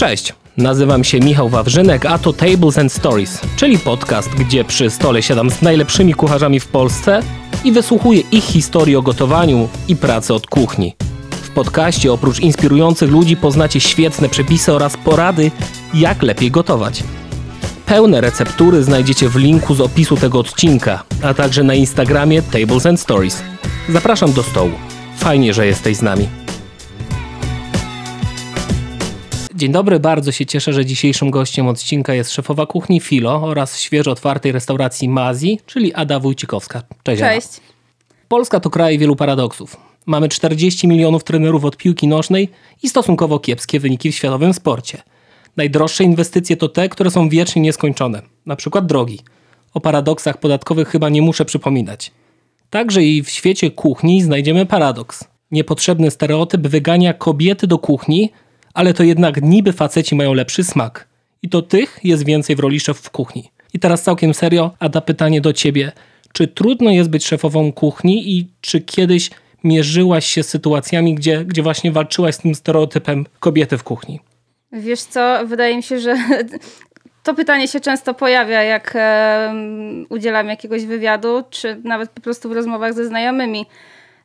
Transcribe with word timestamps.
Cześć, 0.00 0.32
nazywam 0.56 1.04
się 1.04 1.20
Michał 1.20 1.48
Wawrzynek, 1.48 2.06
a 2.06 2.18
to 2.18 2.32
Tables 2.32 2.78
and 2.78 2.92
Stories, 2.92 3.40
czyli 3.56 3.78
podcast, 3.78 4.28
gdzie 4.28 4.64
przy 4.64 4.90
stole 4.90 5.22
siadam 5.22 5.50
z 5.50 5.62
najlepszymi 5.62 6.14
kucharzami 6.14 6.60
w 6.60 6.66
Polsce 6.66 7.22
i 7.64 7.72
wysłuchuję 7.72 8.20
ich 8.20 8.44
historii 8.44 8.96
o 8.96 9.02
gotowaniu 9.02 9.68
i 9.88 9.96
pracy 9.96 10.34
od 10.34 10.46
kuchni. 10.46 10.96
W 11.30 11.50
podcaście 11.50 12.12
oprócz 12.12 12.40
inspirujących 12.40 13.10
ludzi 13.10 13.36
poznacie 13.36 13.80
świetne 13.80 14.28
przepisy 14.28 14.72
oraz 14.72 14.96
porady, 14.96 15.50
jak 15.94 16.22
lepiej 16.22 16.50
gotować. 16.50 17.02
Pełne 17.86 18.20
receptury 18.20 18.82
znajdziecie 18.82 19.28
w 19.28 19.36
linku 19.36 19.74
z 19.74 19.80
opisu 19.80 20.16
tego 20.16 20.38
odcinka, 20.38 21.02
a 21.22 21.34
także 21.34 21.62
na 21.62 21.74
Instagramie 21.74 22.42
Tables 22.42 22.86
and 22.86 23.00
Stories. 23.00 23.42
Zapraszam 23.88 24.32
do 24.32 24.42
stołu. 24.42 24.72
Fajnie, 25.16 25.54
że 25.54 25.66
jesteś 25.66 25.96
z 25.96 26.02
nami. 26.02 26.39
Dzień 29.60 29.72
dobry, 29.72 30.00
bardzo 30.00 30.32
się 30.32 30.46
cieszę, 30.46 30.72
że 30.72 30.86
dzisiejszym 30.86 31.30
gościem 31.30 31.68
odcinka 31.68 32.14
jest 32.14 32.32
szefowa 32.32 32.66
kuchni 32.66 33.00
Filo 33.00 33.42
oraz 33.42 33.80
świeżo 33.80 34.10
otwartej 34.10 34.52
restauracji 34.52 35.08
Mazi, 35.08 35.60
czyli 35.66 35.94
Ada 35.94 36.20
Wójcikowska. 36.20 36.82
Cześć. 37.02 37.22
Ada. 37.22 37.34
Cześć. 37.34 37.48
Polska 38.28 38.60
to 38.60 38.70
kraj 38.70 38.98
wielu 38.98 39.16
paradoksów. 39.16 39.76
Mamy 40.06 40.28
40 40.28 40.88
milionów 40.88 41.24
trenerów 41.24 41.64
od 41.64 41.76
piłki 41.76 42.08
nożnej 42.08 42.48
i 42.82 42.88
stosunkowo 42.88 43.38
kiepskie 43.38 43.80
wyniki 43.80 44.12
w 44.12 44.14
światowym 44.14 44.54
sporcie. 44.54 45.02
Najdroższe 45.56 46.04
inwestycje 46.04 46.56
to 46.56 46.68
te, 46.68 46.88
które 46.88 47.10
są 47.10 47.28
wiecznie 47.28 47.62
nieskończone, 47.62 48.22
na 48.46 48.56
przykład 48.56 48.86
drogi. 48.86 49.18
O 49.74 49.80
paradoksach 49.80 50.40
podatkowych 50.40 50.88
chyba 50.88 51.08
nie 51.08 51.22
muszę 51.22 51.44
przypominać. 51.44 52.12
Także 52.70 53.04
i 53.04 53.22
w 53.22 53.30
świecie 53.30 53.70
kuchni 53.70 54.22
znajdziemy 54.22 54.66
paradoks. 54.66 55.24
Niepotrzebny 55.50 56.10
stereotyp 56.10 56.60
wygania 56.68 57.14
kobiety 57.14 57.66
do 57.66 57.78
kuchni, 57.78 58.32
ale 58.74 58.94
to 58.94 59.02
jednak 59.02 59.42
niby 59.42 59.72
faceci 59.72 60.14
mają 60.14 60.34
lepszy 60.34 60.64
smak. 60.64 61.08
I 61.42 61.48
to 61.48 61.62
tych 61.62 62.00
jest 62.04 62.24
więcej 62.24 62.56
w 62.56 62.60
roli 62.60 62.80
szef 62.80 62.98
w 62.98 63.10
kuchni. 63.10 63.50
I 63.74 63.78
teraz 63.78 64.02
całkiem 64.02 64.34
serio, 64.34 64.70
Ada, 64.78 65.00
pytanie 65.00 65.40
do 65.40 65.52
ciebie. 65.52 65.92
Czy 66.32 66.48
trudno 66.48 66.90
jest 66.90 67.10
być 67.10 67.26
szefową 67.26 67.72
kuchni 67.72 68.36
i 68.36 68.48
czy 68.60 68.80
kiedyś 68.80 69.30
mierzyłaś 69.64 70.26
się 70.26 70.42
z 70.42 70.48
sytuacjami, 70.48 71.14
gdzie, 71.14 71.44
gdzie 71.44 71.62
właśnie 71.62 71.92
walczyłaś 71.92 72.34
z 72.34 72.38
tym 72.38 72.54
stereotypem 72.54 73.26
kobiety 73.40 73.78
w 73.78 73.84
kuchni? 73.84 74.20
Wiesz 74.72 75.00
co, 75.00 75.46
wydaje 75.46 75.76
mi 75.76 75.82
się, 75.82 75.98
że 75.98 76.16
to 77.24 77.34
pytanie 77.34 77.68
się 77.68 77.80
często 77.80 78.14
pojawia, 78.14 78.62
jak 78.62 78.96
udzielam 80.08 80.48
jakiegoś 80.48 80.86
wywiadu, 80.86 81.42
czy 81.50 81.80
nawet 81.84 82.10
po 82.10 82.20
prostu 82.20 82.48
w 82.48 82.52
rozmowach 82.52 82.94
ze 82.94 83.06
znajomymi. 83.06 83.66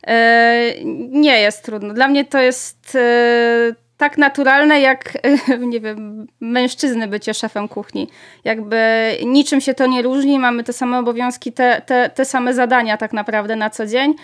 E, 0.06 0.72
nie 1.10 1.40
jest 1.40 1.64
trudno. 1.64 1.94
Dla 1.94 2.08
mnie 2.08 2.24
to 2.24 2.38
jest 2.38 2.96
e, 2.96 3.74
tak 3.96 4.18
naturalne, 4.18 4.80
jak 4.80 5.18
nie 5.72 5.80
wiem, 5.80 6.26
mężczyzny 6.40 7.08
bycie 7.08 7.34
szefem 7.34 7.68
kuchni. 7.68 8.08
Jakby 8.44 8.78
niczym 9.26 9.60
się 9.60 9.74
to 9.74 9.86
nie 9.86 10.02
różni, 10.02 10.38
mamy 10.38 10.64
te 10.64 10.72
same 10.72 10.98
obowiązki, 10.98 11.52
te, 11.52 11.82
te, 11.86 12.10
te 12.10 12.24
same 12.24 12.54
zadania 12.54 12.96
tak 12.96 13.12
naprawdę 13.12 13.56
na 13.56 13.70
co 13.70 13.86
dzień. 13.86 14.14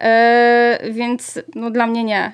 E, 0.00 0.78
więc 0.90 1.38
no, 1.54 1.70
dla 1.70 1.86
mnie 1.86 2.04
nie. 2.04 2.32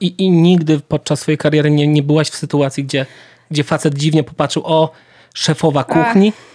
I, 0.00 0.14
I 0.18 0.30
nigdy 0.30 0.80
podczas 0.88 1.20
swojej 1.20 1.38
kariery 1.38 1.70
nie, 1.70 1.86
nie 1.86 2.02
byłaś 2.02 2.28
w 2.28 2.36
sytuacji, 2.36 2.84
gdzie, 2.84 3.06
gdzie 3.50 3.64
facet 3.64 3.94
dziwnie 3.94 4.22
popatrzył, 4.22 4.62
o, 4.66 4.90
szefowa 5.34 5.84
kuchni? 5.84 6.32
Ach. 6.36 6.49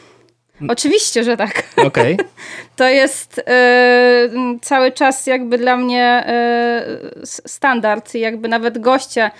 Oczywiście, 0.69 1.23
że 1.23 1.37
tak. 1.37 1.63
Okay. 1.87 2.17
To 2.75 2.89
jest 2.89 3.37
y, 3.37 3.43
cały 4.61 4.91
czas 4.91 5.27
jakby 5.27 5.57
dla 5.57 5.77
mnie 5.77 6.25
y, 7.23 7.25
standard. 7.25 8.13
Jakby 8.13 8.47
nawet 8.47 8.77
goście, 8.77 9.31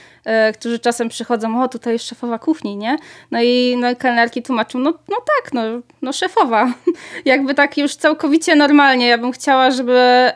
y, 0.50 0.54
którzy 0.54 0.80
czasem 0.80 1.10
przychodzą, 1.10 1.64
o 1.64 1.68
tutaj 1.68 1.94
jest 1.94 2.08
szefowa 2.08 2.40
kuchni, 2.40 2.78
nie? 2.78 2.98
No 3.32 3.42
i 3.42 3.78
no, 3.80 3.96
kelnerki 3.96 4.44
tłumaczą, 4.44 4.80
no, 4.80 4.94
no 5.10 5.18
tak, 5.18 5.54
no, 5.54 5.62
no 6.02 6.14
szefowa. 6.14 6.74
jakby 7.26 7.54
tak 7.54 7.78
już 7.78 7.96
całkowicie 7.96 8.56
normalnie. 8.56 9.08
Ja 9.08 9.18
bym 9.18 9.32
chciała, 9.32 9.72
żeby 9.72 10.32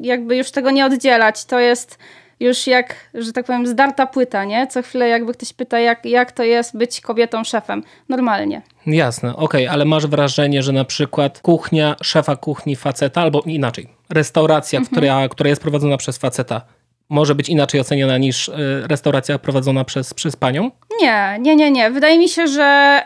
jakby 0.00 0.36
już 0.36 0.50
tego 0.50 0.70
nie 0.70 0.86
oddzielać. 0.86 1.44
To 1.44 1.58
jest 1.58 1.98
już 2.40 2.66
jak, 2.66 2.94
że 3.14 3.32
tak 3.32 3.46
powiem, 3.46 3.66
zdarta 3.66 4.06
płyta, 4.06 4.44
nie? 4.44 4.66
Co 4.66 4.82
chwilę 4.82 5.08
jakby 5.08 5.32
ktoś 5.32 5.52
pyta, 5.52 5.78
jak, 5.78 6.06
jak 6.06 6.32
to 6.32 6.42
jest 6.42 6.76
być 6.76 7.00
kobietą 7.00 7.44
szefem. 7.44 7.82
Normalnie. 8.08 8.62
Jasne, 8.86 9.36
okej, 9.36 9.64
okay, 9.64 9.70
ale 9.70 9.84
masz 9.84 10.06
wrażenie, 10.06 10.62
że 10.62 10.72
na 10.72 10.84
przykład 10.84 11.40
kuchnia 11.40 11.96
szefa 12.02 12.36
kuchni 12.36 12.76
faceta, 12.76 13.20
albo 13.20 13.42
inaczej, 13.46 13.88
restauracja, 14.10 14.78
mhm. 14.78 14.96
która, 14.96 15.28
która 15.28 15.50
jest 15.50 15.62
prowadzona 15.62 15.96
przez 15.96 16.18
faceta, 16.18 16.62
może 17.08 17.34
być 17.34 17.48
inaczej 17.48 17.80
oceniana 17.80 18.18
niż 18.18 18.48
y, 18.48 18.52
restauracja 18.88 19.38
prowadzona 19.38 19.84
przez, 19.84 20.14
przez 20.14 20.36
panią? 20.36 20.70
Nie, 21.00 21.36
nie, 21.40 21.56
nie, 21.56 21.70
nie. 21.70 21.90
Wydaje 21.90 22.18
mi 22.18 22.28
się, 22.28 22.46
że 22.46 23.02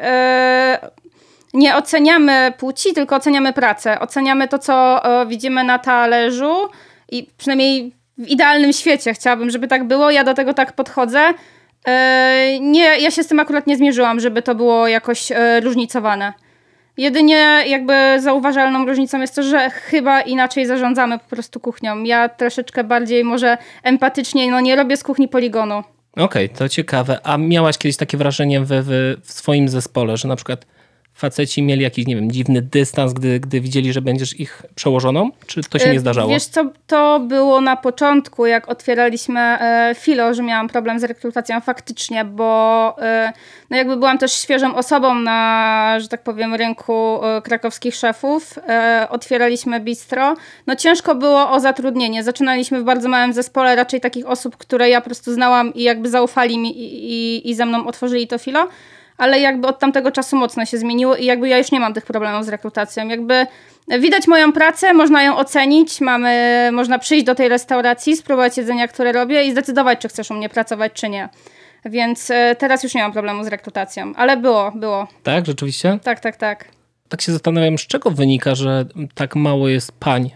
yy, 0.83 1.61
nie 1.61 1.77
oceniamy 1.77 2.53
płci, 2.59 2.93
tylko 2.93 3.16
oceniamy 3.16 3.53
pracę. 3.53 4.01
Oceniamy 4.01 4.49
to, 4.49 4.59
co 4.59 5.03
yy, 5.21 5.27
widzimy 5.27 5.65
na 5.65 5.78
talerzu 5.78 6.69
i 7.09 7.31
przynajmniej 7.39 7.93
w 8.19 8.29
idealnym 8.29 8.73
świecie 8.73 9.15
chciałabym, 9.15 9.51
żeby 9.51 9.69
tak 9.69 9.85
było. 9.85 10.11
Ja 10.11 10.25
do 10.25 10.35
tego 10.35 10.55
tak 10.55 10.73
podchodzę. 10.73 11.35
E, 11.87 12.59
nie, 12.61 12.99
ja 12.99 13.11
się 13.11 13.23
z 13.23 13.27
tym 13.27 13.41
akurat 13.41 13.67
nie 13.67 13.77
zmierzyłam, 13.77 14.21
żeby 14.21 14.43
to 14.43 14.55
było 14.55 14.89
jakoś 14.89 15.33
e, 15.33 15.61
różnicowane. 15.61 16.33
Jedynie 16.97 17.65
jakby 17.67 17.93
zauważalną 18.19 18.87
różnicą 18.87 19.21
jest 19.21 19.35
to, 19.35 19.43
że 19.43 19.71
chyba 19.71 20.21
inaczej 20.21 20.67
zarządzamy 20.67 21.19
po 21.19 21.25
prostu 21.25 21.61
kuchnią. 21.61 22.03
Ja 22.03 22.29
troszeczkę 22.29 22.85
bardziej 22.85 23.25
może 23.25 23.59
empatycznie, 23.83 24.51
no 24.51 24.61
nie 24.61 24.77
robię 24.77 24.97
z 24.97 25.03
kuchni 25.03 25.29
poligonu. 25.29 25.83
Okej, 26.13 26.25
okay, 26.25 26.49
to 26.49 26.69
ciekawe. 26.69 27.19
A 27.25 27.39
miałaś 27.39 27.79
kiedyś 27.79 27.97
takie 27.97 28.17
wrażenie 28.17 28.61
w, 28.61 28.69
w, 28.69 29.17
w 29.23 29.33
swoim 29.33 29.69
zespole, 29.69 30.17
że 30.17 30.29
na 30.29 30.37
przykład 30.37 30.67
faceci 31.15 31.63
mieli 31.63 31.83
jakiś, 31.83 32.07
nie 32.07 32.15
wiem, 32.17 32.33
dziwny 32.33 32.63
dystans, 32.63 33.13
gdy, 33.13 33.41
gdy 33.41 33.61
widzieli, 33.61 33.93
że 33.93 34.03
będziesz 34.03 34.41
ich 34.41 34.63
przełożoną? 34.75 35.31
Czy 35.47 35.61
to 35.63 35.79
się 35.79 35.91
nie 35.91 35.97
e, 35.97 36.01
zdarzało? 36.01 36.31
Wiesz 36.31 36.45
co, 36.45 36.71
to 36.87 37.21
było 37.21 37.61
na 37.61 37.77
początku, 37.77 38.47
jak 38.47 38.69
otwieraliśmy 38.69 39.41
e, 39.41 39.95
Filo, 39.99 40.35
że 40.35 40.43
miałam 40.43 40.69
problem 40.69 41.01
z 41.01 41.05
rekrutacją 41.05 41.61
faktycznie, 41.61 42.25
bo 42.25 42.97
e, 43.03 43.33
no 43.71 43.77
jakby 43.77 43.97
byłam 43.97 44.19
też 44.19 44.33
świeżą 44.33 44.75
osobą 44.75 45.15
na, 45.15 45.97
że 46.01 46.09
tak 46.09 46.23
powiem, 46.23 46.55
rynku 46.55 47.21
krakowskich 47.45 47.95
szefów. 47.95 48.59
Otwieraliśmy 49.11 49.81
bistro. 49.81 50.35
No 50.67 50.77
ciężko 50.77 51.15
było 51.15 51.51
o 51.51 51.61
zatrudnienie. 51.61 52.23
Zaczynaliśmy 52.23 52.81
w 52.81 52.85
bardzo 52.85 53.09
małym 53.09 53.33
zespole, 53.33 53.77
raczej 53.77 54.01
takich 54.01 54.27
osób, 54.27 54.57
które 54.57 54.89
ja 54.89 55.01
po 55.01 55.05
prostu 55.05 55.35
znałam 55.35 55.75
i 55.75 55.83
jakby 55.83 56.09
zaufali 56.09 56.59
mi 56.59 56.79
i, 56.79 57.13
i, 57.13 57.51
i 57.51 57.55
ze 57.55 57.67
mną 57.67 57.87
otworzyli 57.87 58.27
to 58.27 58.39
Filo 58.39 58.69
ale 59.19 59.41
jakby 59.41 59.69
od 59.69 59.79
tamtego 59.79 60.11
czasu 60.11 60.37
mocno 60.37 60.65
się 60.65 60.79
zmieniło 60.79 61.17
i 61.17 61.25
jakby 61.25 61.49
ja 61.49 61.59
już 61.59 61.73
nie 61.73 61.81
mam 61.81 61.95
tych 61.95 62.05
problemów 62.05 62.45
z 62.45 62.49
rekrutacją. 62.49 63.09
Jakby 63.09 63.47
widać 64.01 64.27
moją 64.27 64.53
pracę, 64.53 64.95
można 64.95 65.23
ją 65.23 65.37
ocenić, 65.37 66.01
mamy, 66.01 66.71
można 66.73 66.99
przyjść 66.99 67.25
do 67.25 67.35
tej 67.35 67.49
restauracji, 67.49 68.17
spróbować 68.17 68.57
jedzenia, 68.57 68.89
które 68.89 69.13
robię 69.13 69.45
i 69.45 69.53
zdecydować, 69.53 69.99
czy 69.99 70.09
chcesz 70.09 70.31
u 70.31 70.35
mnie 70.35 70.49
pracować, 70.49 70.93
czy 70.93 71.09
nie. 71.09 71.29
Więc 71.85 72.31
e, 72.31 72.57
teraz 72.59 72.83
już 72.83 72.95
nie 72.95 73.03
mam 73.03 73.13
problemu 73.13 73.45
z 73.45 73.47
rekrutacją, 73.47 74.13
ale 74.17 74.37
było, 74.37 74.73
było. 74.75 75.09
Tak, 75.23 75.47
rzeczywiście? 75.47 75.99
Tak, 76.03 76.21
tak, 76.21 76.37
tak. 76.37 76.69
Tak 77.09 77.23
się 77.23 77.33
zastanawiam, 77.33 77.79
z 77.79 77.87
czego 77.87 78.11
wynika, 78.11 78.55
że 78.55 78.85
tak 79.15 79.37
mało 79.37 79.69
jest 79.69 79.93
pań 79.93 80.31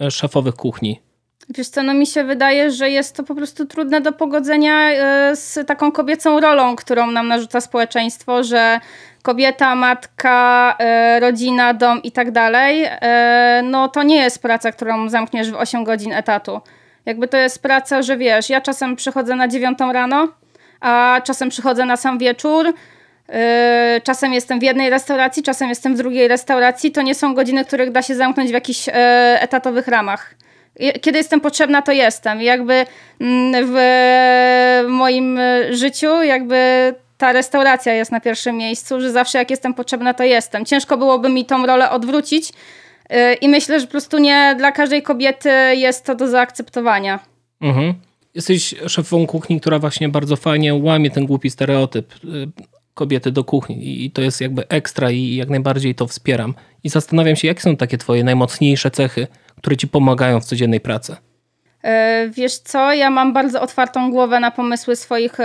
e, 0.00 0.10
szefowych 0.10 0.54
kuchni? 0.54 1.00
Wiesz 1.48 1.68
co, 1.68 1.82
no 1.82 1.94
mi 1.94 2.06
się 2.06 2.24
wydaje, 2.24 2.70
że 2.70 2.90
jest 2.90 3.16
to 3.16 3.22
po 3.22 3.34
prostu 3.34 3.66
trudne 3.66 4.00
do 4.00 4.12
pogodzenia 4.12 4.90
e, 4.90 5.36
z 5.36 5.66
taką 5.66 5.92
kobiecą 5.92 6.40
rolą, 6.40 6.76
którą 6.76 7.10
nam 7.10 7.28
narzuca 7.28 7.60
społeczeństwo, 7.60 8.44
że 8.44 8.80
kobieta, 9.22 9.74
matka, 9.74 10.76
e, 10.78 11.20
rodzina, 11.20 11.74
dom 11.74 12.02
i 12.02 12.12
tak 12.12 12.30
dalej, 12.30 12.84
e, 12.88 13.60
no 13.64 13.88
to 13.88 14.02
nie 14.02 14.16
jest 14.16 14.42
praca, 14.42 14.72
którą 14.72 15.08
zamkniesz 15.08 15.50
w 15.50 15.56
8 15.56 15.84
godzin 15.84 16.12
etatu. 16.12 16.60
Jakby 17.06 17.28
to 17.28 17.36
jest 17.36 17.62
praca, 17.62 18.02
że 18.02 18.16
wiesz, 18.16 18.50
ja 18.50 18.60
czasem 18.60 18.96
przychodzę 18.96 19.36
na 19.36 19.48
9 19.48 19.78
rano, 19.92 20.28
a 20.80 21.20
czasem 21.24 21.48
przychodzę 21.48 21.84
na 21.84 21.96
sam 21.96 22.18
wieczór, 22.18 22.72
czasem 24.02 24.32
jestem 24.32 24.60
w 24.60 24.62
jednej 24.62 24.90
restauracji, 24.90 25.42
czasem 25.42 25.68
jestem 25.68 25.94
w 25.94 25.98
drugiej 25.98 26.28
restauracji. 26.28 26.92
To 26.92 27.02
nie 27.02 27.14
są 27.14 27.34
godziny, 27.34 27.64
których 27.64 27.92
da 27.92 28.02
się 28.02 28.14
zamknąć 28.14 28.50
w 28.50 28.52
jakichś 28.52 28.88
etatowych 29.40 29.88
ramach 29.88 30.34
kiedy 31.00 31.18
jestem 31.18 31.40
potrzebna, 31.40 31.82
to 31.82 31.92
jestem. 31.92 32.42
jakby 32.42 32.86
mm, 33.20 33.66
w 33.66 34.88
moim 34.88 35.38
życiu 35.70 36.22
jakby 36.22 36.94
ta 37.22 37.32
restauracja 37.32 37.94
jest 37.94 38.12
na 38.12 38.20
pierwszym 38.20 38.56
miejscu, 38.56 39.00
że 39.00 39.12
zawsze 39.12 39.38
jak 39.38 39.50
jestem 39.50 39.74
potrzebna, 39.74 40.14
to 40.14 40.24
jestem. 40.24 40.64
Ciężko 40.64 40.96
byłoby 40.96 41.28
mi 41.28 41.44
tą 41.44 41.66
rolę 41.66 41.90
odwrócić 41.90 42.48
y, 42.48 43.34
i 43.34 43.48
myślę, 43.48 43.80
że 43.80 43.86
po 43.86 43.90
prostu 43.90 44.18
nie 44.18 44.54
dla 44.58 44.72
każdej 44.72 45.02
kobiety 45.02 45.50
jest 45.74 46.04
to 46.04 46.14
do 46.14 46.28
zaakceptowania. 46.28 47.20
Mhm. 47.60 47.94
Jesteś 48.34 48.74
szefową 48.86 49.26
kuchni, 49.26 49.60
która 49.60 49.78
właśnie 49.78 50.08
bardzo 50.08 50.36
fajnie 50.36 50.74
łamie 50.74 51.10
ten 51.10 51.26
głupi 51.26 51.50
stereotyp 51.50 52.14
y, 52.24 52.28
kobiety 52.94 53.32
do 53.32 53.44
kuchni 53.44 54.04
i 54.04 54.10
to 54.10 54.22
jest 54.22 54.40
jakby 54.40 54.68
ekstra 54.68 55.10
i 55.10 55.34
jak 55.34 55.48
najbardziej 55.48 55.94
to 55.94 56.06
wspieram. 56.06 56.54
I 56.84 56.88
zastanawiam 56.88 57.36
się, 57.36 57.48
jakie 57.48 57.60
są 57.60 57.76
takie 57.76 57.98
twoje 57.98 58.24
najmocniejsze 58.24 58.90
cechy, 58.90 59.26
które 59.56 59.76
ci 59.76 59.88
pomagają 59.88 60.40
w 60.40 60.44
codziennej 60.44 60.80
pracy? 60.80 61.16
E, 61.84 62.28
wiesz 62.28 62.58
co, 62.58 62.92
ja 62.92 63.10
mam 63.10 63.32
bardzo 63.32 63.62
otwartą 63.62 64.10
głowę 64.10 64.40
na 64.40 64.50
pomysły 64.50 64.96
swoich 64.96 65.40
e, 65.40 65.44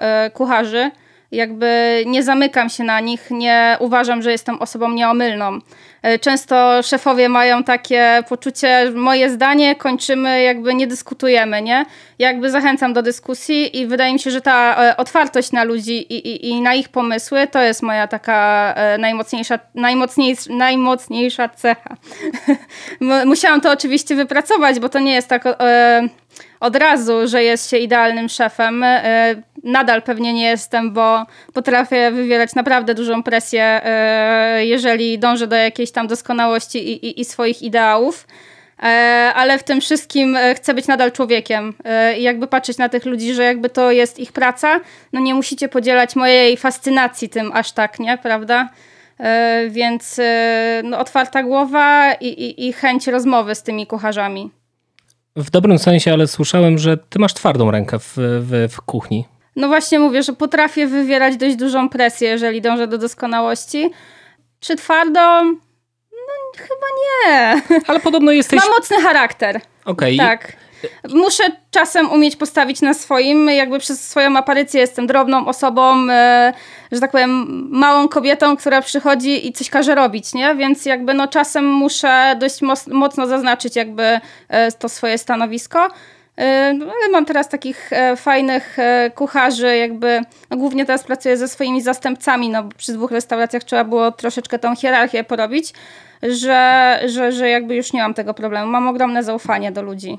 e, 0.00 0.30
kucharzy. 0.30 0.90
Jakby 1.32 2.02
nie 2.06 2.22
zamykam 2.22 2.68
się 2.68 2.84
na 2.84 3.00
nich, 3.00 3.30
nie 3.30 3.76
uważam, 3.80 4.22
że 4.22 4.32
jestem 4.32 4.58
osobą 4.58 4.90
nieomylną. 4.90 5.58
E, 6.02 6.18
często 6.18 6.82
szefowie 6.82 7.28
mają 7.28 7.64
takie 7.64 8.22
poczucie, 8.28 8.90
moje 8.94 9.30
zdanie 9.30 9.76
kończymy, 9.76 10.42
jakby 10.42 10.74
nie 10.74 10.86
dyskutujemy, 10.86 11.62
nie? 11.62 11.84
Jakby 12.18 12.50
zachęcam 12.50 12.92
do 12.92 13.02
dyskusji 13.02 13.78
i 13.78 13.86
wydaje 13.86 14.12
mi 14.12 14.18
się, 14.18 14.30
że 14.30 14.40
ta 14.40 14.84
e, 14.84 14.96
otwartość 14.96 15.52
na 15.52 15.64
ludzi 15.64 16.12
i, 16.12 16.28
i, 16.28 16.48
i 16.50 16.60
na 16.60 16.74
ich 16.74 16.88
pomysły 16.88 17.46
to 17.46 17.62
jest 17.62 17.82
moja 17.82 18.06
taka 18.06 18.72
e, 18.76 18.98
najmocniejsza, 18.98 19.58
najmocniejsza, 19.74 20.52
najmocniejsza 20.52 21.48
cecha. 21.48 21.96
Musiałam 23.24 23.60
to 23.60 23.72
oczywiście 23.72 24.14
wypracować, 24.14 24.80
bo 24.80 24.88
to 24.88 24.98
nie 24.98 25.14
jest 25.14 25.28
tak 25.28 25.44
od 26.60 26.76
razu, 26.76 27.28
że 27.28 27.42
jest 27.42 27.70
się 27.70 27.78
idealnym 27.78 28.28
szefem. 28.28 28.84
Nadal 29.64 30.02
pewnie 30.02 30.32
nie 30.32 30.44
jestem, 30.44 30.92
bo 30.92 31.26
potrafię 31.52 32.10
wywierać 32.10 32.54
naprawdę 32.54 32.94
dużą 32.94 33.22
presję, 33.22 33.80
jeżeli 34.58 35.18
dążę 35.18 35.46
do 35.46 35.56
jakiejś 35.56 35.90
tam 35.90 36.06
doskonałości 36.06 36.78
i, 36.78 37.06
i, 37.06 37.20
i 37.20 37.24
swoich 37.24 37.62
ideałów 37.62 38.26
e, 38.82 38.86
ale 39.34 39.58
w 39.58 39.62
tym 39.62 39.80
wszystkim 39.80 40.36
e, 40.36 40.54
chcę 40.54 40.74
być 40.74 40.86
nadal 40.86 41.12
człowiekiem 41.12 41.74
e, 41.84 42.18
i 42.18 42.22
jakby 42.22 42.46
patrzeć 42.46 42.78
na 42.78 42.88
tych 42.88 43.04
ludzi, 43.04 43.34
że 43.34 43.44
jakby 43.44 43.70
to 43.70 43.90
jest 43.90 44.18
ich 44.18 44.32
praca, 44.32 44.80
no 45.12 45.20
nie 45.20 45.34
musicie 45.34 45.68
podzielać 45.68 46.16
mojej 46.16 46.56
fascynacji 46.56 47.28
tym 47.28 47.52
aż 47.54 47.72
tak, 47.72 47.98
nie, 47.98 48.18
prawda? 48.18 48.68
Więc 49.70 50.20
no, 50.84 50.98
otwarta 50.98 51.42
głowa 51.42 52.14
i, 52.14 52.26
i, 52.26 52.68
i 52.68 52.72
chęć 52.72 53.06
rozmowy 53.06 53.54
z 53.54 53.62
tymi 53.62 53.86
kucharzami. 53.86 54.57
W 55.38 55.50
dobrym 55.50 55.78
sensie, 55.78 56.12
ale 56.12 56.26
słyszałem, 56.26 56.78
że 56.78 56.96
ty 56.96 57.18
masz 57.18 57.34
twardą 57.34 57.70
rękę 57.70 57.98
w, 57.98 58.12
w, 58.16 58.72
w 58.72 58.80
kuchni. 58.80 59.24
No 59.56 59.68
właśnie 59.68 59.98
mówię, 59.98 60.22
że 60.22 60.32
potrafię 60.32 60.86
wywierać 60.86 61.36
dość 61.36 61.56
dużą 61.56 61.88
presję, 61.88 62.28
jeżeli 62.28 62.60
dążę 62.60 62.86
do 62.86 62.98
doskonałości. 62.98 63.90
Czy 64.60 64.76
twardą? 64.76 65.20
Chyba 66.56 66.86
nie. 67.02 67.62
Ale 67.86 68.00
podobno 68.00 68.32
jesteś... 68.32 68.60
Ma 68.60 68.68
mocny 68.68 69.00
charakter. 69.00 69.60
Okej. 69.84 70.16
Okay. 70.16 70.28
Tak. 70.28 70.56
Muszę 71.08 71.44
czasem 71.70 72.12
umieć 72.12 72.36
postawić 72.36 72.80
na 72.80 72.94
swoim, 72.94 73.50
jakby 73.50 73.78
przez 73.78 74.08
swoją 74.08 74.36
aparycję 74.36 74.80
jestem 74.80 75.06
drobną 75.06 75.46
osobą, 75.46 76.10
e, 76.10 76.52
że 76.92 77.00
tak 77.00 77.10
powiem, 77.10 77.68
małą 77.70 78.08
kobietą, 78.08 78.56
która 78.56 78.82
przychodzi 78.82 79.46
i 79.46 79.52
coś 79.52 79.70
każe 79.70 79.94
robić, 79.94 80.34
nie? 80.34 80.54
Więc 80.54 80.86
jakby 80.86 81.14
no 81.14 81.28
czasem 81.28 81.66
muszę 81.72 82.36
dość 82.40 82.60
mocno 82.86 83.26
zaznaczyć 83.26 83.76
jakby 83.76 84.20
e, 84.48 84.72
to 84.72 84.88
swoje 84.88 85.18
stanowisko. 85.18 85.88
E, 86.36 86.72
no, 86.72 86.84
ale 86.84 87.12
mam 87.12 87.24
teraz 87.24 87.48
takich 87.48 87.90
fajnych 88.16 88.76
kucharzy, 89.14 89.76
jakby 89.76 90.20
no 90.50 90.56
głównie 90.56 90.86
teraz 90.86 91.04
pracuję 91.04 91.36
ze 91.36 91.48
swoimi 91.48 91.82
zastępcami, 91.82 92.48
no 92.48 92.68
przy 92.76 92.92
dwóch 92.92 93.10
restauracjach 93.10 93.64
trzeba 93.64 93.84
było 93.84 94.12
troszeczkę 94.12 94.58
tą 94.58 94.76
hierarchię 94.76 95.24
porobić 95.24 95.72
że, 96.22 97.00
że, 97.06 97.32
że 97.32 97.48
jakby 97.48 97.76
już 97.76 97.92
nie 97.92 98.02
mam 98.02 98.14
tego 98.14 98.34
problemu. 98.34 98.72
Mam 98.72 98.88
ogromne 98.88 99.24
zaufanie 99.24 99.72
do 99.72 99.82
ludzi. 99.82 100.18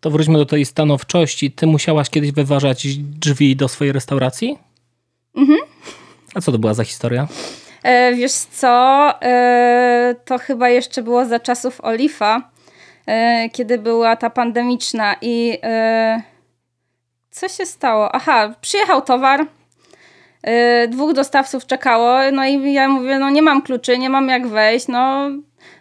To 0.00 0.10
wróćmy 0.10 0.38
do 0.38 0.46
tej 0.46 0.64
stanowczości. 0.64 1.52
Ty 1.52 1.66
musiałaś 1.66 2.10
kiedyś 2.10 2.32
wyważać 2.32 2.86
drzwi 2.98 3.56
do 3.56 3.68
swojej 3.68 3.92
restauracji? 3.92 4.58
Mhm. 5.36 5.58
A 6.34 6.40
co 6.40 6.52
to 6.52 6.58
była 6.58 6.74
za 6.74 6.84
historia? 6.84 7.28
E, 7.82 8.14
wiesz 8.14 8.32
co, 8.32 8.68
e, 9.22 10.14
to 10.24 10.38
chyba 10.38 10.68
jeszcze 10.68 11.02
było 11.02 11.24
za 11.24 11.40
czasów 11.40 11.80
Olifa, 11.80 12.50
e, 13.06 13.48
kiedy 13.52 13.78
była 13.78 14.16
ta 14.16 14.30
pandemiczna 14.30 15.16
i 15.20 15.58
e, 15.62 16.22
co 17.30 17.48
się 17.48 17.66
stało? 17.66 18.14
Aha, 18.14 18.54
przyjechał 18.60 19.02
towar, 19.02 19.46
Y, 20.48 20.88
dwóch 20.88 21.12
dostawców 21.12 21.66
czekało, 21.66 22.18
no 22.32 22.46
i 22.46 22.72
ja 22.72 22.88
mówię, 22.88 23.18
no 23.18 23.30
nie 23.30 23.42
mam 23.42 23.62
kluczy, 23.62 23.98
nie 23.98 24.10
mam 24.10 24.28
jak 24.28 24.46
wejść, 24.46 24.88
no 24.88 25.30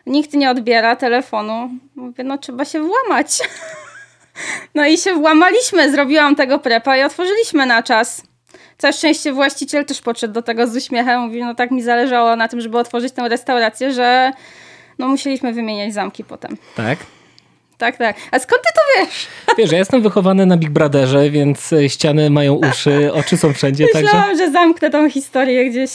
nikt 0.06 0.33
nie 0.33 0.50
odbiera 0.50 0.95
telefonu. 0.95 1.69
Mówię, 1.95 2.24
no 2.24 2.38
trzeba 2.38 2.66
się 2.66 2.83
włamać. 2.83 3.27
no 4.75 4.86
i 4.86 4.97
się 4.97 5.13
włamaliśmy, 5.13 5.91
zrobiłam 5.91 6.36
tego 6.36 6.59
prepa 6.59 6.97
i 6.97 7.03
otworzyliśmy 7.03 7.65
na 7.65 7.83
czas. 7.83 8.24
Całe 8.77 8.94
szczęście 8.94 9.33
właściciel 9.33 9.86
też 9.86 10.01
podszedł 10.01 10.33
do 10.33 10.41
tego 10.41 10.68
z 10.68 10.75
uśmiechem. 10.75 11.21
Mówi, 11.21 11.44
no 11.44 11.56
tak 11.56 11.71
mi 11.71 11.81
zależało 11.81 12.36
na 12.36 12.47
tym, 12.47 12.62
żeby 12.62 12.77
otworzyć 12.77 13.13
tę 13.13 13.30
restaurację, 13.30 13.94
że 13.94 14.31
no 15.00 15.07
musieliśmy 15.07 15.53
wymieniać 15.53 15.94
zamki 15.94 16.24
potem. 16.24 16.57
Tak? 16.75 17.00
Tak, 17.79 17.97
tak. 17.97 18.15
A 18.31 18.39
skąd 18.39 18.61
ty 18.61 18.69
to 18.75 18.81
wiesz? 19.05 19.27
Wiesz, 19.57 19.71
ja 19.71 19.77
jestem 19.77 20.01
wychowany 20.01 20.45
na 20.45 20.57
Big 20.57 20.69
Brotherze, 20.69 21.29
więc 21.29 21.73
e, 21.73 21.89
ściany 21.89 22.29
mają 22.29 22.53
uszy, 22.53 23.13
oczy 23.13 23.37
są 23.37 23.53
wszędzie. 23.53 23.85
Myślałam, 23.93 24.27
także... 24.27 24.45
że 24.45 24.51
zamknę 24.51 24.89
tą 24.89 25.09
historię 25.09 25.69
gdzieś. 25.69 25.91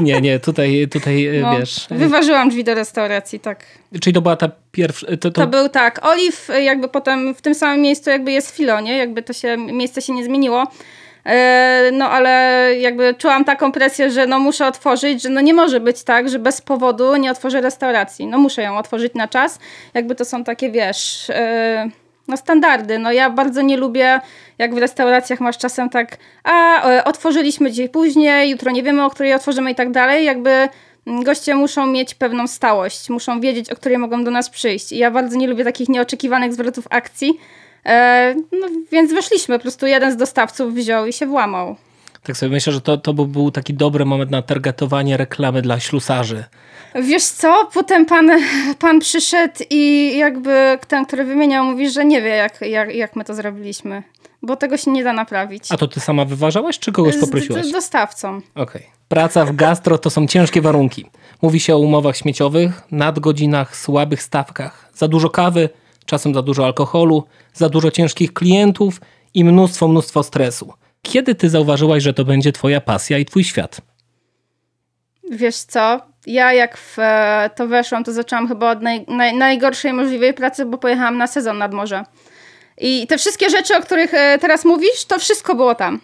Nie, 0.00 0.20
nie, 0.20 0.40
tutaj, 0.40 0.88
tutaj 0.90 1.26
e, 1.26 1.40
no, 1.40 1.58
wiesz. 1.58 1.86
E, 1.90 1.94
wyważyłam 1.94 2.48
drzwi 2.48 2.64
do 2.64 2.74
restauracji, 2.74 3.40
tak. 3.40 3.64
Czyli 4.00 4.14
to 4.14 4.20
była 4.20 4.36
ta 4.36 4.50
pierwsza... 4.72 5.06
To, 5.06 5.16
to... 5.16 5.30
to 5.30 5.46
był 5.46 5.68
tak. 5.68 6.06
Oliw 6.06 6.48
jakby 6.62 6.88
potem 6.88 7.34
w 7.34 7.42
tym 7.42 7.54
samym 7.54 7.80
miejscu 7.80 8.10
jakby 8.10 8.32
jest 8.32 8.56
Filo, 8.56 8.80
nie? 8.80 8.96
Jakby 8.96 9.22
to 9.22 9.32
się, 9.32 9.56
miejsce 9.56 10.02
się 10.02 10.12
nie 10.12 10.24
zmieniło. 10.24 10.66
E, 11.26 11.90
no 11.92 12.10
ale 12.10 12.70
jakby 12.80 13.14
czułam 13.18 13.44
taką 13.44 13.72
presję, 13.72 14.10
że 14.10 14.26
no 14.26 14.38
muszę 14.38 14.66
otworzyć, 14.66 15.22
że 15.22 15.28
no 15.28 15.40
nie 15.40 15.54
może 15.54 15.80
być 15.80 16.02
tak, 16.02 16.28
że 16.28 16.38
bez 16.38 16.60
powodu 16.60 17.16
nie 17.16 17.30
otworzę 17.30 17.60
restauracji. 17.60 18.26
No 18.26 18.38
muszę 18.38 18.62
ją 18.62 18.78
otworzyć 18.78 19.14
na 19.14 19.28
czas. 19.28 19.58
Jakby 19.94 20.14
to 20.14 20.24
są 20.24 20.44
takie, 20.44 20.70
wiesz, 20.70 21.30
e, 21.30 21.90
no 22.28 22.36
standardy. 22.36 22.98
No 22.98 23.12
ja 23.12 23.30
bardzo 23.30 23.62
nie 23.62 23.76
lubię, 23.76 24.20
jak 24.58 24.74
w 24.74 24.78
restauracjach 24.78 25.40
masz 25.40 25.58
czasem 25.58 25.90
tak, 25.90 26.16
a 26.44 26.88
e, 26.90 27.04
otworzyliśmy 27.04 27.70
dzisiaj 27.70 27.88
później, 27.88 28.50
jutro 28.50 28.70
nie 28.70 28.82
wiemy, 28.82 29.04
o 29.04 29.10
której 29.10 29.34
otworzymy 29.34 29.70
i 29.70 29.74
tak 29.74 29.90
dalej. 29.90 30.24
Jakby 30.24 30.68
goście 31.06 31.54
muszą 31.54 31.86
mieć 31.86 32.14
pewną 32.14 32.46
stałość, 32.46 33.10
muszą 33.10 33.40
wiedzieć, 33.40 33.70
o 33.70 33.76
której 33.76 33.98
mogą 33.98 34.24
do 34.24 34.30
nas 34.30 34.50
przyjść. 34.50 34.92
I 34.92 34.98
ja 34.98 35.10
bardzo 35.10 35.36
nie 35.36 35.46
lubię 35.46 35.64
takich 35.64 35.88
nieoczekiwanych 35.88 36.54
zwrotów 36.54 36.86
akcji, 36.90 37.40
no, 38.52 38.66
więc 38.92 39.12
weszliśmy, 39.12 39.58
po 39.58 39.62
prostu 39.62 39.86
jeden 39.86 40.12
z 40.12 40.16
dostawców 40.16 40.74
wziął 40.74 41.06
i 41.06 41.12
się 41.12 41.26
włamał. 41.26 41.76
Tak 42.22 42.36
sobie 42.36 42.52
myślę, 42.52 42.72
że 42.72 42.80
to, 42.80 42.98
to 42.98 43.14
by 43.14 43.26
był 43.26 43.50
taki 43.50 43.74
dobry 43.74 44.04
moment 44.04 44.30
na 44.30 44.42
targetowanie 44.42 45.16
reklamy 45.16 45.62
dla 45.62 45.80
ślusarzy. 45.80 46.44
Wiesz 46.94 47.24
co, 47.24 47.68
potem 47.74 48.06
pan, 48.06 48.30
pan 48.78 49.00
przyszedł 49.00 49.54
i 49.70 50.12
jakby 50.16 50.78
ten, 50.88 51.06
który 51.06 51.24
wymieniał, 51.24 51.64
mówi, 51.64 51.90
że 51.90 52.04
nie 52.04 52.22
wie, 52.22 52.28
jak, 52.28 52.60
jak, 52.60 52.94
jak 52.94 53.16
my 53.16 53.24
to 53.24 53.34
zrobiliśmy. 53.34 54.02
Bo 54.42 54.56
tego 54.56 54.76
się 54.76 54.90
nie 54.90 55.04
da 55.04 55.12
naprawić. 55.12 55.64
A 55.70 55.76
to 55.76 55.88
ty 55.88 56.00
sama 56.00 56.24
wyważałaś, 56.24 56.78
czy 56.78 56.92
kogoś 56.92 57.16
poprosiłaś? 57.16 57.64
Z, 57.64 57.68
z 57.68 57.72
dostawcą. 57.72 58.36
Okej. 58.36 58.64
Okay. 58.64 58.82
Praca 59.08 59.44
w 59.44 59.56
gastro 59.56 59.98
to 59.98 60.10
są 60.10 60.26
ciężkie 60.26 60.60
warunki. 60.60 61.06
Mówi 61.42 61.60
się 61.60 61.74
o 61.74 61.78
umowach 61.78 62.16
śmieciowych, 62.16 62.82
nadgodzinach, 62.90 63.76
słabych 63.76 64.22
stawkach. 64.22 64.90
Za 64.94 65.08
dużo 65.08 65.30
kawy, 65.30 65.68
czasem 66.06 66.34
za 66.34 66.42
dużo 66.42 66.64
alkoholu, 66.64 67.24
za 67.54 67.68
dużo 67.68 67.90
ciężkich 67.90 68.32
klientów 68.32 69.00
i 69.34 69.44
mnóstwo, 69.44 69.88
mnóstwo 69.88 70.22
stresu. 70.22 70.72
Kiedy 71.02 71.34
ty 71.34 71.50
zauważyłaś, 71.50 72.02
że 72.02 72.14
to 72.14 72.24
będzie 72.24 72.52
twoja 72.52 72.80
pasja 72.80 73.18
i 73.18 73.24
twój 73.24 73.44
świat? 73.44 73.80
Wiesz 75.30 75.56
co, 75.56 76.00
ja 76.26 76.52
jak 76.52 76.78
w 76.78 76.98
e, 76.98 77.50
to 77.56 77.66
weszłam, 77.66 78.04
to 78.04 78.12
zaczęłam 78.12 78.48
chyba 78.48 78.70
od 78.70 78.82
naj, 78.82 79.04
naj, 79.08 79.36
najgorszej 79.36 79.92
możliwej 79.92 80.34
pracy, 80.34 80.66
bo 80.66 80.78
pojechałam 80.78 81.18
na 81.18 81.26
sezon 81.26 81.58
nad 81.58 81.74
morze. 81.74 82.04
I 82.78 83.06
te 83.06 83.18
wszystkie 83.18 83.50
rzeczy, 83.50 83.76
o 83.76 83.80
których 83.80 84.14
e, 84.14 84.38
teraz 84.38 84.64
mówisz, 84.64 85.04
to 85.04 85.18
wszystko 85.18 85.54
było 85.54 85.74
tam. 85.74 86.00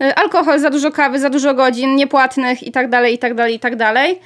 E, 0.00 0.14
alkohol, 0.14 0.60
za 0.60 0.70
dużo 0.70 0.90
kawy, 0.90 1.18
za 1.18 1.30
dużo 1.30 1.54
godzin 1.54 1.96
niepłatnych 1.96 2.62
i 2.62 2.72
tak 2.72 2.90
dalej, 2.90 3.14
i 3.14 3.18
tak 3.18 3.34
dalej, 3.34 3.54
i 3.54 3.60
tak 3.60 3.76
dalej. 3.76 4.20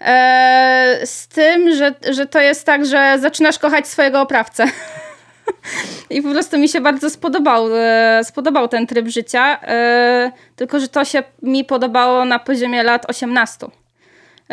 E, 0.00 1.00
z 1.04 1.28
tym, 1.28 1.74
że, 1.74 1.94
że 2.10 2.26
to 2.26 2.40
jest 2.40 2.66
tak, 2.66 2.86
że 2.86 3.16
zaczynasz 3.18 3.58
kochać 3.58 3.88
swojego 3.88 4.20
oprawcę. 4.20 4.64
I 6.10 6.22
po 6.22 6.30
prostu 6.30 6.58
mi 6.58 6.68
się 6.68 6.80
bardzo 6.80 7.10
spodobał, 7.10 7.76
e, 7.76 8.20
spodobał 8.24 8.68
ten 8.68 8.86
tryb 8.86 9.08
życia. 9.08 9.60
E, 9.62 10.32
tylko, 10.56 10.80
że 10.80 10.88
to 10.88 11.04
się 11.04 11.22
mi 11.42 11.64
podobało 11.64 12.24
na 12.24 12.38
poziomie 12.38 12.82
lat 12.82 13.10
18. 13.10 13.66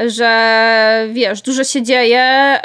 Że 0.06 1.08
wiesz, 1.12 1.42
dużo 1.42 1.64
się 1.64 1.82
dzieje, 1.82 2.60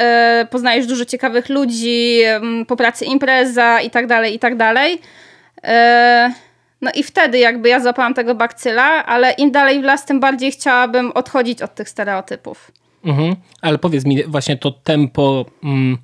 poznajesz 0.51 0.87
dużo 0.87 1.05
ciekawych 1.05 1.49
ludzi, 1.49 2.21
po 2.69 2.77
pracy 2.77 3.05
impreza 3.05 3.81
i 3.81 3.91
tak 3.91 4.07
dalej, 4.07 4.35
i 4.35 4.39
tak 4.39 4.57
dalej. 4.57 5.01
No 6.83 6.91
i 6.95 7.03
wtedy 7.03 7.39
jakby 7.39 7.69
ja 7.69 7.81
złapałam 7.81 8.15
tego 8.15 8.35
bakcyla, 8.35 9.07
ale 9.07 9.33
im 9.33 9.51
dalej 9.51 9.81
w 9.81 9.85
las, 9.85 10.07
tym 10.07 10.21
bardziej 10.21 10.53
chciałabym 10.53 11.13
odchodzić 11.13 11.63
od 11.63 11.75
tych 11.75 11.89
stereotypów. 11.89 12.71
Mhm. 13.05 13.37
Ale 13.61 13.79
powiedz 13.79 14.05
mi, 14.05 14.25
właśnie 14.25 14.57
to 14.57 14.71
tempo, 14.71 15.45
mm, 15.65 15.99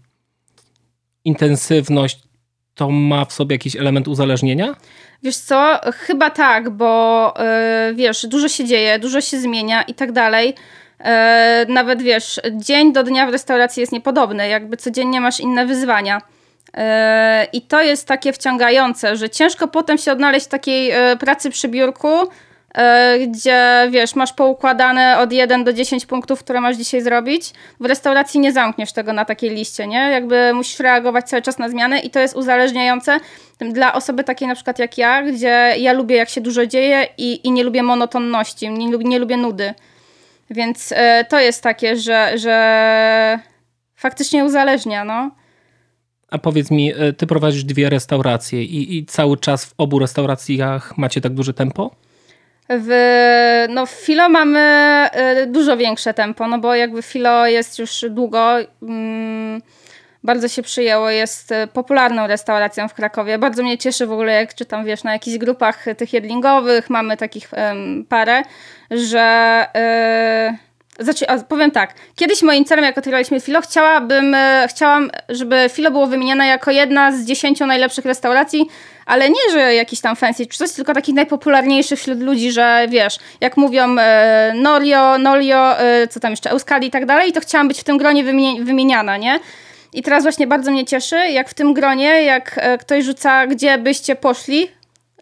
intensywność, 1.25 2.19
to 2.75 2.91
ma 2.91 3.25
w 3.25 3.33
sobie 3.33 3.55
jakiś 3.55 3.77
element 3.77 4.09
uzależnienia? 4.09 4.75
Wiesz 5.23 5.37
co, 5.37 5.81
chyba 5.93 6.31
tak, 6.31 6.71
bo 6.71 7.35
yy, 7.89 7.95
wiesz, 7.95 8.27
dużo 8.27 8.49
się 8.49 8.65
dzieje, 8.65 8.99
dużo 8.99 9.21
się 9.21 9.41
zmienia 9.41 9.83
i 9.83 9.95
tak 9.95 10.13
dalej. 10.13 10.55
Yy, 11.01 11.07
nawet 11.69 12.03
wiesz, 12.03 12.41
dzień 12.53 12.93
do 12.93 13.05
dnia 13.05 13.27
w 13.27 13.31
restauracji 13.31 13.81
jest 13.81 13.93
niepodobny, 13.93 14.49
jakby 14.49 14.77
codziennie 14.77 15.21
masz 15.21 15.41
inne 15.41 15.67
wyzwania. 15.67 16.23
E, 16.75 17.47
I 17.53 17.63
to 17.63 17.83
jest 17.83 18.09
takie 18.09 18.33
wciągające, 18.33 19.17
że 19.17 19.31
ciężko 19.31 19.69
potem 19.69 19.99
się 19.99 20.13
odnaleźć 20.13 20.47
w 20.47 20.49
takiej 20.49 20.91
e, 20.91 21.17
pracy 21.17 21.51
przy 21.51 21.69
biurku, 21.69 22.09
e, 22.75 23.19
gdzie 23.19 23.89
wiesz, 23.91 24.15
masz 24.15 24.33
poukładane 24.33 25.19
od 25.19 25.33
1 25.33 25.65
do 25.65 25.73
10 25.73 26.07
punktów, 26.07 26.41
które 26.41 26.61
masz 26.61 26.77
dzisiaj 26.77 27.03
zrobić. 27.03 27.53
W 27.81 27.85
restauracji 27.85 28.41
nie 28.41 28.53
zamkniesz 28.53 28.93
tego 28.93 29.13
na 29.13 29.25
takiej 29.25 29.51
liście, 29.51 29.87
nie? 29.87 30.11
Jakby 30.11 30.55
musisz 30.55 30.79
reagować 30.81 31.29
cały 31.29 31.43
czas 31.43 31.59
na 31.59 31.69
zmiany 31.69 32.01
i 32.01 32.11
to 32.11 32.21
jest 32.21 32.37
uzależniające 32.37 33.21
dla 33.61 33.95
osoby 33.95 34.25
takiej 34.25 34.49
na 34.49 34.55
przykład 34.55 34.79
jak 34.79 34.99
ja, 34.99 35.23
gdzie 35.23 35.75
ja 35.79 35.93
lubię 35.93 36.17
jak 36.17 36.29
się 36.29 36.41
dużo 36.41 36.67
dzieje 36.67 37.07
i, 37.19 37.47
i 37.47 37.53
nie 37.53 37.65
lubię 37.65 37.83
monotonności, 37.83 38.71
nie, 38.71 38.89
nie 38.89 39.19
lubię 39.19 39.37
nudy. 39.37 39.75
Więc 40.51 40.95
to 41.29 41.41
jest 41.41 41.63
takie, 41.63 41.97
że, 41.97 42.39
że 42.39 43.39
faktycznie 43.97 44.45
uzależnia, 44.45 45.05
no. 45.05 45.31
A 46.31 46.39
powiedz 46.39 46.71
mi, 46.71 46.93
e, 46.93 47.13
ty 47.13 47.27
prowadzisz 47.27 47.65
dwie 47.65 47.91
restauracje 47.91 48.63
i, 48.63 48.99
i 48.99 49.07
cały 49.07 49.37
czas 49.37 49.65
w 49.65 49.75
obu 49.79 49.99
restauracjach 49.99 50.99
macie 50.99 51.21
tak 51.21 51.33
duże 51.33 51.55
tempo? 51.55 51.91
W, 52.71 53.67
no 53.69 53.87
w 53.87 53.91
Filo 53.91 54.29
mamy 54.29 54.59
e, 54.59 55.47
dużo 55.47 55.77
większe 55.77 56.15
tempo, 56.15 56.49
no 56.49 56.59
bo 56.59 56.75
jakby 56.75 57.03
Filo 57.03 57.47
jest 57.47 57.79
już 57.79 58.05
długo, 58.11 58.57
mm, 58.83 59.63
bardzo 60.25 60.49
się 60.49 60.63
przyjęło, 60.63 61.11
jest 61.11 61.53
e, 61.53 61.67
popularną 61.67 62.27
restauracją 62.27 62.89
w 62.89 62.95
Krakowie. 62.95 63.39
Bardzo 63.39 63.63
mnie 63.63 63.79
cieszy 63.79 64.07
w 64.07 64.13
ogóle, 64.13 64.33
jak 64.33 64.55
czytam, 64.55 64.85
wiesz, 64.85 65.05
na 65.05 65.13
jakichś 65.13 65.39
grupach 65.39 65.85
tych 65.97 66.13
jedlingowych, 66.13 66.91
mamy 66.91 67.17
takich 67.17 67.51
parę, 68.09 68.43
że... 68.91 69.67
Znaczy, 70.99 71.27
powiem 71.49 71.71
tak, 71.71 71.95
kiedyś 72.17 72.43
moim 72.43 72.65
celem, 72.65 72.85
jak 72.85 72.99
otwieraliśmy 72.99 73.41
Filo, 73.41 73.61
chciałabym, 73.61 74.35
e, 74.35 74.67
chciałam, 74.71 75.11
żeby 75.29 75.71
Filo 75.73 75.91
było 75.91 76.07
wymienione 76.07 76.47
jako 76.47 76.71
jedna 76.71 77.13
z 77.13 77.25
dziesięciu 77.25 77.67
najlepszych 77.67 78.05
restauracji, 78.05 78.69
ale 79.07 79.31
nie, 79.31 79.53
że 79.53 79.75
jakiś 79.75 80.01
tam 80.01 80.17
fancy 80.17 80.47
czy 80.47 80.59
coś, 80.59 80.73
tylko 80.73 80.95
takich 80.95 81.15
najpopularniejszych 81.15 81.99
wśród 81.99 82.21
ludzi, 82.21 82.53
że 82.53 82.87
wiesz, 82.89 83.19
jak 83.41 83.57
mówią 83.57 83.97
e, 83.99 84.53
Norio, 84.57 85.19
Nolio, 85.19 85.81
e, 85.81 86.09
co 86.09 86.21
tam 86.21 86.31
jeszcze, 86.31 86.51
Euskali 86.51 86.87
i 86.87 86.91
tak 86.91 87.07
dalej, 87.07 87.33
to 87.33 87.41
chciałam 87.41 87.69
być 87.69 87.81
w 87.81 87.85
tym 87.85 87.99
gronie 87.99 88.25
wymieniana, 88.65 89.17
nie? 89.17 89.41
I 89.93 90.03
teraz 90.03 90.23
właśnie 90.23 90.47
bardzo 90.47 90.71
mnie 90.71 90.85
cieszy, 90.85 91.17
jak 91.17 91.49
w 91.49 91.55
tym 91.55 91.75
gronie, 91.75 92.23
jak 92.23 92.55
e, 92.57 92.79
ktoś 92.79 93.05
rzuca, 93.05 93.47
gdzie 93.47 93.79
byście 93.79 94.17
poszli, 94.17 94.69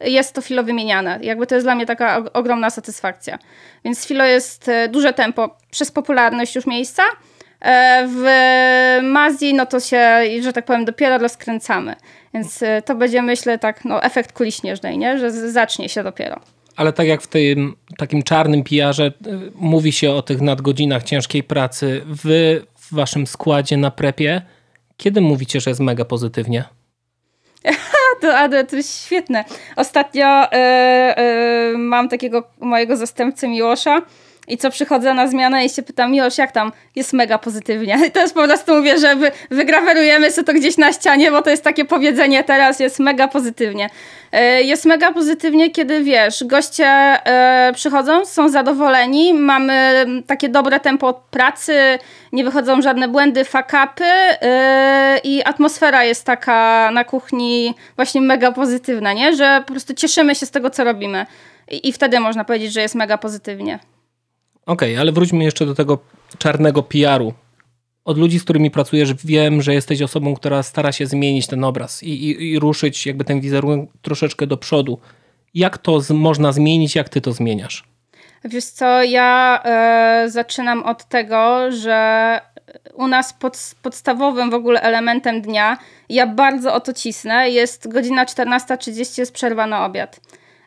jest 0.00 0.34
to 0.34 0.42
filo 0.42 0.64
wymieniane. 0.64 1.18
Jakby 1.22 1.46
to 1.46 1.54
jest 1.54 1.66
dla 1.66 1.74
mnie 1.74 1.86
taka 1.86 2.22
ogromna 2.32 2.70
satysfakcja. 2.70 3.38
Więc 3.84 4.06
filo 4.06 4.24
jest 4.24 4.68
e, 4.68 4.88
duże 4.88 5.12
tempo 5.12 5.56
przez 5.70 5.90
popularność 5.90 6.54
już 6.54 6.66
miejsca. 6.66 7.02
E, 7.60 8.06
w 8.08 8.24
Mazji, 9.02 9.54
no 9.54 9.66
to 9.66 9.80
się, 9.80 10.20
że 10.42 10.52
tak 10.52 10.64
powiem, 10.64 10.84
dopiero 10.84 11.18
rozkręcamy. 11.18 11.94
Więc 12.34 12.62
e, 12.62 12.82
to 12.82 12.94
będzie, 12.94 13.22
myślę, 13.22 13.58
tak, 13.58 13.84
no, 13.84 14.02
efekt 14.02 14.32
kuli 14.32 14.52
śnieżnej, 14.52 14.98
nie? 14.98 15.18
że 15.18 15.50
zacznie 15.52 15.88
się 15.88 16.02
dopiero. 16.02 16.40
Ale 16.76 16.92
tak 16.92 17.06
jak 17.06 17.22
w 17.22 17.26
tym 17.26 17.76
takim 17.98 18.22
czarnym 18.22 18.64
pijarze 18.64 19.12
mówi 19.54 19.92
się 19.92 20.10
o 20.10 20.22
tych 20.22 20.40
nadgodzinach 20.40 21.02
ciężkiej 21.02 21.42
pracy, 21.42 22.02
wy 22.06 22.66
w 22.74 22.94
waszym 22.94 23.26
składzie 23.26 23.76
na 23.76 23.90
prepie, 23.90 24.42
kiedy 24.96 25.20
mówicie, 25.20 25.60
że 25.60 25.70
jest 25.70 25.80
mega 25.80 26.04
pozytywnie? 26.04 26.64
to, 28.20 28.38
ale 28.38 28.64
to 28.64 28.76
jest 28.76 29.04
świetne. 29.04 29.44
Ostatnio 29.76 30.26
e, 30.26 30.52
e, 30.52 31.72
mam 31.78 32.08
takiego 32.08 32.42
mojego 32.60 32.96
zastępcę 32.96 33.48
Miłosza, 33.48 34.02
i 34.48 34.58
co 34.58 34.70
przychodzę 34.70 35.14
na 35.14 35.28
zmianę 35.28 35.64
i 35.64 35.70
się 35.70 35.82
pytam, 35.82 36.12
Miłosz, 36.12 36.38
jak 36.38 36.52
tam? 36.52 36.72
Jest 36.96 37.12
mega 37.12 37.38
pozytywnie. 37.38 37.98
I 38.14 38.18
jest 38.18 38.34
po 38.34 38.44
prostu 38.44 38.76
mówię, 38.76 38.98
że 38.98 39.16
wy, 39.16 39.30
wygrawerujemy 39.50 40.30
sobie 40.30 40.46
to 40.46 40.52
gdzieś 40.52 40.78
na 40.78 40.92
ścianie, 40.92 41.30
bo 41.30 41.42
to 41.42 41.50
jest 41.50 41.64
takie 41.64 41.84
powiedzenie 41.84 42.44
teraz, 42.44 42.80
jest 42.80 42.98
mega 42.98 43.28
pozytywnie. 43.28 43.90
E, 44.32 44.62
jest 44.62 44.84
mega 44.84 45.12
pozytywnie, 45.12 45.70
kiedy 45.70 46.02
wiesz, 46.04 46.44
goście 46.44 46.86
e, 46.86 47.72
przychodzą, 47.74 48.26
są 48.26 48.48
zadowoleni, 48.48 49.34
mamy 49.34 50.06
takie 50.26 50.48
dobre 50.48 50.80
tempo 50.80 51.22
pracy, 51.30 51.98
nie 52.32 52.44
wychodzą 52.44 52.82
żadne 52.82 53.08
błędy, 53.08 53.44
fakapy 53.44 54.04
e, 54.04 55.20
i 55.24 55.42
atmosfera 55.44 56.04
jest 56.04 56.24
taka 56.24 56.90
na 56.92 57.04
kuchni 57.04 57.74
właśnie 57.96 58.20
mega 58.20 58.52
pozytywna, 58.52 59.12
nie? 59.12 59.36
Że 59.36 59.62
po 59.66 59.72
prostu 59.72 59.94
cieszymy 59.94 60.34
się 60.34 60.46
z 60.46 60.50
tego, 60.50 60.70
co 60.70 60.84
robimy. 60.84 61.26
I, 61.70 61.88
i 61.88 61.92
wtedy 61.92 62.20
można 62.20 62.44
powiedzieć, 62.44 62.72
że 62.72 62.80
jest 62.80 62.94
mega 62.94 63.18
pozytywnie. 63.18 63.78
Okej, 64.66 64.92
okay, 64.92 65.00
ale 65.00 65.12
wróćmy 65.12 65.44
jeszcze 65.44 65.66
do 65.66 65.74
tego 65.74 65.98
czarnego 66.38 66.82
PR-u. 66.82 67.32
Od 68.04 68.18
ludzi, 68.18 68.38
z 68.38 68.44
którymi 68.44 68.70
pracujesz, 68.70 69.14
wiem, 69.14 69.62
że 69.62 69.74
jesteś 69.74 70.02
osobą, 70.02 70.34
która 70.34 70.62
stara 70.62 70.92
się 70.92 71.06
zmienić 71.06 71.46
ten 71.46 71.64
obraz 71.64 72.02
i, 72.02 72.08
i, 72.08 72.50
i 72.52 72.58
ruszyć 72.58 73.06
jakby 73.06 73.24
ten 73.24 73.40
wizerunek 73.40 73.90
troszeczkę 74.02 74.46
do 74.46 74.56
przodu. 74.56 74.98
Jak 75.54 75.78
to 75.78 76.00
z, 76.00 76.10
można 76.10 76.52
zmienić, 76.52 76.94
jak 76.94 77.08
ty 77.08 77.20
to 77.20 77.32
zmieniasz? 77.32 77.84
Wiesz 78.44 78.64
co, 78.64 79.02
ja 79.02 79.62
e, 79.64 80.30
zaczynam 80.30 80.82
od 80.82 81.04
tego, 81.04 81.72
że 81.72 82.40
u 82.94 83.06
nas 83.06 83.32
pod, 83.32 83.74
podstawowym 83.82 84.50
w 84.50 84.54
ogóle 84.54 84.80
elementem 84.80 85.42
dnia, 85.42 85.78
ja 86.08 86.26
bardzo 86.26 86.74
o 86.74 86.80
to 86.80 86.92
cisnę, 86.92 87.50
jest 87.50 87.92
godzina 87.92 88.24
14.30 88.24 89.18
jest 89.18 89.32
przerwa 89.32 89.66
na 89.66 89.84
obiad. 89.84 90.20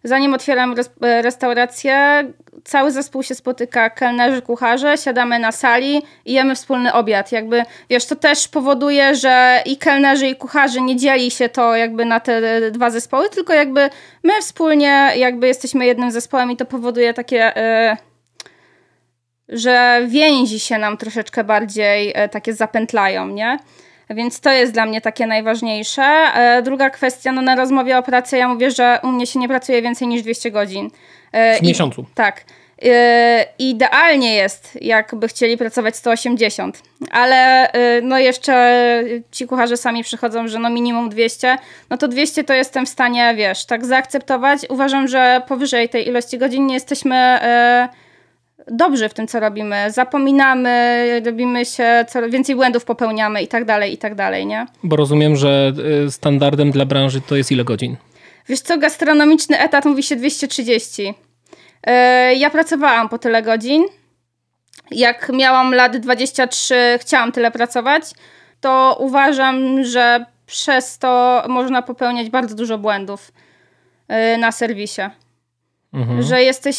Zanim 0.04 0.34
otwieram 0.34 0.76
e, 1.02 1.22
restaurację, 1.22 2.24
cały 2.64 2.92
zespół 2.92 3.24
się 3.24 3.36
spotyka, 3.36 3.90
kelnerzy, 3.90 4.42
kucharze, 4.42 4.98
siadamy 4.98 5.40
na 5.40 5.52
sali 5.52 6.02
i 6.26 6.34
jemy 6.34 6.56
wspólny 6.56 6.94
obiad. 6.94 7.32
Jakby, 7.32 7.64
wiesz, 7.90 8.06
to 8.06 8.16
też 8.16 8.48
powoduje, 8.48 9.16
że 9.16 9.64
i 9.66 9.78
kelnerzy, 9.78 10.28
i 10.28 10.36
kucharze 10.36 10.82
nie 10.82 10.96
dzieli 10.96 11.32
się 11.32 11.50
to 11.50 11.76
jakby 11.76 12.06
na 12.06 12.20
te 12.20 12.72
dwa 12.72 12.90
zespoły, 12.90 13.30
tylko 13.30 13.54
jakby 13.54 13.90
my 14.24 14.42
wspólnie 14.42 15.12
jakby 15.16 15.48
jesteśmy 15.48 15.86
jednym 15.86 16.12
zespołem 16.12 16.52
i 16.52 16.58
to 16.58 16.66
powoduje 16.66 17.14
takie... 17.14 17.54
Yy, 17.56 18.10
że 19.50 20.02
więzi 20.08 20.60
się 20.60 20.78
nam 20.78 20.98
troszeczkę 20.98 21.44
bardziej 21.44 22.08
yy, 22.08 22.30
takie 22.30 22.54
zapętlają, 22.54 23.28
nie? 23.28 23.58
Więc 24.10 24.40
to 24.40 24.52
jest 24.52 24.74
dla 24.74 24.86
mnie 24.86 25.02
takie 25.02 25.28
najważniejsze. 25.28 26.04
E, 26.04 26.62
druga 26.62 26.90
kwestia, 26.90 27.32
no 27.32 27.42
na 27.42 27.56
rozmowie 27.56 27.98
o 27.98 28.04
pracy 28.04 28.38
ja 28.38 28.48
mówię, 28.48 28.72
że 28.72 29.00
u 29.04 29.08
mnie 29.08 29.28
się 29.28 29.40
nie 29.40 29.48
pracuje 29.48 29.82
więcej 29.82 30.08
niż 30.08 30.22
200 30.22 30.52
godzin. 30.52 30.90
E, 31.32 31.60
w 31.60 31.62
miesiącu. 31.62 32.06
tak. 32.16 32.44
E, 32.86 33.46
idealnie 33.60 34.36
jest, 34.36 34.78
jakby 34.82 35.28
chcieli 35.28 35.58
pracować 35.58 35.96
180, 35.96 36.84
ale 37.12 37.72
no 38.04 38.20
jeszcze 38.20 38.84
ci 39.32 39.48
kucharze 39.48 39.78
sami 39.78 40.04
przychodzą, 40.04 40.48
że 40.48 40.60
no 40.60 40.70
minimum 40.70 41.10
200, 41.10 41.58
no 41.90 41.98
to 41.98 42.08
200 42.08 42.44
to 42.44 42.54
jestem 42.54 42.86
w 42.86 42.90
stanie, 42.90 43.34
wiesz, 43.38 43.66
tak 43.66 43.86
zaakceptować. 43.86 44.60
Uważam, 44.70 45.08
że 45.08 45.42
powyżej 45.48 45.90
tej 45.90 46.08
ilości 46.08 46.38
godzin 46.38 46.68
nie 46.68 46.74
jesteśmy 46.74 47.40
dobrzy 48.68 49.10
w 49.10 49.14
tym, 49.14 49.28
co 49.28 49.40
robimy. 49.40 49.92
Zapominamy, 49.92 51.22
robimy 51.26 51.66
się, 51.66 52.06
coraz 52.08 52.32
więcej 52.32 52.56
błędów 52.56 52.86
popełniamy 52.86 53.42
i 53.42 53.48
tak 53.48 53.66
dalej, 53.66 53.94
i 53.94 53.98
tak 53.98 54.16
dalej, 54.16 54.46
nie? 54.46 54.66
Bo 54.84 54.96
rozumiem, 54.96 55.36
że 55.36 55.74
y, 56.08 56.12
standardem 56.12 56.72
dla 56.72 56.86
branży 56.86 57.22
to 57.22 57.36
jest 57.36 57.52
ile 57.52 57.64
godzin? 57.64 57.96
Wiesz 58.50 58.60
co, 58.60 58.78
gastronomiczny 58.78 59.60
etat 59.60 59.86
mówi 59.86 60.04
się 60.04 60.16
230. 60.16 61.14
E, 61.84 62.36
ja 62.36 62.50
pracowałam 62.50 63.10
po 63.10 63.18
tyle 63.18 63.42
godzin. 63.42 63.84
Jak 64.92 65.30
miałam 65.34 65.74
lat 65.74 65.98
23, 65.98 66.76
chciałam 67.02 67.32
tyle 67.32 67.52
pracować, 67.52 68.04
to 68.62 68.98
uważam, 69.00 69.84
że 69.84 70.26
przez 70.46 70.98
to 70.98 71.44
można 71.48 71.82
popełniać 71.82 72.30
bardzo 72.30 72.56
dużo 72.56 72.78
błędów 72.78 73.32
e, 74.08 74.38
na 74.38 74.52
serwisie 74.52 75.02
mhm. 75.94 76.24
że 76.24 76.44
jesteś 76.44 76.78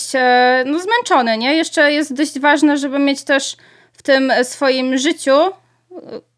no, 0.66 0.78
zmęczony, 0.80 1.38
nie? 1.38 1.54
Jeszcze 1.54 1.92
jest 1.92 2.14
dość 2.14 2.38
ważne, 2.38 2.78
żeby 2.78 2.98
mieć 2.98 3.24
też 3.24 3.56
w 3.92 4.02
tym 4.02 4.32
swoim 4.42 4.98
życiu 4.98 5.32
e, 5.32 5.50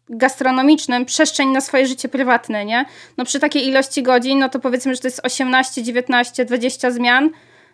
gastronomicznym 0.09 1.05
przestrzeń 1.05 1.49
na 1.49 1.61
swoje 1.61 1.87
życie 1.87 2.09
prywatne, 2.09 2.65
nie? 2.65 2.85
No 3.17 3.25
przy 3.25 3.39
takiej 3.39 3.67
ilości 3.67 4.03
godzin, 4.03 4.39
no 4.39 4.49
to 4.49 4.59
powiedzmy, 4.59 4.95
że 4.95 5.01
to 5.01 5.07
jest 5.07 5.21
18, 5.23 5.83
19, 5.83 6.45
20 6.45 6.91
zmian, 6.91 7.29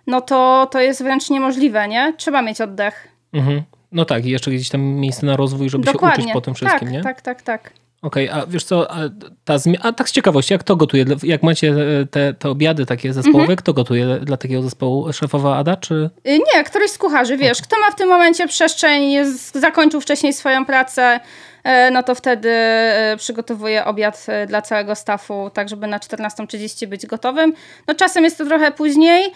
no 0.08 0.22
to 0.22 0.68
to 0.72 0.80
jest 0.80 1.04
wręcz 1.04 1.30
niemożliwe, 1.30 1.88
nie? 1.88 2.14
Trzeba 2.18 2.42
mieć 2.42 2.62
oddech. 2.62 3.08
Mhm. 3.34 3.62
No 3.92 4.06
tak, 4.06 4.26
i 4.26 4.30
jeszcze 4.30 4.52
gdzieś 4.52 4.70
tam 4.70 4.82
miejsce 4.82 5.26
na 5.26 5.36
rozwój, 5.36 5.70
żeby 5.70 5.84
Dokładnie. 5.84 6.16
się 6.16 6.22
uczyć 6.22 6.34
po 6.34 6.42
tym 6.42 6.54
wszystkim, 6.54 6.80
tak, 6.80 6.92
nie? 6.92 7.02
Tak, 7.02 7.22
tak, 7.22 7.42
tak. 7.42 7.74
Okej, 8.02 8.30
okay, 8.30 8.42
a 8.42 8.46
wiesz 8.46 8.64
co, 8.64 8.92
a, 8.92 8.98
ta 9.46 9.56
a 9.82 9.94
tak 9.94 10.10
z 10.10 10.12
ciekawości, 10.12 10.54
jak 10.54 10.64
to 10.64 10.76
gotuje? 10.76 11.06
Jak 11.24 11.44
macie 11.44 11.70
e, 11.70 12.06
te, 12.06 12.34
te 12.34 12.50
obiady 12.50 12.86
takie 12.86 13.14
zespołowe, 13.14 13.42
mhm. 13.42 13.58
kto 13.58 13.74
gotuje 13.74 14.20
dla 14.20 14.38
takiego 14.38 14.62
zespołu? 14.62 15.14
Szefowa 15.14 15.58
Ada, 15.58 15.76
czy? 15.76 16.10
Y, 16.28 16.40
nie, 16.56 16.64
któryś 16.64 16.92
z 16.92 16.98
kucharzy, 16.98 17.38
wiesz, 17.38 17.58
okay. 17.58 17.68
kto 17.68 17.80
ma 17.80 17.92
w 17.92 17.96
tym 17.96 18.10
momencie 18.10 18.48
przestrzeń, 18.48 19.12
jest, 19.12 19.56
zakończył 19.56 20.02
wcześniej 20.02 20.34
swoją 20.34 20.66
pracę, 20.66 21.20
e, 21.64 21.92
no 21.92 22.04
to 22.04 22.16
wtedy 22.16 22.50
e, 22.50 23.16
przygotowuje 23.18 23.86
obiad 23.86 24.26
dla 24.48 24.62
całego 24.62 24.96
stafu, 24.96 25.52
tak 25.54 25.70
żeby 25.70 25.88
na 25.88 26.00
14.30 26.00 26.88
być 26.88 27.06
gotowym. 27.06 27.54
No 27.88 27.96
czasem 27.96 28.24
jest 28.24 28.38
to 28.38 28.46
trochę 28.46 28.72
później, 28.72 29.32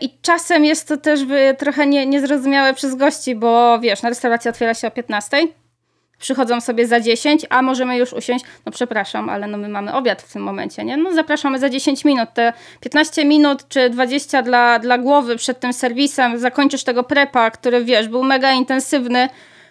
i 0.00 0.18
czasem 0.22 0.64
jest 0.64 0.88
to 0.88 0.96
też 0.96 1.20
trochę 1.58 1.86
nie, 1.86 2.06
niezrozumiałe 2.06 2.74
przez 2.74 2.94
gości, 2.94 3.34
bo 3.34 3.78
wiesz, 3.78 4.02
na 4.02 4.08
restauracja 4.08 4.50
otwiera 4.50 4.74
się 4.74 4.88
o 4.88 4.90
15 4.90 5.36
przychodzą 6.18 6.60
sobie 6.60 6.86
za 6.86 7.00
10, 7.00 7.46
a 7.50 7.62
możemy 7.62 7.96
już 7.96 8.12
usiąść, 8.12 8.44
no 8.66 8.72
przepraszam, 8.72 9.28
ale 9.28 9.46
no 9.46 9.58
my 9.58 9.68
mamy 9.68 9.92
obiad 9.92 10.22
w 10.22 10.32
tym 10.32 10.42
momencie, 10.42 10.84
nie? 10.84 10.96
No 10.96 11.12
zapraszamy 11.12 11.58
za 11.58 11.70
10 11.70 12.04
minut, 12.04 12.28
te 12.34 12.52
15 12.80 13.24
minut 13.24 13.68
czy 13.68 13.90
20 13.90 14.42
dla, 14.42 14.78
dla 14.78 14.98
głowy 14.98 15.36
przed 15.36 15.60
tym 15.60 15.72
serwisem, 15.72 16.38
zakończysz 16.38 16.84
tego 16.84 17.02
prepa, 17.02 17.50
który 17.50 17.84
wiesz, 17.84 18.08
był 18.08 18.22
mega 18.22 18.52
intensywny, 18.52 19.28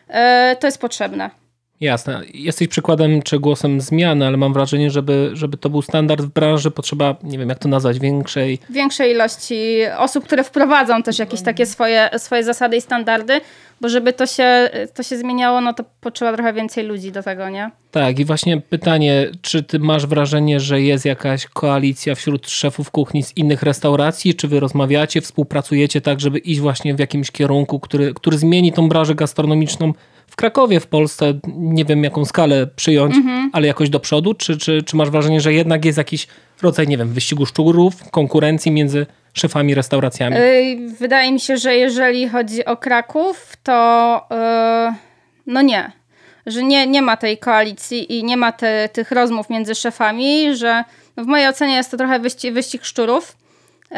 yy, 0.09 0.15
to 0.59 0.67
jest 0.67 0.81
potrzebne. 0.81 1.44
Jasne. 1.81 2.21
Jesteś 2.33 2.67
przykładem 2.67 3.21
czy 3.21 3.39
głosem 3.39 3.81
zmiany, 3.81 4.27
ale 4.27 4.37
mam 4.37 4.53
wrażenie, 4.53 4.91
żeby, 4.91 5.29
żeby 5.33 5.57
to 5.57 5.69
był 5.69 5.81
standard 5.81 6.21
w 6.21 6.27
branży, 6.27 6.71
potrzeba, 6.71 7.15
nie 7.23 7.37
wiem 7.37 7.49
jak 7.49 7.59
to 7.59 7.69
nazwać, 7.69 7.99
większej... 7.99 8.59
Większej 8.69 9.11
ilości 9.11 9.81
osób, 9.97 10.23
które 10.23 10.43
wprowadzą 10.43 11.03
też 11.03 11.19
jakieś 11.19 11.41
takie 11.41 11.65
swoje, 11.65 12.09
swoje 12.17 12.43
zasady 12.43 12.77
i 12.77 12.81
standardy, 12.81 13.41
bo 13.81 13.89
żeby 13.89 14.13
to 14.13 14.25
się, 14.25 14.69
to 14.93 15.03
się 15.03 15.17
zmieniało, 15.17 15.61
no 15.61 15.73
to 15.73 15.83
potrzeba 16.01 16.33
trochę 16.33 16.53
więcej 16.53 16.85
ludzi 16.85 17.11
do 17.11 17.23
tego, 17.23 17.49
nie? 17.49 17.71
Tak 17.91 18.19
i 18.19 18.25
właśnie 18.25 18.61
pytanie, 18.61 19.31
czy 19.41 19.63
ty 19.63 19.79
masz 19.79 20.05
wrażenie, 20.05 20.59
że 20.59 20.81
jest 20.81 21.05
jakaś 21.05 21.45
koalicja 21.45 22.15
wśród 22.15 22.49
szefów 22.49 22.91
kuchni 22.91 23.23
z 23.23 23.37
innych 23.37 23.63
restauracji, 23.63 24.35
czy 24.35 24.47
wy 24.47 24.59
rozmawiacie, 24.59 25.21
współpracujecie 25.21 26.01
tak, 26.01 26.19
żeby 26.19 26.37
iść 26.37 26.59
właśnie 26.59 26.95
w 26.95 26.99
jakimś 26.99 27.31
kierunku, 27.31 27.79
który, 27.79 28.13
który 28.13 28.37
zmieni 28.37 28.73
tą 28.73 28.89
branżę 28.89 29.15
gastronomiczną 29.15 29.93
w 30.35 30.37
Krakowie, 30.37 30.79
w 30.79 30.87
Polsce, 30.87 31.33
nie 31.47 31.85
wiem 31.85 32.03
jaką 32.03 32.25
skalę 32.25 32.67
przyjąć, 32.67 33.15
mhm. 33.15 33.49
ale 33.53 33.67
jakoś 33.67 33.89
do 33.89 33.99
przodu? 33.99 34.33
Czy, 34.33 34.57
czy, 34.57 34.83
czy 34.83 34.95
masz 34.95 35.09
wrażenie, 35.09 35.41
że 35.41 35.53
jednak 35.53 35.85
jest 35.85 35.97
jakiś 35.97 36.27
rodzaj, 36.61 36.87
nie 36.87 36.97
wiem, 36.97 37.09
wyścigu 37.09 37.45
szczurów, 37.45 37.93
konkurencji 38.11 38.71
między 38.71 39.05
szefami 39.33 39.75
restauracjami? 39.75 40.35
Wydaje 40.99 41.31
mi 41.31 41.39
się, 41.39 41.57
że 41.57 41.75
jeżeli 41.75 42.29
chodzi 42.29 42.65
o 42.65 42.77
Kraków, 42.77 43.53
to 43.63 44.21
yy, 44.31 44.95
no 45.47 45.61
nie. 45.61 45.91
Że 46.45 46.63
nie, 46.63 46.87
nie 46.87 47.01
ma 47.01 47.17
tej 47.17 47.37
koalicji 47.37 48.19
i 48.19 48.23
nie 48.23 48.37
ma 48.37 48.51
te, 48.51 48.89
tych 48.93 49.11
rozmów 49.11 49.49
między 49.49 49.75
szefami, 49.75 50.55
że 50.55 50.83
no 51.17 51.23
w 51.23 51.27
mojej 51.27 51.47
ocenie 51.47 51.75
jest 51.75 51.91
to 51.91 51.97
trochę 51.97 52.19
wyścig, 52.19 52.53
wyścig 52.53 52.85
szczurów. 52.85 53.37
Yy, 53.91 53.97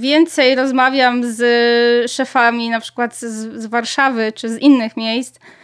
więcej 0.00 0.54
rozmawiam 0.54 1.24
z 1.24 2.10
szefami 2.10 2.70
na 2.70 2.80
przykład 2.80 3.16
z, 3.16 3.24
z 3.62 3.66
Warszawy 3.66 4.32
czy 4.32 4.48
z 4.48 4.58
innych 4.58 4.96
miejsc, 4.96 5.38
E, 5.38 5.63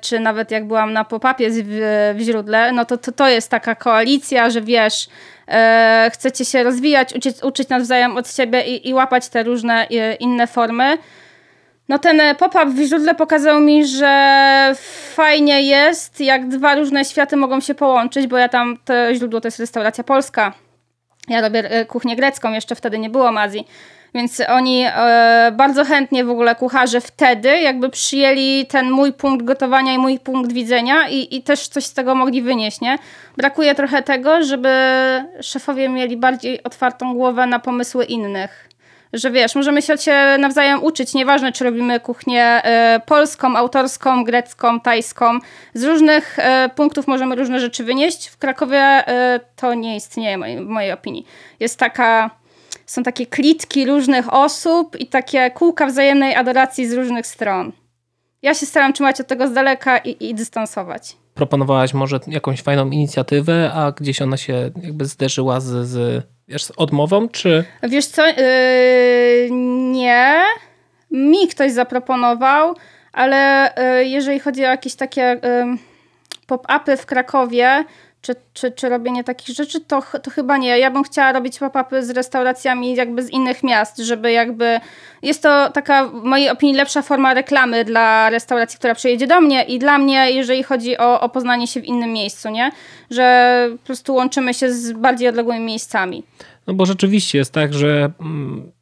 czy 0.00 0.20
nawet 0.20 0.50
jak 0.50 0.66
byłam 0.66 0.92
na 0.92 1.04
pop-upie 1.04 1.50
w, 1.50 2.14
w 2.14 2.20
źródle, 2.20 2.72
no 2.72 2.84
to, 2.84 2.98
to 2.98 3.12
to 3.12 3.28
jest 3.28 3.50
taka 3.50 3.74
koalicja, 3.74 4.50
że 4.50 4.60
wiesz, 4.60 5.08
e, 5.48 6.10
chcecie 6.12 6.44
się 6.44 6.62
rozwijać, 6.62 7.14
uczyć, 7.14 7.42
uczyć 7.42 7.68
nawzajem 7.68 8.16
od 8.16 8.34
siebie 8.34 8.62
i, 8.62 8.88
i 8.88 8.94
łapać 8.94 9.28
te 9.28 9.42
różne 9.42 9.88
e, 9.88 10.14
inne 10.14 10.46
formy. 10.46 10.98
No 11.88 11.98
ten 11.98 12.22
pop-up 12.36 12.66
w 12.66 12.82
źródle 12.86 13.14
pokazał 13.14 13.60
mi, 13.60 13.86
że 13.86 14.72
fajnie 15.14 15.62
jest, 15.62 16.20
jak 16.20 16.48
dwa 16.48 16.74
różne 16.74 17.04
światy 17.04 17.36
mogą 17.36 17.60
się 17.60 17.74
połączyć, 17.74 18.26
bo 18.26 18.38
ja 18.38 18.48
tam, 18.48 18.78
to 18.84 19.14
źródło 19.14 19.40
to 19.40 19.48
jest 19.48 19.58
restauracja 19.58 20.04
polska. 20.04 20.52
Ja 21.28 21.40
robię 21.40 21.86
kuchnię 21.88 22.16
grecką, 22.16 22.52
jeszcze 22.52 22.74
wtedy 22.74 22.98
nie 22.98 23.10
było 23.10 23.32
Mazji. 23.32 23.66
Więc 24.14 24.42
oni 24.48 24.84
e, 24.86 25.52
bardzo 25.56 25.84
chętnie 25.84 26.24
w 26.24 26.30
ogóle 26.30 26.54
kucharze 26.54 27.00
wtedy 27.00 27.60
jakby 27.60 27.88
przyjęli 27.88 28.66
ten 28.66 28.90
mój 28.90 29.12
punkt 29.12 29.44
gotowania 29.44 29.92
i 29.92 29.98
mój 29.98 30.18
punkt 30.18 30.52
widzenia 30.52 31.08
i, 31.08 31.36
i 31.36 31.42
też 31.42 31.68
coś 31.68 31.84
z 31.84 31.94
tego 31.94 32.14
mogli 32.14 32.42
wynieść, 32.42 32.80
nie? 32.80 32.98
Brakuje 33.36 33.74
trochę 33.74 34.02
tego, 34.02 34.44
żeby 34.44 34.70
szefowie 35.40 35.88
mieli 35.88 36.16
bardziej 36.16 36.62
otwartą 36.62 37.14
głowę 37.14 37.46
na 37.46 37.58
pomysły 37.58 38.04
innych. 38.04 38.70
Że 39.12 39.30
wiesz, 39.30 39.54
możemy 39.54 39.82
się 39.82 40.36
nawzajem 40.38 40.84
uczyć, 40.84 41.14
nieważne 41.14 41.52
czy 41.52 41.64
robimy 41.64 42.00
kuchnię 42.00 42.44
e, 42.44 43.00
polską, 43.06 43.56
autorską, 43.56 44.24
grecką, 44.24 44.80
tajską. 44.80 45.38
Z 45.74 45.84
różnych 45.84 46.38
e, 46.38 46.70
punktów 46.76 47.06
możemy 47.06 47.36
różne 47.36 47.60
rzeczy 47.60 47.84
wynieść. 47.84 48.28
W 48.28 48.38
Krakowie 48.38 48.78
e, 48.78 49.40
to 49.56 49.74
nie 49.74 49.96
istnieje 49.96 50.38
w 50.38 50.66
mojej 50.66 50.92
opinii. 50.92 51.26
Jest 51.60 51.78
taka 51.78 52.39
są 52.90 53.02
takie 53.02 53.26
klitki 53.26 53.86
różnych 53.86 54.34
osób 54.34 55.00
i 55.00 55.06
takie 55.06 55.50
kółka 55.50 55.86
wzajemnej 55.86 56.34
adoracji 56.34 56.88
z 56.88 56.92
różnych 56.92 57.26
stron. 57.26 57.72
Ja 58.42 58.54
się 58.54 58.66
staram 58.66 58.92
trzymać 58.92 59.20
od 59.20 59.26
tego 59.26 59.48
z 59.48 59.52
daleka 59.52 59.98
i, 59.98 60.28
i 60.30 60.34
dystansować. 60.34 61.16
Proponowałaś 61.34 61.94
może 61.94 62.20
jakąś 62.26 62.62
fajną 62.62 62.90
inicjatywę, 62.90 63.70
a 63.74 63.92
gdzieś 63.92 64.22
ona 64.22 64.36
się 64.36 64.70
jakby 64.82 65.04
zderzyła 65.04 65.60
z, 65.60 65.88
z, 65.88 66.24
wiesz, 66.48 66.64
z 66.64 66.72
odmową, 66.76 67.28
czy... 67.28 67.64
Wiesz 67.82 68.06
co, 68.06 68.26
yy, 68.26 68.34
nie. 69.92 70.42
Mi 71.10 71.48
ktoś 71.48 71.72
zaproponował, 71.72 72.74
ale 73.12 73.72
yy, 73.76 74.04
jeżeli 74.04 74.40
chodzi 74.40 74.64
o 74.64 74.68
jakieś 74.68 74.94
takie 74.94 75.40
yy, 75.42 75.76
pop-upy 76.46 76.96
w 76.96 77.06
Krakowie, 77.06 77.84
czy, 78.22 78.34
czy, 78.52 78.72
czy 78.72 78.88
robienie 78.88 79.24
takich 79.24 79.56
rzeczy, 79.56 79.80
to, 79.80 80.02
to 80.22 80.30
chyba 80.30 80.56
nie. 80.56 80.78
Ja 80.78 80.90
bym 80.90 81.02
chciała 81.02 81.32
robić 81.32 81.58
pop-upy 81.58 82.02
z 82.02 82.10
restauracjami 82.10 82.94
jakby 82.94 83.22
z 83.22 83.30
innych 83.30 83.62
miast, 83.62 83.98
żeby 83.98 84.32
jakby... 84.32 84.80
Jest 85.22 85.42
to 85.42 85.70
taka, 85.70 86.08
w 86.08 86.24
mojej 86.24 86.50
opinii, 86.50 86.74
lepsza 86.74 87.02
forma 87.02 87.34
reklamy 87.34 87.84
dla 87.84 88.30
restauracji, 88.30 88.78
która 88.78 88.94
przyjedzie 88.94 89.26
do 89.26 89.40
mnie 89.40 89.62
i 89.62 89.78
dla 89.78 89.98
mnie, 89.98 90.30
jeżeli 90.30 90.62
chodzi 90.62 90.98
o, 90.98 91.20
o 91.20 91.28
poznanie 91.28 91.66
się 91.66 91.80
w 91.80 91.84
innym 91.84 92.12
miejscu, 92.12 92.50
nie? 92.50 92.70
Że 93.10 93.66
po 93.72 93.86
prostu 93.86 94.14
łączymy 94.14 94.54
się 94.54 94.72
z 94.72 94.92
bardziej 94.92 95.28
odległymi 95.28 95.64
miejscami. 95.64 96.22
No 96.66 96.74
bo 96.74 96.86
rzeczywiście 96.86 97.38
jest 97.38 97.52
tak, 97.52 97.74
że 97.74 98.10
mm, 98.20 98.72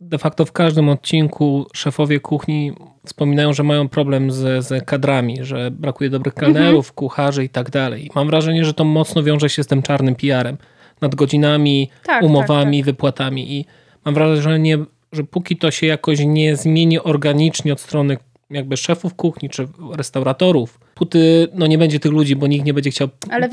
de 0.00 0.18
facto 0.18 0.44
w 0.44 0.52
każdym 0.52 0.88
odcinku 0.88 1.66
szefowie 1.74 2.20
kuchni 2.20 2.72
wspominają, 3.06 3.52
że 3.52 3.62
mają 3.62 3.88
problem 3.88 4.30
z, 4.30 4.66
z 4.66 4.84
kadrami, 4.84 5.38
że 5.40 5.70
brakuje 5.70 6.10
dobrych 6.10 6.34
kelnerów, 6.34 6.86
mhm. 6.86 6.94
kucharzy 6.94 7.44
i 7.44 7.48
tak 7.48 7.70
dalej. 7.70 8.10
Mam 8.14 8.26
wrażenie, 8.26 8.64
że 8.64 8.74
to 8.74 8.84
mocno 8.84 9.22
wiąże 9.22 9.50
się 9.50 9.62
z 9.62 9.66
tym 9.66 9.82
czarnym 9.82 10.14
PR-em. 10.14 10.56
Nad 11.00 11.14
godzinami, 11.14 11.90
tak, 12.02 12.22
umowami, 12.22 12.78
tak, 12.78 12.86
tak. 12.86 12.94
wypłatami 12.94 13.52
i 13.52 13.64
mam 14.04 14.14
wrażenie, 14.14 14.78
że 15.12 15.24
póki 15.24 15.56
to 15.56 15.70
się 15.70 15.86
jakoś 15.86 16.18
nie 16.20 16.56
zmieni 16.56 17.00
organicznie 17.00 17.72
od 17.72 17.80
strony 17.80 18.16
jakby 18.50 18.76
szefów 18.76 19.14
kuchni 19.14 19.50
czy 19.50 19.68
restauratorów, 19.96 20.80
póty 20.94 21.48
no 21.54 21.66
nie 21.66 21.78
będzie 21.78 22.00
tych 22.00 22.12
ludzi, 22.12 22.36
bo 22.36 22.46
nikt 22.46 22.66
nie 22.66 22.74
będzie 22.74 22.90
chciał 22.90 23.08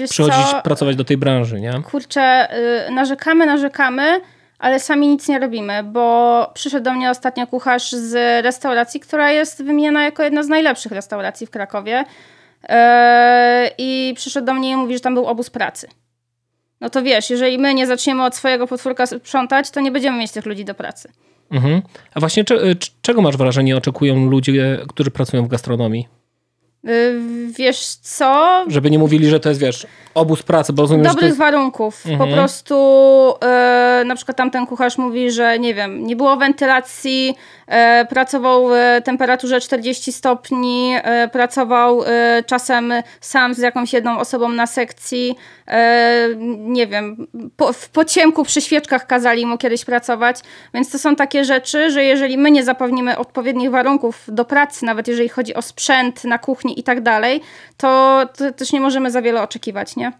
przychodzić 0.09 0.45
co? 0.51 0.61
pracować 0.61 0.95
do 0.95 1.03
tej 1.03 1.17
branży, 1.17 1.61
nie? 1.61 1.73
Kurczę, 1.91 2.47
yy, 2.87 2.95
narzekamy, 2.95 3.45
narzekamy, 3.45 4.21
ale 4.63 4.79
sami 4.79 5.07
nic 5.07 5.27
nie 5.27 5.39
robimy, 5.39 5.83
bo 5.83 6.51
przyszedł 6.53 6.83
do 6.83 6.93
mnie 6.93 7.09
ostatnio 7.09 7.47
kucharz 7.47 7.91
z 7.91 8.43
restauracji, 8.43 8.99
która 8.99 9.31
jest 9.31 9.63
wymieniona 9.63 10.03
jako 10.03 10.23
jedna 10.23 10.43
z 10.43 10.47
najlepszych 10.47 10.91
restauracji 10.91 11.47
w 11.47 11.49
Krakowie. 11.49 12.05
Yy, 12.63 12.75
I 13.77 14.13
przyszedł 14.15 14.45
do 14.45 14.53
mnie 14.53 14.71
i 14.71 14.75
mówi, 14.75 14.93
że 14.93 14.99
tam 14.99 15.13
był 15.13 15.25
obóz 15.25 15.49
pracy. 15.49 15.87
No 16.81 16.89
to 16.89 17.01
wiesz, 17.01 17.29
jeżeli 17.29 17.57
my 17.57 17.73
nie 17.73 17.87
zaczniemy 17.87 18.25
od 18.25 18.35
swojego 18.35 18.67
potwórka 18.67 19.05
sprzątać, 19.05 19.71
to 19.71 19.79
nie 19.79 19.91
będziemy 19.91 20.17
mieć 20.17 20.31
tych 20.31 20.45
ludzi 20.45 20.65
do 20.65 20.75
pracy. 20.75 21.11
Mhm. 21.51 21.81
A 22.13 22.19
właśnie 22.19 22.43
czego 23.01 23.21
masz 23.21 23.37
wrażenie 23.37 23.77
oczekują 23.77 24.29
ludzie, 24.29 24.79
którzy 24.87 25.11
pracują 25.11 25.45
w 25.45 25.47
gastronomii? 25.47 26.07
Y, 26.89 27.19
wiesz 27.57 27.85
co? 28.01 28.63
Żeby 28.67 28.91
nie 28.91 28.99
mówili, 28.99 29.27
że 29.27 29.39
to 29.39 29.49
jest, 29.49 29.61
wiesz, 29.61 29.87
obóz 30.13 30.43
pracy, 30.43 30.73
bo 30.73 30.81
rozumiem, 30.81 31.03
Dobrych 31.03 31.25
jest... 31.25 31.37
warunków. 31.37 32.05
Mhm. 32.07 32.29
Po 32.29 32.35
prostu 32.35 32.75
yy, 33.99 34.05
na 34.05 34.15
przykład 34.15 34.37
tamten 34.37 34.67
kucharz 34.67 34.97
mówi, 34.97 35.31
że 35.31 35.59
nie 35.59 35.73
wiem, 35.73 36.05
nie 36.07 36.15
było 36.15 36.37
wentylacji, 36.37 37.35
pracował 38.09 38.67
w 38.67 39.01
temperaturze 39.03 39.61
40 39.61 40.11
stopni, 40.11 40.91
yy, 40.91 40.99
pracował 41.31 42.03
czasem 42.45 42.93
sam 43.21 43.53
z 43.53 43.57
jakąś 43.57 43.93
jedną 43.93 44.19
osobą 44.19 44.49
na 44.49 44.67
sekcji, 44.67 45.35
nie 46.57 46.87
wiem, 46.87 47.27
po, 47.57 47.73
w 47.73 47.89
pociemku 47.89 48.43
przy 48.43 48.61
świeczkach 48.61 49.07
kazali 49.07 49.45
mu 49.45 49.57
kiedyś 49.57 49.85
pracować, 49.85 50.39
więc 50.73 50.91
to 50.91 50.99
są 50.99 51.15
takie 51.15 51.45
rzeczy, 51.45 51.91
że 51.91 52.03
jeżeli 52.03 52.37
my 52.37 52.51
nie 52.51 52.63
zapewnimy 52.63 53.17
odpowiednich 53.17 53.71
warunków 53.71 54.23
do 54.27 54.45
pracy, 54.45 54.85
nawet 54.85 55.07
jeżeli 55.07 55.29
chodzi 55.29 55.53
o 55.53 55.61
sprzęt 55.61 56.23
na 56.23 56.37
kuchni 56.39 56.79
i 56.79 56.83
tak 56.83 57.01
dalej, 57.01 57.41
to 57.77 58.21
też 58.57 58.73
nie 58.73 58.81
możemy 58.81 59.11
za 59.11 59.21
wiele 59.21 59.41
oczekiwać, 59.41 59.95
nie? 59.95 60.11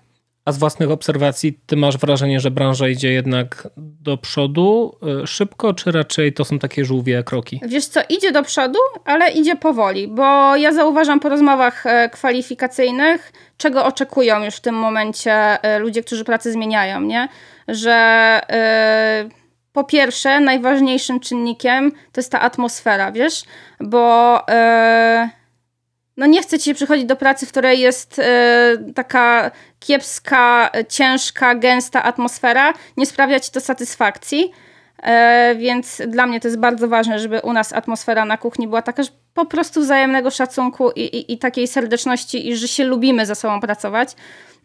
A 0.46 0.52
z 0.52 0.58
własnych 0.58 0.92
obserwacji, 0.92 1.60
ty 1.66 1.76
masz 1.76 1.98
wrażenie, 1.98 2.40
że 2.40 2.52
branża 2.52 2.88
idzie 2.88 3.12
jednak 3.12 3.68
do 3.78 4.18
przodu 4.18 4.96
y, 5.24 5.28
szybko, 5.28 5.74
czy 5.74 5.92
raczej 5.92 6.34
to 6.34 6.46
są 6.46 6.60
takie 6.60 6.86
żółwie 6.86 7.24
kroki? 7.24 7.62
Wiesz 7.68 7.86
co, 7.86 8.02
idzie 8.10 8.32
do 8.32 8.44
przodu, 8.44 8.80
ale 9.06 9.32
idzie 9.32 9.56
powoli, 9.56 10.08
bo 10.08 10.56
ja 10.56 10.74
zauważam 10.74 11.20
po 11.20 11.30
rozmowach 11.30 11.86
e, 11.86 12.10
kwalifikacyjnych, 12.10 13.34
czego 13.58 13.86
oczekują 13.86 14.44
już 14.44 14.56
w 14.56 14.62
tym 14.62 14.76
momencie 14.76 15.34
e, 15.34 15.80
ludzie, 15.80 16.04
którzy 16.04 16.26
pracę 16.26 16.52
zmieniają, 16.52 17.02
nie? 17.02 17.28
Że 17.68 18.40
yy, 19.24 19.30
po 19.74 19.84
pierwsze, 19.84 20.40
najważniejszym 20.40 21.20
czynnikiem 21.20 21.92
to 21.92 22.22
jest 22.22 22.32
ta 22.32 22.42
atmosfera, 22.42 23.12
wiesz? 23.12 23.44
Bo... 23.80 24.36
Yy, 24.48 25.43
no 26.18 26.26
nie 26.26 26.42
chce 26.42 26.60
ci 26.60 26.74
przychodzić 26.76 27.06
do 27.06 27.16
pracy, 27.16 27.46
w 27.46 27.50
której 27.50 27.80
jest 27.80 28.20
e, 28.20 28.78
taka 28.96 29.52
kiepska, 29.80 30.72
ciężka, 30.90 31.56
gęsta 31.56 32.04
atmosfera, 32.04 32.74
nie 32.98 33.06
sprawia 33.06 33.40
ci 33.40 33.52
to 33.52 33.62
satysfakcji. 33.62 34.52
E, 35.04 35.56
więc 35.56 36.02
dla 36.08 36.28
mnie 36.28 36.40
to 36.40 36.48
jest 36.48 36.60
bardzo 36.60 36.88
ważne, 36.88 37.20
żeby 37.20 37.40
u 37.40 37.54
nas 37.54 37.74
atmosfera 37.74 38.26
na 38.26 38.38
kuchni 38.38 38.68
była 38.68 38.82
taka, 38.82 39.04
że 39.04 39.10
po 39.34 39.46
prostu 39.46 39.82
wzajemnego 39.82 40.32
szacunku 40.32 40.92
i, 40.92 41.02
i, 41.02 41.34
i 41.34 41.38
takiej 41.38 41.68
serdeczności 41.68 42.50
i 42.50 42.56
że 42.56 42.68
się 42.68 42.84
lubimy 42.84 43.26
ze 43.26 43.36
sobą 43.36 43.62
pracować. 43.62 44.16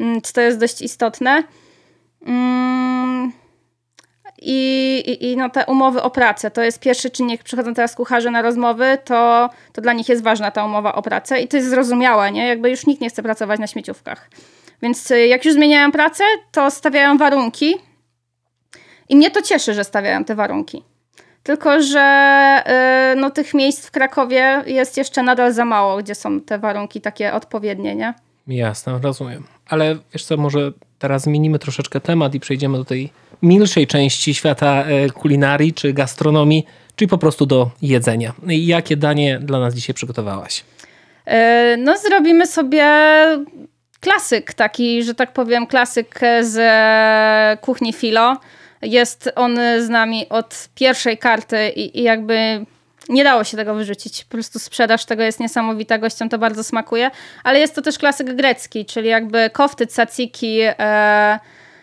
Mm, 0.00 0.20
to 0.20 0.40
jest 0.40 0.58
dość 0.58 0.82
istotne. 0.82 1.42
Mm, 2.26 3.32
I, 4.42 5.03
i, 5.07 5.33
I 5.33 5.37
no 5.37 5.51
te 5.51 5.66
umowy 5.66 6.03
o 6.03 6.11
pracę 6.11 6.51
to 6.51 6.62
jest 6.62 6.81
pierwszy 6.81 7.11
czynnik. 7.11 7.42
Przychodzą 7.42 7.74
teraz 7.74 7.94
kucharze 7.94 8.31
na 8.31 8.42
rozmowy, 8.42 8.98
to, 9.05 9.51
to 9.72 9.83
dla 9.83 9.92
nich 9.92 10.09
jest 10.09 10.22
ważna 10.22 10.51
ta 10.51 10.64
umowa 10.64 10.94
o 10.94 11.03
pracę 11.03 11.40
i 11.40 11.48
to 11.48 11.57
jest 11.57 11.68
zrozumiałe, 11.68 12.33
nie? 12.33 12.46
Jakby 12.46 12.70
już 12.70 12.87
nikt 12.87 13.01
nie 13.01 13.11
chce 13.11 13.22
pracować 13.22 13.61
na 13.61 13.66
śmieciówkach. 13.66 14.31
Więc 14.83 15.11
y, 15.11 15.27
jak 15.27 15.44
już 15.44 15.55
zmieniają 15.55 15.92
pracę, 15.92 16.24
to 16.53 16.70
stawiają 16.70 17.18
warunki. 17.18 17.77
I 19.09 19.16
mnie 19.16 19.31
to 19.31 19.42
cieszy, 19.42 19.74
że 19.74 19.85
stawiają 19.85 20.24
te 20.24 20.35
warunki. 20.35 20.85
Tylko, 21.42 21.83
że 21.83 22.62
y, 23.12 23.16
no, 23.16 23.31
tych 23.31 23.55
miejsc 23.55 23.87
w 23.87 23.90
Krakowie 23.90 24.62
jest 24.66 24.96
jeszcze 24.96 25.22
nadal 25.22 25.53
za 25.53 25.64
mało, 25.64 25.96
gdzie 25.96 26.14
są 26.14 26.40
te 26.40 26.59
warunki 26.59 27.01
takie 27.01 27.33
odpowiednie, 27.33 27.94
nie? 27.94 28.14
Jasne, 28.46 28.98
rozumiem. 29.03 29.44
Ale 29.68 29.96
wiesz 30.12 30.24
co, 30.24 30.37
może 30.37 30.72
teraz 30.98 31.22
zmienimy 31.22 31.58
troszeczkę 31.58 32.00
temat 32.00 32.34
i 32.34 32.40
przejdziemy 32.40 32.78
do 32.78 32.84
tej 32.84 33.11
milszej 33.42 33.87
części 33.87 34.34
świata 34.34 34.84
e, 34.84 35.11
kulinarii 35.11 35.74
czy 35.74 35.92
gastronomii, 35.92 36.66
czyli 36.96 37.08
po 37.08 37.18
prostu 37.18 37.46
do 37.46 37.70
jedzenia. 37.82 38.34
Jakie 38.46 38.96
danie 38.96 39.38
dla 39.42 39.61
nas 39.61 39.74
dzisiaj 39.74 39.94
przygotowałaś? 39.94 40.64
Y, 41.28 41.32
no, 41.76 41.96
zrobimy 41.98 42.46
sobie 42.46 42.87
klasyk, 44.00 44.54
taki, 44.54 45.02
że 45.02 45.14
tak 45.14 45.32
powiem, 45.32 45.66
klasyk 45.66 46.20
z 46.40 46.61
kuchni 47.61 47.92
Filo. 47.92 48.37
Jest 48.82 49.30
on 49.37 49.56
z 49.56 49.88
nami 49.88 50.28
od 50.28 50.68
pierwszej 50.74 51.18
karty 51.18 51.68
i, 51.68 52.00
i 52.00 52.02
jakby 52.02 52.66
nie 53.08 53.24
dało 53.24 53.44
się 53.44 53.56
tego 53.56 53.74
wyrzucić. 53.74 54.24
Po 54.24 54.30
prostu 54.30 54.58
sprzedaż 54.58 55.04
tego 55.04 55.22
jest 55.22 55.40
niesamowita, 55.40 55.98
gościom 55.98 56.28
to 56.28 56.38
bardzo 56.38 56.64
smakuje. 56.64 57.10
Ale 57.44 57.58
jest 57.58 57.74
to 57.74 57.82
też 57.82 57.98
klasyk 57.98 58.34
grecki, 58.34 58.86
czyli 58.86 59.08
jakby 59.08 59.50
kofty, 59.50 59.86
tzatziki, 59.86 60.60
e, 60.60 61.38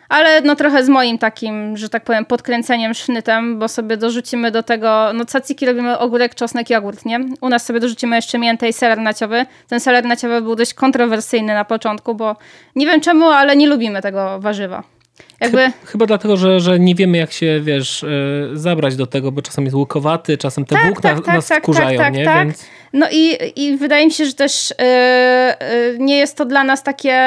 ale 0.10 0.42
no 0.42 0.56
trochę 0.56 0.84
z 0.84 0.90
moim 0.90 1.18
takim, 1.18 1.78
że 1.78 1.90
tak 1.90 2.04
powiem, 2.04 2.26
podkręceniem, 2.26 2.94
sznytem, 2.94 3.60
bo 3.60 3.68
sobie 3.68 3.98
dorzucimy 3.98 4.52
do 4.52 4.64
tego, 4.64 5.12
no 5.14 5.26
tzatziki 5.26 5.66
robimy 5.66 5.98
ogórek, 5.98 6.36
czosnek, 6.36 6.70
jogurt, 6.70 7.06
nie? 7.06 7.20
U 7.42 7.50
nas 7.50 7.66
sobie 7.66 7.80
dorzucimy 7.80 8.16
jeszcze 8.16 8.38
miętę 8.38 8.70
i 8.70 8.74
seler 8.74 8.98
naciowy. 8.98 9.46
Ten 9.68 9.80
seler 9.80 10.06
naciowy 10.06 10.42
był 10.42 10.56
dość 10.56 10.74
kontrowersyjny 10.74 11.54
na 11.54 11.66
początku, 11.66 12.16
bo 12.16 12.36
nie 12.76 12.86
wiem 12.86 13.02
czemu, 13.02 13.30
ale 13.30 13.56
nie 13.56 13.68
lubimy 13.68 14.02
tego 14.02 14.40
warzywa. 14.40 14.95
Jakby... 15.40 15.72
Chyba 15.86 16.06
dlatego, 16.06 16.38
że, 16.38 16.60
że 16.60 16.80
nie 16.80 16.96
wiemy 16.96 17.18
jak 17.18 17.32
się, 17.32 17.60
wiesz, 17.64 18.06
yy, 18.52 18.58
zabrać 18.58 18.96
do 18.96 19.08
tego, 19.08 19.32
bo 19.32 19.42
czasem 19.42 19.64
jest 19.64 19.76
łukowaty, 19.76 20.38
czasem 20.38 20.66
te 20.66 20.76
tak, 20.76 20.86
włókna 20.86 21.16
tak, 21.16 21.28
nas 21.28 21.48
tak, 21.48 21.64
wkurzają, 21.64 21.98
tak, 21.98 22.14
nie? 22.14 22.26
Tak. 22.26 22.48
Więc... 22.48 22.66
No 22.94 23.08
i, 23.12 23.38
i 23.56 23.78
wydaje 23.78 24.06
mi 24.06 24.12
się, 24.12 24.26
że 24.26 24.34
też 24.34 24.74
yy, 24.80 24.86
yy, 24.86 25.98
nie 26.00 26.18
jest 26.18 26.38
to 26.38 26.46
dla 26.46 26.64
nas 26.64 26.84
takie 26.84 27.22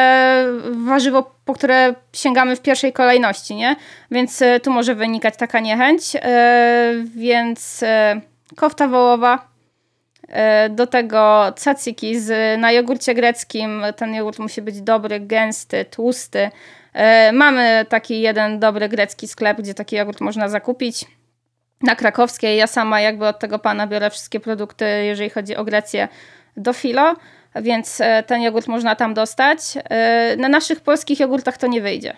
warzywo, 0.86 1.34
po 1.44 1.54
które 1.54 1.94
sięgamy 2.12 2.56
w 2.56 2.60
pierwszej 2.60 2.92
kolejności, 2.92 3.54
nie? 3.54 3.76
Więc 4.10 4.42
tu 4.62 4.70
może 4.70 4.94
wynikać 4.94 5.36
taka 5.36 5.60
niechęć. 5.60 6.02
więc 7.16 7.84
kofta 8.56 8.88
wołowa, 8.88 9.48
do 10.70 10.86
tego 10.86 11.52
caciki 11.56 12.20
z, 12.20 12.60
na 12.60 12.72
jogurcie 12.72 13.14
greckim. 13.14 13.82
Ten 13.96 14.14
jogurt 14.14 14.38
musi 14.38 14.62
być 14.62 14.80
dobry, 14.80 15.20
gęsty, 15.20 15.84
tłusty. 15.84 16.50
E, 16.98 17.32
mamy 17.32 17.86
taki 17.88 18.20
jeden 18.20 18.60
dobry 18.60 18.88
grecki 18.88 19.28
sklep, 19.28 19.58
gdzie 19.58 19.74
taki 19.74 19.96
jogurt 19.96 20.20
można 20.20 20.48
zakupić. 20.48 21.04
Na 21.82 21.96
krakowskiej 21.96 22.56
ja 22.56 22.66
sama 22.66 23.00
jakby 23.00 23.26
od 23.26 23.38
tego 23.38 23.58
pana 23.58 23.86
biorę 23.86 24.10
wszystkie 24.10 24.40
produkty, 24.40 24.84
jeżeli 25.04 25.30
chodzi 25.30 25.56
o 25.56 25.64
Grecję, 25.64 26.08
do 26.56 26.72
filo, 26.72 27.16
więc 27.54 28.00
e, 28.00 28.22
ten 28.22 28.42
jogurt 28.42 28.66
można 28.66 28.96
tam 28.96 29.14
dostać. 29.14 29.60
E, 29.90 30.36
na 30.36 30.48
naszych 30.48 30.80
polskich 30.80 31.20
jogurtach 31.20 31.56
to 31.56 31.66
nie 31.66 31.80
wyjdzie. 31.80 32.16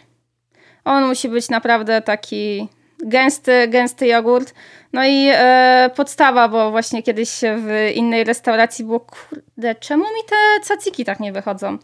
On 0.84 1.06
musi 1.06 1.28
być 1.28 1.48
naprawdę 1.48 2.02
taki 2.02 2.68
gęsty, 3.04 3.68
gęsty 3.68 4.06
jogurt. 4.06 4.54
No 4.92 5.04
i 5.04 5.28
e, 5.32 5.90
podstawa, 5.96 6.48
bo 6.48 6.70
właśnie 6.70 7.02
kiedyś 7.02 7.40
w 7.56 7.90
innej 7.94 8.24
restauracji 8.24 8.84
było, 8.84 9.00
kurde, 9.00 9.74
czemu 9.74 10.04
mi 10.04 10.24
te 10.28 10.36
caciki 10.64 11.04
tak 11.04 11.20
nie 11.20 11.32
wychodzą? 11.32 11.78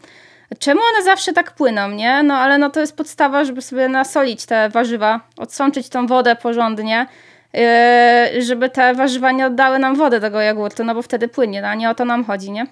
Czemu 0.59 0.81
one 0.93 1.03
zawsze 1.03 1.33
tak 1.33 1.51
płyną, 1.51 1.89
nie? 1.89 2.23
No 2.23 2.33
ale 2.33 2.57
no 2.57 2.69
to 2.69 2.79
jest 2.79 2.97
podstawa, 2.97 3.45
żeby 3.45 3.61
sobie 3.61 3.89
nasolić 3.89 4.45
te 4.45 4.69
warzywa, 4.69 5.21
odsączyć 5.37 5.89
tą 5.89 6.07
wodę 6.07 6.35
porządnie, 6.35 7.05
yy, 7.53 8.41
żeby 8.41 8.69
te 8.69 8.93
warzywa 8.93 9.31
nie 9.31 9.45
oddały 9.45 9.79
nam 9.79 9.95
wody 9.95 10.19
tego 10.19 10.41
jogurtu, 10.41 10.83
no 10.83 10.95
bo 10.95 11.01
wtedy 11.01 11.27
płynie, 11.27 11.61
no 11.61 11.67
a 11.67 11.75
nie 11.75 11.89
o 11.89 11.95
to 11.95 12.05
nam 12.05 12.25
chodzi, 12.25 12.51
nie? 12.51 12.65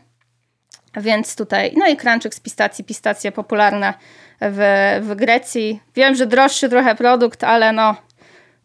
Więc 0.97 1.35
tutaj, 1.35 1.73
no 1.77 1.87
i 1.87 1.97
crunchik 1.97 2.35
z 2.35 2.39
pistacji, 2.39 2.83
pistacje 2.83 3.31
popularne 3.31 3.93
w, 4.41 4.99
w 5.01 5.15
Grecji. 5.15 5.81
Wiem, 5.95 6.15
że 6.15 6.25
droższy 6.25 6.69
trochę 6.69 6.95
produkt, 6.95 7.43
ale 7.43 7.71
no 7.73 7.95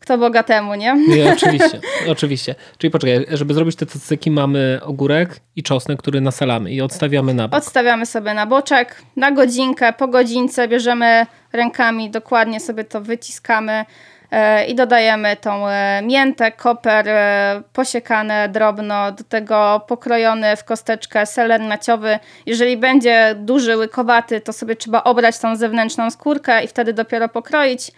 kto 0.00 0.18
bogatemu, 0.18 0.74
nie? 0.74 0.94
nie 1.08 1.32
oczywiście, 1.32 1.80
oczywiście. 2.08 2.54
Czyli 2.78 2.90
poczekaj, 2.90 3.26
żeby 3.28 3.54
zrobić 3.54 3.76
te 3.76 3.86
cacyki 3.86 4.30
mamy 4.30 4.80
ogórek 4.82 5.40
i 5.56 5.62
czosnek, 5.62 5.98
który 5.98 6.20
nasalamy 6.20 6.70
i 6.70 6.80
odstawiamy 6.80 7.34
na 7.34 7.48
bok. 7.48 7.58
Odstawiamy 7.58 8.06
sobie 8.06 8.34
na 8.34 8.46
boczek, 8.46 9.02
na 9.16 9.30
godzinkę, 9.30 9.92
po 9.92 10.08
godzince 10.08 10.68
bierzemy 10.68 11.26
rękami, 11.52 12.10
dokładnie 12.10 12.60
sobie 12.60 12.84
to 12.84 13.00
wyciskamy 13.00 13.84
e, 14.30 14.66
i 14.66 14.74
dodajemy 14.74 15.36
tą 15.36 15.68
e, 15.68 16.02
miętę, 16.02 16.52
koper 16.52 17.08
e, 17.08 17.62
posiekane 17.72 18.48
drobno, 18.48 19.12
do 19.12 19.24
tego 19.24 19.84
pokrojony 19.88 20.56
w 20.56 20.64
kosteczkę 20.64 21.26
seler 21.26 21.60
naciowy. 21.60 22.18
Jeżeli 22.46 22.76
będzie 22.76 23.34
duży, 23.38 23.76
łykowaty, 23.76 24.40
to 24.40 24.52
sobie 24.52 24.76
trzeba 24.76 25.04
obrać 25.04 25.38
tą 25.38 25.56
zewnętrzną 25.56 26.10
skórkę 26.10 26.64
i 26.64 26.68
wtedy 26.68 26.92
dopiero 26.92 27.28
pokroić. 27.28 27.92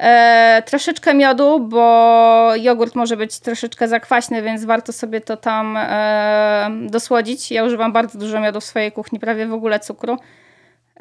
E, 0.00 0.62
troszeczkę 0.66 1.14
miodu, 1.14 1.60
bo 1.60 2.52
jogurt 2.56 2.94
może 2.94 3.16
być 3.16 3.40
troszeczkę 3.40 3.88
zakwaśny, 3.88 4.42
więc 4.42 4.64
warto 4.64 4.92
sobie 4.92 5.20
to 5.20 5.36
tam 5.36 5.76
e, 5.76 6.70
dosłodzić. 6.86 7.50
Ja 7.50 7.64
używam 7.64 7.92
bardzo 7.92 8.18
dużo 8.18 8.40
miodu 8.40 8.60
w 8.60 8.64
swojej 8.64 8.92
kuchni, 8.92 9.20
prawie 9.20 9.46
w 9.46 9.52
ogóle 9.52 9.80
cukru. 9.80 10.16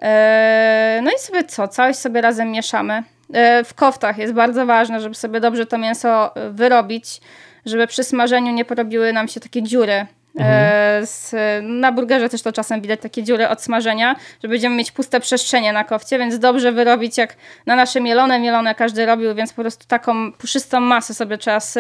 E, 0.01 0.99
no 1.03 1.12
i 1.12 1.19
sobie 1.19 1.43
co? 1.43 1.67
Całość 1.67 1.99
sobie 1.99 2.21
razem 2.21 2.51
mieszamy. 2.51 3.03
E, 3.33 3.63
w 3.63 3.73
koftach 3.73 4.17
jest 4.17 4.33
bardzo 4.33 4.65
ważne, 4.65 5.01
żeby 5.01 5.15
sobie 5.15 5.39
dobrze 5.39 5.65
to 5.65 5.77
mięso 5.77 6.33
wyrobić, 6.51 7.21
żeby 7.65 7.88
przy 7.88 8.03
smażeniu 8.03 8.51
nie 8.51 8.65
porobiły 8.65 9.13
nam 9.13 9.27
się 9.27 9.39
takie 9.39 9.63
dziury 9.63 10.07
Mhm. 10.39 11.04
E, 11.04 11.06
z, 11.06 11.36
na 11.63 11.91
burgerze 11.91 12.30
też 12.30 12.41
to 12.41 12.52
czasem 12.52 12.82
widać 12.82 13.02
takie 13.02 13.23
dziury 13.23 13.49
od 13.49 13.62
smażenia, 13.62 14.15
że 14.43 14.49
będziemy 14.49 14.75
mieć 14.75 14.91
puste 14.91 15.19
przestrzenie 15.19 15.73
na 15.73 15.84
kofcie, 15.84 16.19
więc 16.19 16.39
dobrze 16.39 16.71
wyrobić 16.71 17.17
jak 17.17 17.36
na 17.65 17.75
nasze 17.75 18.02
mielone. 18.02 18.39
Mielone 18.39 18.75
każdy 18.75 19.06
robił, 19.06 19.36
więc 19.36 19.54
po 19.54 19.62
prostu 19.62 19.86
taką 19.88 20.32
puszystą 20.32 20.80
masę 20.80 21.13
sobie 21.13 21.38
trzeba 21.38 21.60
z, 21.60 21.78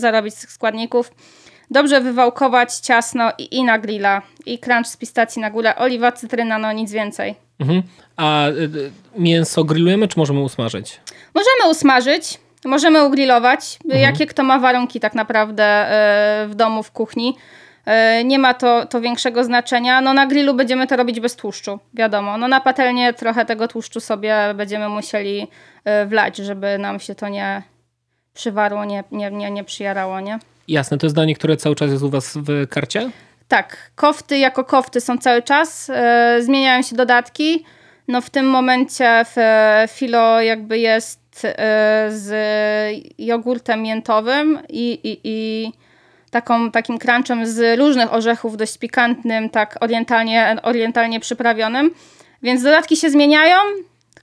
zarobić 0.00 0.34
z 0.34 0.40
tych 0.40 0.52
składników. 0.52 1.10
Dobrze 1.70 2.00
wywałkować 2.00 2.76
ciasno 2.76 3.32
i, 3.38 3.56
i 3.56 3.64
na 3.64 3.78
grilla. 3.78 4.22
I 4.46 4.58
crunch 4.58 4.86
z 4.86 4.96
pistacji 4.96 5.42
na 5.42 5.50
górę, 5.50 5.76
oliwa, 5.76 6.12
cytryna, 6.12 6.58
no 6.58 6.72
nic 6.72 6.92
więcej. 6.92 7.34
Mhm. 7.58 7.82
A 8.16 8.48
y, 8.48 8.52
y, 8.52 8.90
mięso 9.18 9.64
grillujemy, 9.64 10.08
czy 10.08 10.18
możemy 10.18 10.40
usmażyć? 10.40 11.00
Możemy 11.34 11.70
usmażyć, 11.70 12.38
możemy 12.64 13.04
ugrillować. 13.04 13.78
Mhm. 13.84 14.02
Jakie 14.02 14.26
kto 14.26 14.42
ma 14.42 14.58
warunki 14.58 15.00
tak 15.00 15.14
naprawdę 15.14 15.86
y, 16.44 16.48
w 16.48 16.54
domu, 16.54 16.82
w 16.82 16.90
kuchni. 16.90 17.36
E, 17.86 18.24
nie 18.24 18.38
ma 18.38 18.54
to, 18.54 18.86
to 18.86 19.00
większego 19.00 19.44
znaczenia. 19.44 20.00
No 20.00 20.14
na 20.14 20.26
grillu 20.26 20.54
będziemy 20.54 20.86
to 20.86 20.96
robić 20.96 21.20
bez 21.20 21.36
tłuszczu, 21.36 21.78
wiadomo. 21.94 22.38
No 22.38 22.48
na 22.48 22.60
patelnię 22.60 23.12
trochę 23.12 23.44
tego 23.44 23.68
tłuszczu 23.68 24.00
sobie 24.00 24.36
będziemy 24.54 24.88
musieli 24.88 25.46
e, 25.84 26.06
wlać, 26.06 26.36
żeby 26.36 26.78
nam 26.78 27.00
się 27.00 27.14
to 27.14 27.28
nie 27.28 27.62
przywarło, 28.34 28.84
nie, 28.84 29.04
nie, 29.10 29.30
nie, 29.30 29.50
nie 29.50 29.64
przyjarało, 29.64 30.20
nie? 30.20 30.38
Jasne, 30.68 30.98
to 30.98 31.06
jest 31.06 31.16
danie, 31.16 31.34
które 31.34 31.56
cały 31.56 31.74
czas 31.74 31.90
jest 31.90 32.02
u 32.02 32.10
was 32.10 32.36
w 32.36 32.68
karcie? 32.68 33.10
Tak, 33.48 33.90
kofty 33.94 34.38
jako 34.38 34.64
kofty 34.64 35.00
są 35.00 35.18
cały 35.18 35.42
czas, 35.42 35.90
e, 35.90 36.36
zmieniają 36.42 36.82
się 36.82 36.96
dodatki. 36.96 37.64
No 38.08 38.20
w 38.20 38.30
tym 38.30 38.46
momencie 38.46 39.24
w 39.24 39.36
filo 39.90 40.40
jakby 40.40 40.78
jest 40.78 41.46
z 42.08 42.30
jogurtem 43.18 43.82
miętowym 43.82 44.58
i, 44.68 44.92
i, 44.92 45.20
i 45.24 45.72
taką, 46.34 46.70
takim 46.70 46.98
crunchem 46.98 47.46
z 47.46 47.78
różnych 47.78 48.12
orzechów, 48.12 48.56
dość 48.56 48.78
pikantnym, 48.78 49.50
tak 49.50 49.78
orientalnie, 49.80 50.56
orientalnie 50.62 51.20
przyprawionym. 51.20 51.90
Więc 52.42 52.62
dodatki 52.62 52.96
się 52.96 53.10
zmieniają. 53.10 53.56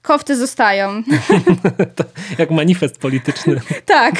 Kofty 0.02 0.36
zostają. 0.36 1.02
Jak 2.38 2.50
manifest 2.50 3.00
polityczny. 3.00 3.60
tak. 3.86 4.14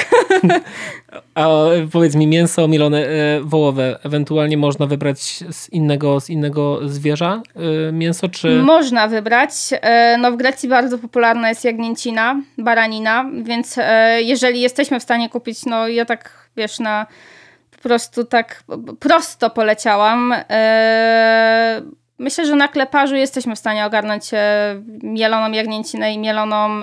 A 1.35 1.47
powiedz 1.91 2.15
mi, 2.15 2.27
mięso 2.27 2.67
milone 2.67 3.07
e, 3.07 3.41
wołowe, 3.41 3.99
ewentualnie 4.03 4.57
można 4.57 4.85
wybrać 4.85 5.19
z 5.51 5.69
innego, 5.69 6.19
z 6.19 6.29
innego 6.29 6.79
zwierza 6.89 7.41
e, 7.55 7.91
mięso, 7.91 8.29
czy... 8.29 8.61
Można 8.61 9.07
wybrać. 9.07 9.51
E, 9.71 10.17
no 10.17 10.31
w 10.31 10.37
Grecji 10.37 10.69
bardzo 10.69 10.97
popularna 10.97 11.49
jest 11.49 11.65
jagnięcina, 11.65 12.41
baranina, 12.57 13.25
więc 13.43 13.79
jeżeli 14.19 14.61
jesteśmy 14.61 14.99
w 14.99 15.03
stanie 15.03 15.29
kupić, 15.29 15.65
no 15.65 15.87
ja 15.87 16.05
tak, 16.05 16.49
wiesz, 16.57 16.79
na 16.79 17.07
po 17.83 17.89
prostu 17.89 18.23
tak 18.23 18.63
prosto 18.99 19.49
poleciałam. 19.49 20.33
E, 20.49 21.81
myślę, 22.19 22.45
że 22.45 22.55
na 22.55 22.67
kleparzu 22.67 23.15
jesteśmy 23.15 23.55
w 23.55 23.59
stanie 23.59 23.85
ogarnąć 23.85 24.29
mieloną 25.03 25.51
jagnięcinę 25.51 26.13
i 26.13 26.19
mieloną 26.19 26.81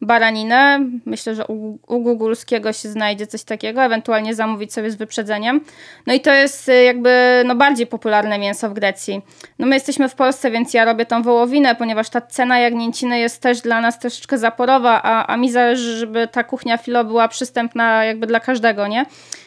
baraninę. 0.00 0.80
Myślę, 1.06 1.34
że 1.34 1.46
u, 1.46 1.78
u 1.86 2.04
Google'skiego 2.04 2.82
się 2.82 2.88
znajdzie 2.88 3.26
coś 3.26 3.44
takiego, 3.44 3.82
ewentualnie 3.82 4.34
zamówić 4.34 4.72
sobie 4.72 4.90
z 4.90 4.96
wyprzedzeniem. 4.96 5.60
No 6.06 6.14
i 6.14 6.20
to 6.20 6.32
jest 6.32 6.70
jakby 6.84 7.42
no, 7.46 7.54
bardziej 7.54 7.86
popularne 7.86 8.38
mięso 8.38 8.70
w 8.70 8.72
Grecji. 8.72 9.22
No 9.58 9.66
my 9.66 9.74
jesteśmy 9.74 10.08
w 10.08 10.14
Polsce, 10.14 10.50
więc 10.50 10.74
ja 10.74 10.84
robię 10.84 11.06
tą 11.06 11.22
wołowinę, 11.22 11.74
ponieważ 11.74 12.10
ta 12.10 12.20
cena 12.20 12.58
jagnięciny 12.58 13.18
jest 13.18 13.42
też 13.42 13.60
dla 13.60 13.80
nas 13.80 13.98
troszeczkę 13.98 14.38
zaporowa, 14.38 15.02
a, 15.02 15.26
a 15.26 15.36
mi 15.36 15.50
zależy, 15.50 15.96
żeby 15.96 16.28
ta 16.28 16.44
kuchnia 16.44 16.76
filo 16.76 17.04
była 17.04 17.28
przystępna 17.28 18.04
jakby 18.04 18.26
dla 18.26 18.40
każdego, 18.40 18.86
nie? 18.86 19.06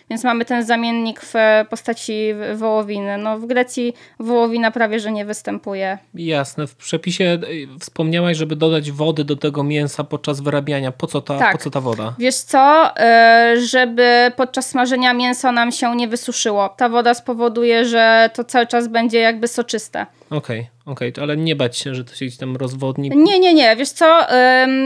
Więc 0.10 0.24
mamy 0.24 0.46
ten 0.46 0.66
zamiennik 0.66 1.22
w 1.22 1.34
postaci 1.70 2.34
wołowiny. 2.56 3.18
No 3.18 3.40
w 3.40 3.46
Grecji 3.46 3.94
wołowina 4.20 4.72
prawie, 4.72 5.00
że 5.00 5.12
nie 5.12 5.26
występuje. 5.26 5.98
Jasne. 6.14 6.68
W 6.68 6.76
przepisie 6.76 7.26
e, 7.26 7.40
wspomniałaś, 7.80 8.38
żeby 8.38 8.56
dodać 8.56 8.92
wody 8.92 9.24
do 9.24 9.36
tego 9.36 9.64
mięsa 9.64 10.04
podczas 10.04 10.42
wyrabiania. 10.42 10.92
Po 10.92 11.08
co 11.08 11.22
ta, 11.22 11.40
tak. 11.40 11.52
po 11.52 11.64
co 11.64 11.70
ta 11.70 11.82
woda? 11.82 12.16
Wiesz 12.20 12.36
co? 12.36 12.98
E, 12.98 13.56
żeby 13.62 14.32
podczas 14.36 14.70
smażenia 14.70 15.14
mięso 15.14 15.52
nam 15.52 15.72
się 15.72 15.96
nie 15.96 16.08
wysuszyło. 16.08 16.70
Ta 16.70 16.90
woda 16.90 17.14
spowoduje, 17.14 17.86
że 17.86 18.30
to 18.34 18.44
cały 18.44 18.68
czas 18.68 18.88
będzie 18.88 19.20
jakby 19.20 19.48
soczyste. 19.48 20.06
Okej, 20.30 20.38
okay, 20.60 20.94
okej, 20.94 21.10
okay. 21.10 21.24
ale 21.24 21.38
nie 21.38 21.56
bać 21.56 21.78
się, 21.78 21.96
że 21.96 22.06
to 22.06 22.16
się 22.16 22.26
gdzieś 22.26 22.38
tam 22.38 22.56
rozwodni. 22.56 23.10
Nie, 23.10 23.40
nie, 23.40 23.54
nie. 23.54 23.76
Wiesz 23.76 23.90
co? 23.90 24.28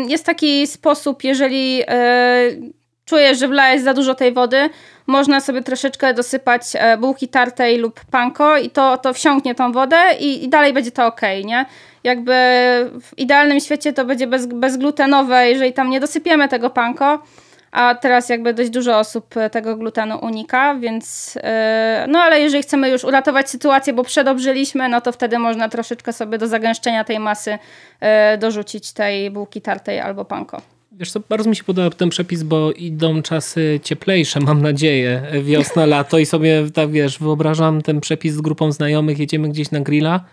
Jest 0.08 0.26
taki 0.26 0.68
sposób, 0.68 1.24
jeżeli 1.24 1.84
e, 1.88 2.52
czujesz, 3.06 3.40
że 3.40 3.48
wlałeś 3.48 3.82
za 3.82 3.94
dużo 3.94 4.16
tej 4.16 4.34
wody, 4.34 4.70
można 5.08 5.40
sobie 5.40 5.62
troszeczkę 5.62 6.14
dosypać 6.14 6.62
e, 6.74 6.98
bułki 6.98 7.28
tartej 7.28 7.78
lub 7.78 8.00
panko 8.12 8.58
i 8.58 8.70
to, 8.70 8.98
to 8.98 9.14
wsiąknie 9.14 9.56
tą 9.56 9.72
wodę 9.72 9.98
i, 10.20 10.44
i 10.44 10.50
dalej 10.50 10.74
będzie 10.74 10.92
to 10.92 11.06
ok, 11.06 11.22
nie? 11.46 11.66
Jakby 12.04 12.34
w 13.02 13.20
idealnym 13.20 13.60
świecie 13.60 13.94
to 13.94 14.06
będzie 14.06 14.28
bez, 14.28 14.46
bezglutenowe, 14.46 15.50
jeżeli 15.50 15.74
tam 15.74 15.90
nie 15.90 16.00
dosypiemy 16.00 16.48
tego 16.48 16.70
panko, 16.70 17.24
a 17.72 17.96
teraz 17.96 18.30
jakby 18.30 18.54
dość 18.54 18.70
dużo 18.70 19.00
osób 19.00 19.38
e, 19.38 19.50
tego 19.50 19.76
glutenu 19.76 20.20
unika, 20.22 20.76
więc 20.76 21.36
yy, 21.36 21.42
no 22.08 22.20
ale 22.20 22.40
jeżeli 22.40 22.64
chcemy 22.64 22.90
już 22.90 23.04
uratować 23.04 23.50
sytuację, 23.50 23.94
bo 23.94 24.04
przedobrzyliśmy, 24.04 24.90
no 24.90 25.02
to 25.02 25.12
wtedy 25.12 25.40
można 25.40 25.70
troszeczkę 25.70 26.14
sobie 26.14 26.38
do 26.38 26.48
zagęszczenia 26.48 27.04
tej 27.04 27.20
masy 27.20 27.58
dorzucić 28.40 28.94
tej 28.94 29.32
bułki 29.32 29.62
tartej 29.62 30.00
albo 30.00 30.26
panko. 30.26 30.62
Wiesz 30.92 31.12
co, 31.12 31.20
bardzo 31.30 31.50
mi 31.50 31.56
się 31.56 31.64
podoba 31.64 31.90
ten 31.90 32.10
przepis, 32.10 32.44
bo 32.44 32.72
idą 32.72 33.22
czasy 33.22 33.80
cieplejsze, 33.84 34.40
mam 34.40 34.62
nadzieję, 34.62 35.24
wiosna, 35.44 35.86
lato 35.86 36.20
i 36.20 36.26
sobie 36.26 36.70
tak 36.74 36.92
wiesz, 36.92 37.20
wyobrażam 37.20 37.82
ten 37.82 38.02
przepis 38.02 38.34
z 38.34 38.42
grupą 38.42 38.72
znajomych, 38.72 39.20
jedziemy 39.20 39.50
gdzieś 39.50 39.72
na 39.72 39.82
grilla, 39.82 40.26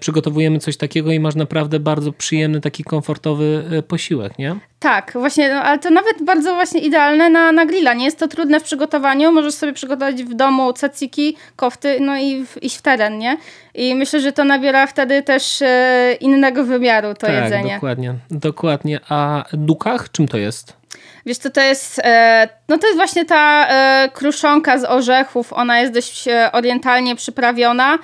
przygotowujemy 0.00 0.58
coś 0.58 0.76
takiego 0.76 1.12
i 1.12 1.20
masz 1.20 1.34
naprawdę 1.34 1.80
bardzo 1.80 2.12
przyjemny, 2.12 2.60
taki 2.60 2.84
komfortowy 2.84 3.64
e, 3.78 3.82
posiłek, 3.82 4.38
nie? 4.38 4.56
Tak, 4.78 5.12
właśnie, 5.14 5.54
no, 5.54 5.62
ale 5.62 5.78
to 5.78 5.90
nawet 5.90 6.22
bardzo 6.24 6.54
właśnie 6.54 6.80
idealne 6.80 7.30
na, 7.30 7.52
na 7.52 7.66
grilla. 7.66 7.94
Nie 7.94 8.04
jest 8.04 8.18
to 8.18 8.28
trudne 8.28 8.60
w 8.60 8.62
przygotowaniu. 8.62 9.32
Możesz 9.32 9.54
sobie 9.54 9.72
przygotować 9.72 10.22
w 10.22 10.34
domu 10.34 10.72
caciki, 10.72 11.36
kofty, 11.56 11.98
no 12.00 12.16
i 12.18 12.46
w, 12.46 12.62
iść 12.62 12.76
w 12.76 12.82
teren, 12.82 13.18
nie? 13.18 13.36
I 13.74 13.94
myślę, 13.94 14.20
że 14.20 14.32
to 14.32 14.44
nabiera 14.44 14.86
wtedy 14.86 15.22
też 15.22 15.62
e, 15.62 16.16
innego 16.20 16.64
wymiaru 16.64 17.14
to 17.14 17.26
tak, 17.26 17.44
jedzenie. 17.44 17.74
dokładnie, 17.74 18.14
dokładnie. 18.30 19.00
A 19.08 19.44
dukach 19.52 20.10
czym 20.10 20.28
to 20.28 20.38
jest? 20.38 20.80
Wiesz 21.26 21.38
co, 21.38 21.50
to 21.50 21.60
jest, 21.60 22.00
e, 22.04 22.48
no 22.68 22.78
to 22.78 22.86
jest 22.86 22.98
właśnie 22.98 23.24
ta 23.24 23.66
e, 23.68 24.08
kruszonka 24.08 24.78
z 24.78 24.84
orzechów. 24.84 25.52
Ona 25.52 25.80
jest 25.80 25.92
dość 25.92 26.28
e, 26.28 26.52
orientalnie 26.52 27.16
przyprawiona. 27.16 27.98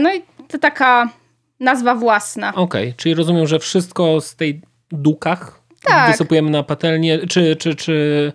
No 0.00 0.14
i 0.14 0.22
to 0.48 0.58
taka 0.58 1.08
nazwa 1.60 1.94
własna. 1.94 2.54
Okej, 2.54 2.88
okay, 2.88 2.94
czyli 2.96 3.14
rozumiem, 3.14 3.46
że 3.46 3.58
wszystko 3.58 4.20
z 4.20 4.36
tej 4.36 4.62
dukach 4.90 5.60
tak. 5.84 6.10
wysypujemy 6.10 6.50
na 6.50 6.62
patelnię, 6.62 7.26
czy, 7.26 7.56
czy, 7.56 7.74
czy 7.74 8.32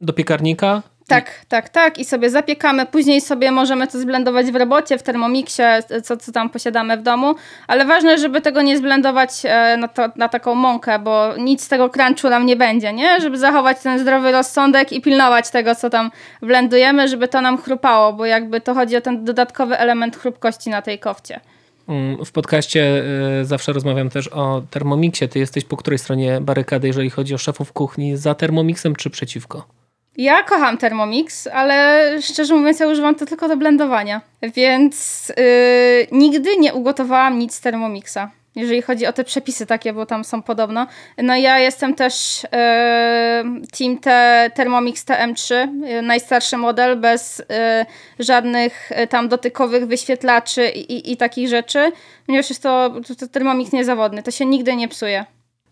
do 0.00 0.12
piekarnika 0.12 0.82
tak, 1.06 1.44
tak, 1.48 1.68
tak. 1.68 1.98
I 1.98 2.04
sobie 2.04 2.30
zapiekamy. 2.30 2.86
Później 2.86 3.20
sobie 3.20 3.50
możemy 3.50 3.86
to 3.86 3.98
zblendować 3.98 4.46
w 4.46 4.56
robocie, 4.56 4.98
w 4.98 5.02
termomiksie, 5.02 5.62
co, 6.04 6.16
co 6.16 6.32
tam 6.32 6.50
posiadamy 6.50 6.96
w 6.96 7.02
domu. 7.02 7.34
Ale 7.66 7.84
ważne, 7.84 8.18
żeby 8.18 8.40
tego 8.40 8.62
nie 8.62 8.78
zblendować 8.78 9.30
e, 9.44 9.76
na, 9.76 9.88
to, 9.88 10.02
na 10.16 10.28
taką 10.28 10.54
mąkę, 10.54 10.98
bo 10.98 11.36
nic 11.36 11.64
z 11.64 11.68
tego 11.68 11.90
crunchu 11.90 12.28
nam 12.28 12.46
nie 12.46 12.56
będzie, 12.56 12.92
nie? 12.92 13.20
Żeby 13.20 13.38
zachować 13.38 13.80
ten 13.82 13.98
zdrowy 13.98 14.32
rozsądek 14.32 14.92
i 14.92 15.00
pilnować 15.00 15.50
tego, 15.50 15.74
co 15.74 15.90
tam 15.90 16.10
blendujemy, 16.42 17.08
żeby 17.08 17.28
to 17.28 17.40
nam 17.40 17.58
chrupało, 17.58 18.12
bo 18.12 18.26
jakby 18.26 18.60
to 18.60 18.74
chodzi 18.74 18.96
o 18.96 19.00
ten 19.00 19.24
dodatkowy 19.24 19.78
element 19.78 20.16
chrupkości 20.16 20.70
na 20.70 20.82
tej 20.82 20.98
kofcie. 20.98 21.40
Mm, 21.88 22.24
w 22.24 22.32
podcaście 22.32 23.04
e, 23.40 23.44
zawsze 23.44 23.72
rozmawiam 23.72 24.10
też 24.10 24.28
o 24.28 24.62
Thermomixie. 24.70 25.28
Ty 25.28 25.38
jesteś 25.38 25.64
po 25.64 25.76
której 25.76 25.98
stronie 25.98 26.40
barykady, 26.40 26.86
jeżeli 26.86 27.10
chodzi 27.10 27.34
o 27.34 27.38
szefów 27.38 27.72
kuchni? 27.72 28.16
Za 28.16 28.34
Thermomixem 28.34 28.96
czy 28.96 29.10
przeciwko? 29.10 29.81
Ja 30.16 30.42
kocham 30.42 30.78
Thermomix, 30.78 31.46
ale 31.46 32.08
szczerze 32.22 32.54
mówiąc, 32.54 32.80
ja 32.80 32.88
używam 32.88 33.14
to 33.14 33.26
tylko 33.26 33.48
do 33.48 33.56
blendowania. 33.56 34.20
Więc 34.42 35.28
yy, 35.28 36.06
nigdy 36.18 36.56
nie 36.56 36.74
ugotowałam 36.74 37.38
nic 37.38 37.54
z 37.54 37.60
Thermomixa. 37.60 38.30
Jeżeli 38.56 38.82
chodzi 38.82 39.06
o 39.06 39.12
te 39.12 39.24
przepisy 39.24 39.66
takie, 39.66 39.92
bo 39.92 40.06
tam 40.06 40.24
są 40.24 40.42
podobno. 40.42 40.86
No 41.18 41.36
ja 41.36 41.58
jestem 41.58 41.94
też 41.94 42.42
yy, 42.42 43.66
team 43.78 43.98
te, 43.98 44.50
Thermomix 44.54 45.04
TM3, 45.04 45.54
yy, 45.84 46.02
najstarszy 46.02 46.56
model, 46.56 47.00
bez 47.00 47.38
yy, 47.38 48.24
żadnych 48.24 48.90
yy, 48.98 49.06
tam 49.06 49.28
dotykowych 49.28 49.86
wyświetlaczy 49.86 50.68
i, 50.68 50.92
i, 50.92 51.12
i, 51.12 51.16
takich 51.16 51.48
rzeczy. 51.48 51.92
Ponieważ 52.26 52.50
jest 52.50 52.62
to, 52.62 52.94
to, 53.08 53.14
to 53.14 53.28
Thermomix 53.28 53.72
niezawodny, 53.72 54.22
to 54.22 54.30
się 54.30 54.46
nigdy 54.46 54.76
nie 54.76 54.88
psuje. 54.88 55.24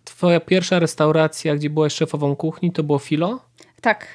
Twoja 0.05 0.40
pierwsza 0.40 0.79
restauracja, 0.79 1.57
gdzie 1.57 1.70
byłaś 1.70 1.94
szefową 1.94 2.37
kuchni, 2.37 2.72
to 2.72 2.83
było 2.83 2.98
Filo? 2.98 3.40
Tak. 3.81 4.07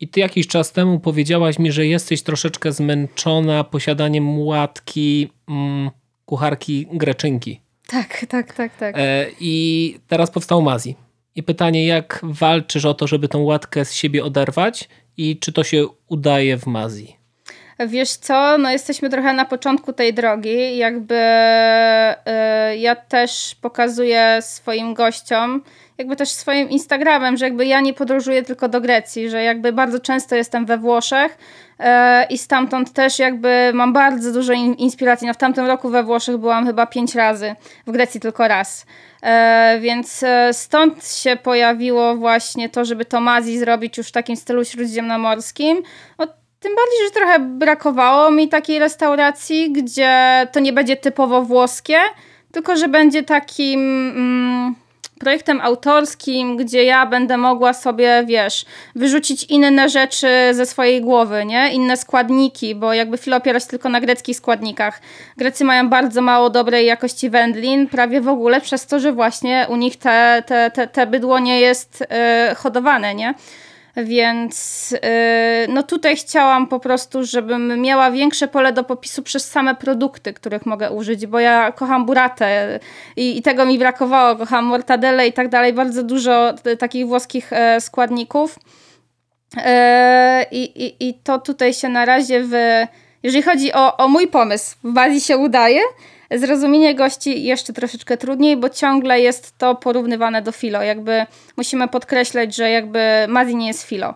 I 0.00 0.08
ty 0.08 0.20
jakiś 0.20 0.46
czas 0.46 0.72
temu 0.72 1.00
powiedziałaś 1.00 1.58
mi, 1.58 1.72
że 1.72 1.86
jesteś 1.86 2.22
troszeczkę 2.22 2.72
zmęczona 2.72 3.64
posiadaniem 3.64 4.38
łatki 4.38 5.30
mm, 5.48 5.90
kucharki 6.24 6.86
greczynki. 6.92 7.60
Tak, 7.86 8.26
tak, 8.28 8.52
tak, 8.52 8.76
tak. 8.76 8.94
E, 8.98 9.26
I 9.40 9.94
teraz 10.08 10.30
powstał 10.30 10.62
Mazi. 10.62 10.96
I 11.34 11.42
pytanie, 11.42 11.86
jak 11.86 12.20
walczysz 12.22 12.84
o 12.84 12.94
to, 12.94 13.06
żeby 13.06 13.28
tą 13.28 13.42
łatkę 13.42 13.84
z 13.84 13.92
siebie 13.92 14.24
oderwać 14.24 14.88
i 15.16 15.38
czy 15.38 15.52
to 15.52 15.64
się 15.64 15.86
udaje 16.08 16.56
w 16.56 16.66
Mazi? 16.66 17.16
Wiesz 17.86 18.10
co, 18.10 18.58
no 18.58 18.70
jesteśmy 18.70 19.10
trochę 19.10 19.32
na 19.32 19.44
początku 19.44 19.92
tej 19.92 20.14
drogi. 20.14 20.76
Jakby 20.76 21.14
yy, 21.14 22.76
ja 22.76 22.96
też 22.96 23.56
pokazuję 23.60 24.38
swoim 24.40 24.94
gościom, 24.94 25.62
jakby 25.98 26.16
też 26.16 26.28
swoim 26.28 26.70
Instagramem, 26.70 27.36
że 27.36 27.44
jakby 27.44 27.66
ja 27.66 27.80
nie 27.80 27.94
podróżuję 27.94 28.42
tylko 28.42 28.68
do 28.68 28.80
Grecji, 28.80 29.30
że 29.30 29.42
jakby 29.42 29.72
bardzo 29.72 30.00
często 30.00 30.36
jestem 30.36 30.66
we 30.66 30.78
Włoszech 30.78 31.38
e, 31.78 32.26
i 32.30 32.38
stamtąd 32.38 32.92
też 32.92 33.18
jakby 33.18 33.70
mam 33.74 33.92
bardzo 33.92 34.32
dużo 34.32 34.52
inspiracji. 34.52 35.26
No 35.26 35.34
w 35.34 35.36
tamtym 35.36 35.66
roku 35.66 35.88
we 35.88 36.02
Włoszech 36.02 36.36
byłam 36.36 36.66
chyba 36.66 36.86
pięć 36.86 37.14
razy, 37.14 37.54
w 37.86 37.90
Grecji 37.90 38.20
tylko 38.20 38.48
raz. 38.48 38.86
E, 39.22 39.78
więc 39.80 40.22
e, 40.22 40.52
stąd 40.52 41.08
się 41.08 41.36
pojawiło 41.36 42.16
właśnie 42.16 42.68
to, 42.68 42.84
żeby 42.84 43.04
Tomazji 43.04 43.58
zrobić 43.58 43.98
już 43.98 44.08
w 44.08 44.12
takim 44.12 44.36
stylu 44.36 44.64
śródziemnomorskim. 44.64 45.82
No, 46.18 46.26
tym 46.60 46.72
bardziej, 46.76 47.06
że 47.06 47.10
trochę 47.10 47.38
brakowało 47.38 48.30
mi 48.30 48.48
takiej 48.48 48.78
restauracji, 48.78 49.72
gdzie 49.72 50.46
to 50.52 50.60
nie 50.60 50.72
będzie 50.72 50.96
typowo 50.96 51.42
włoskie, 51.42 51.98
tylko 52.52 52.76
że 52.76 52.88
będzie 52.88 53.22
takim... 53.22 53.80
Mm, 54.16 54.87
projektem 55.18 55.60
autorskim, 55.60 56.56
gdzie 56.56 56.84
ja 56.84 57.06
będę 57.06 57.36
mogła 57.36 57.72
sobie, 57.72 58.24
wiesz, 58.26 58.64
wyrzucić 58.94 59.44
inne 59.44 59.88
rzeczy 59.88 60.28
ze 60.52 60.66
swojej 60.66 61.00
głowy, 61.00 61.44
nie? 61.44 61.72
Inne 61.72 61.96
składniki, 61.96 62.74
bo 62.74 62.94
jakby 62.94 63.18
filo 63.18 63.36
opiera 63.36 63.60
się 63.60 63.66
tylko 63.66 63.88
na 63.88 64.00
greckich 64.00 64.36
składnikach. 64.36 65.00
Grecy 65.36 65.64
mają 65.64 65.88
bardzo 65.88 66.22
mało 66.22 66.50
dobrej 66.50 66.86
jakości 66.86 67.30
wędlin, 67.30 67.88
prawie 67.88 68.20
w 68.20 68.28
ogóle 68.28 68.60
przez 68.60 68.86
to, 68.86 69.00
że 69.00 69.12
właśnie 69.12 69.66
u 69.68 69.76
nich 69.76 69.96
te, 69.96 70.42
te, 70.46 70.70
te, 70.70 70.86
te 70.86 71.06
bydło 71.06 71.38
nie 71.38 71.60
jest 71.60 72.00
yy, 72.00 72.54
hodowane, 72.54 73.14
nie? 73.14 73.34
Więc 74.04 74.90
yy, 74.90 74.98
no 75.68 75.82
tutaj 75.82 76.16
chciałam 76.16 76.66
po 76.66 76.80
prostu, 76.80 77.24
żebym 77.24 77.80
miała 77.80 78.10
większe 78.10 78.48
pole 78.48 78.72
do 78.72 78.84
popisu 78.84 79.22
przez 79.22 79.50
same 79.50 79.74
produkty, 79.74 80.32
których 80.32 80.66
mogę 80.66 80.90
użyć, 80.90 81.26
bo 81.26 81.40
ja 81.40 81.72
kocham 81.72 82.06
buratę 82.06 82.80
i, 83.16 83.38
i 83.38 83.42
tego 83.42 83.66
mi 83.66 83.78
brakowało. 83.78 84.36
Kocham 84.36 84.64
mortadelle 84.64 85.28
i 85.28 85.32
tak 85.32 85.48
dalej. 85.48 85.72
Bardzo 85.72 86.02
dużo 86.02 86.54
takich 86.78 87.06
włoskich 87.06 87.52
e, 87.52 87.80
składników. 87.80 88.58
I, 90.50 90.62
i, 90.84 91.08
I 91.08 91.14
to 91.14 91.38
tutaj 91.38 91.74
się 91.74 91.88
na 91.88 92.04
razie 92.04 92.44
w. 92.44 92.52
Jeżeli 93.22 93.42
chodzi 93.42 93.72
o, 93.72 93.96
o 93.96 94.08
mój 94.08 94.28
pomysł, 94.28 94.76
w 94.84 94.92
Bazji 94.92 95.20
się 95.20 95.36
udaje. 95.36 95.80
Zrozumienie 96.30 96.94
gości 96.94 97.44
jeszcze 97.44 97.72
troszeczkę 97.72 98.16
trudniej, 98.16 98.56
bo 98.56 98.68
ciągle 98.68 99.20
jest 99.20 99.58
to 99.58 99.74
porównywane 99.74 100.42
do 100.42 100.52
filo. 100.52 100.82
Jakby 100.82 101.26
musimy 101.56 101.88
podkreślać, 101.88 102.56
że 102.56 102.70
jakby 102.70 103.00
Mazi 103.28 103.56
nie 103.56 103.66
jest 103.66 103.82
filo. 103.82 104.14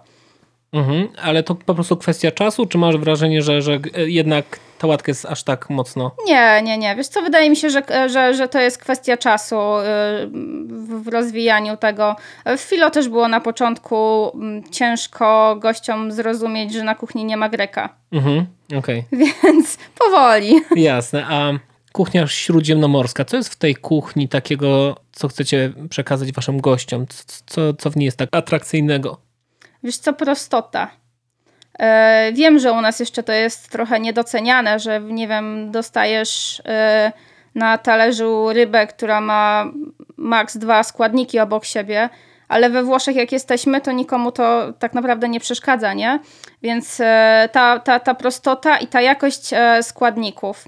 Mhm, 0.72 1.08
ale 1.22 1.42
to 1.42 1.54
po 1.54 1.74
prostu 1.74 1.96
kwestia 1.96 2.30
czasu, 2.30 2.66
czy 2.66 2.78
masz 2.78 2.96
wrażenie, 2.96 3.42
że, 3.42 3.62
że 3.62 3.78
jednak 4.06 4.58
ta 4.78 4.86
łatka 4.86 5.10
jest 5.10 5.26
aż 5.26 5.42
tak 5.42 5.70
mocno? 5.70 6.10
Nie, 6.26 6.62
nie, 6.62 6.78
nie. 6.78 6.96
Wiesz 6.96 7.08
co, 7.08 7.22
wydaje 7.22 7.50
mi 7.50 7.56
się, 7.56 7.70
że, 7.70 7.82
że, 8.08 8.34
że 8.34 8.48
to 8.48 8.60
jest 8.60 8.78
kwestia 8.78 9.16
czasu 9.16 9.56
y, 9.56 9.82
w 11.02 11.08
rozwijaniu 11.08 11.76
tego. 11.76 12.16
W 12.46 12.60
Filo 12.60 12.90
też 12.90 13.08
było 13.08 13.28
na 13.28 13.40
początku 13.40 14.30
mm, 14.34 14.70
ciężko 14.70 15.56
gościom 15.60 16.12
zrozumieć, 16.12 16.72
że 16.72 16.84
na 16.84 16.94
kuchni 16.94 17.24
nie 17.24 17.36
ma 17.36 17.48
greka. 17.48 17.88
Mhm, 18.12 18.46
okej. 18.78 19.04
Okay. 19.12 19.26
Więc 19.44 19.78
powoli. 19.98 20.54
Jasne, 20.76 21.26
a 21.28 21.52
kuchnia 21.92 22.26
śródziemnomorska. 22.26 23.24
Co 23.24 23.36
jest 23.36 23.52
w 23.52 23.56
tej 23.56 23.74
kuchni 23.74 24.28
takiego, 24.28 24.96
co 25.12 25.28
chcecie 25.28 25.72
przekazać 25.90 26.32
waszym 26.32 26.60
gościom? 26.60 27.06
Co, 27.46 27.74
co 27.74 27.90
w 27.90 27.96
niej 27.96 28.04
jest 28.04 28.18
tak 28.18 28.28
atrakcyjnego? 28.32 29.20
Wiesz 29.82 29.96
co, 29.96 30.12
prostota. 30.12 30.90
E, 31.78 32.32
wiem, 32.32 32.58
że 32.58 32.72
u 32.72 32.80
nas 32.80 33.00
jeszcze 33.00 33.22
to 33.22 33.32
jest 33.32 33.70
trochę 33.70 34.00
niedoceniane, 34.00 34.78
że 34.78 35.00
nie 35.00 35.28
wiem, 35.28 35.70
dostajesz 35.70 36.62
e, 36.66 37.12
na 37.54 37.78
talerzu 37.78 38.52
rybę, 38.52 38.86
która 38.86 39.20
ma 39.20 39.72
maks 40.16 40.56
dwa 40.56 40.82
składniki 40.82 41.38
obok 41.38 41.64
siebie, 41.64 42.08
ale 42.48 42.70
we 42.70 42.82
Włoszech 42.82 43.16
jak 43.16 43.32
jesteśmy, 43.32 43.80
to 43.80 43.92
nikomu 43.92 44.32
to 44.32 44.72
tak 44.78 44.94
naprawdę 44.94 45.28
nie 45.28 45.40
przeszkadza, 45.40 45.94
nie? 45.94 46.18
Więc 46.62 47.00
e, 47.00 47.48
ta, 47.52 47.78
ta, 47.78 48.00
ta 48.00 48.14
prostota 48.14 48.78
i 48.78 48.86
ta 48.86 49.00
jakość 49.00 49.50
składników. 49.82 50.64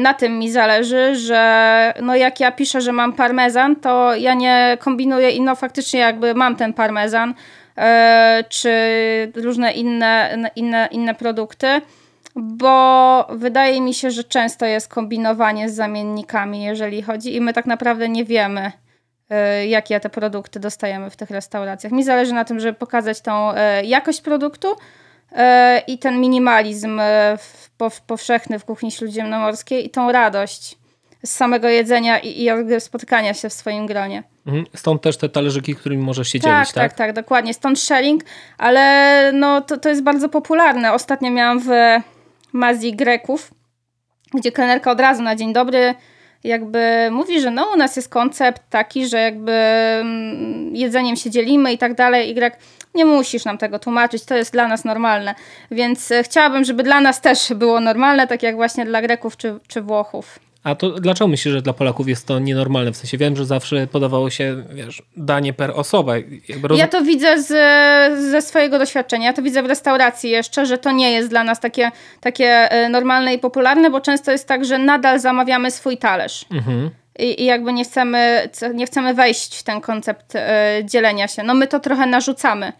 Na 0.00 0.14
tym 0.14 0.38
mi 0.38 0.50
zależy, 0.50 1.16
że 1.16 1.94
no 2.02 2.16
jak 2.16 2.40
ja 2.40 2.52
piszę, 2.52 2.80
że 2.80 2.92
mam 2.92 3.12
parmezan, 3.12 3.76
to 3.76 4.14
ja 4.14 4.34
nie 4.34 4.78
kombinuję 4.80 5.30
i 5.30 5.40
no 5.40 5.56
faktycznie 5.56 6.00
jakby 6.00 6.34
mam 6.34 6.56
ten 6.56 6.72
parmezan, 6.72 7.34
E, 7.78 8.44
czy 8.48 8.72
różne 9.36 9.72
inne, 9.72 10.38
inne, 10.56 10.88
inne 10.90 11.14
produkty, 11.14 11.66
bo 12.36 13.26
wydaje 13.30 13.80
mi 13.80 13.94
się, 13.94 14.10
że 14.10 14.24
często 14.24 14.66
jest 14.66 14.88
kombinowanie 14.88 15.68
z 15.68 15.74
zamiennikami, 15.74 16.62
jeżeli 16.62 17.02
chodzi, 17.02 17.36
i 17.36 17.40
my 17.40 17.52
tak 17.52 17.66
naprawdę 17.66 18.08
nie 18.08 18.24
wiemy, 18.24 18.72
e, 19.30 19.66
jakie 19.66 20.00
te 20.00 20.10
produkty 20.10 20.60
dostajemy 20.60 21.10
w 21.10 21.16
tych 21.16 21.30
restauracjach. 21.30 21.92
Mi 21.92 22.04
zależy 22.04 22.32
na 22.32 22.44
tym, 22.44 22.60
żeby 22.60 22.78
pokazać 22.78 23.20
tą 23.20 23.52
e, 23.52 23.84
jakość 23.84 24.20
produktu 24.20 24.76
i 25.86 25.98
ten 25.98 26.20
minimalizm 26.20 27.00
powszechny 28.06 28.58
w 28.58 28.64
kuchni 28.64 28.90
śródziemnomorskiej 28.90 29.86
i 29.86 29.90
tą 29.90 30.12
radość 30.12 30.78
z 31.24 31.30
samego 31.30 31.68
jedzenia 31.68 32.18
i, 32.18 32.44
i 32.44 32.80
spotkania 32.80 33.34
się 33.34 33.48
w 33.48 33.52
swoim 33.52 33.86
gronie. 33.86 34.22
Mhm. 34.46 34.66
Stąd 34.74 35.02
też 35.02 35.16
te 35.16 35.28
talerzyki, 35.28 35.74
którymi 35.74 36.02
możesz 36.02 36.28
się 36.28 36.38
tak, 36.38 36.52
dzielić, 36.52 36.72
tak? 36.72 36.90
Tak, 36.90 36.98
tak, 36.98 37.12
dokładnie. 37.12 37.54
Stąd 37.54 37.80
sharing, 37.80 38.24
ale 38.58 39.30
no, 39.34 39.60
to, 39.60 39.76
to 39.78 39.88
jest 39.88 40.02
bardzo 40.02 40.28
popularne. 40.28 40.92
Ostatnio 40.92 41.30
miałam 41.30 41.60
w 41.60 41.68
Mazji 42.52 42.96
Greków, 42.96 43.50
gdzie 44.34 44.52
kelnerka 44.52 44.90
od 44.90 45.00
razu 45.00 45.22
na 45.22 45.36
dzień 45.36 45.52
dobry 45.52 45.94
jakby 46.44 47.08
mówi, 47.10 47.40
że 47.40 47.50
no 47.50 47.72
u 47.74 47.76
nas 47.76 47.96
jest 47.96 48.08
koncept 48.08 48.62
taki, 48.70 49.06
że 49.06 49.18
jakby 49.18 49.52
mm, 49.52 50.76
jedzeniem 50.76 51.16
się 51.16 51.30
dzielimy 51.30 51.72
i 51.72 51.78
tak 51.78 51.94
dalej. 51.94 52.38
Y, 52.38 52.52
nie 52.94 53.04
musisz 53.04 53.44
nam 53.44 53.58
tego 53.58 53.78
tłumaczyć, 53.78 54.24
to 54.24 54.36
jest 54.36 54.52
dla 54.52 54.68
nas 54.68 54.84
normalne. 54.84 55.34
Więc 55.70 56.10
e, 56.10 56.22
chciałabym, 56.22 56.64
żeby 56.64 56.82
dla 56.82 57.00
nas 57.00 57.20
też 57.20 57.52
było 57.54 57.80
normalne, 57.80 58.26
tak 58.26 58.42
jak 58.42 58.54
właśnie 58.54 58.84
dla 58.84 59.02
Greków 59.02 59.36
czy, 59.36 59.58
czy 59.68 59.82
Włochów. 59.82 60.38
A 60.64 60.74
to 60.74 60.90
dlaczego 60.90 61.28
myślisz, 61.28 61.54
że 61.54 61.62
dla 61.62 61.72
Polaków 61.72 62.08
jest 62.08 62.26
to 62.26 62.38
nienormalne? 62.38 62.92
W 62.92 62.96
sensie 62.96 63.18
wiem, 63.18 63.36
że 63.36 63.44
zawsze 63.44 63.86
podawało 63.86 64.30
się, 64.30 64.64
wiesz, 64.74 65.02
danie 65.16 65.52
per 65.52 65.72
osobę. 65.74 66.22
Roz... 66.62 66.78
Ja 66.78 66.88
to 66.88 67.02
widzę 67.02 67.42
z, 67.42 67.48
ze 68.30 68.42
swojego 68.42 68.78
doświadczenia. 68.78 69.26
Ja 69.26 69.32
to 69.32 69.42
widzę 69.42 69.62
w 69.62 69.66
restauracji 69.66 70.30
jeszcze, 70.30 70.66
że 70.66 70.78
to 70.78 70.92
nie 70.92 71.12
jest 71.12 71.28
dla 71.28 71.44
nas 71.44 71.60
takie, 71.60 71.90
takie 72.20 72.46
e, 72.46 72.88
normalne 72.88 73.34
i 73.34 73.38
popularne, 73.38 73.90
bo 73.90 74.00
często 74.00 74.32
jest 74.32 74.48
tak, 74.48 74.64
że 74.64 74.78
nadal 74.78 75.20
zamawiamy 75.20 75.70
swój 75.70 75.98
talerz. 75.98 76.44
Mhm. 76.50 76.90
I, 77.18 77.42
I, 77.42 77.44
jakby 77.44 77.72
nie 77.72 77.84
chcemy, 77.84 78.48
nie 78.74 78.86
chcemy 78.86 79.14
wejść 79.14 79.58
w 79.58 79.62
ten 79.62 79.80
koncept 79.80 80.34
y, 80.34 80.38
dzielenia 80.84 81.28
się. 81.28 81.42
No 81.42 81.54
my 81.54 81.66
to 81.66 81.80
trochę 81.80 82.06
narzucamy 82.06 82.72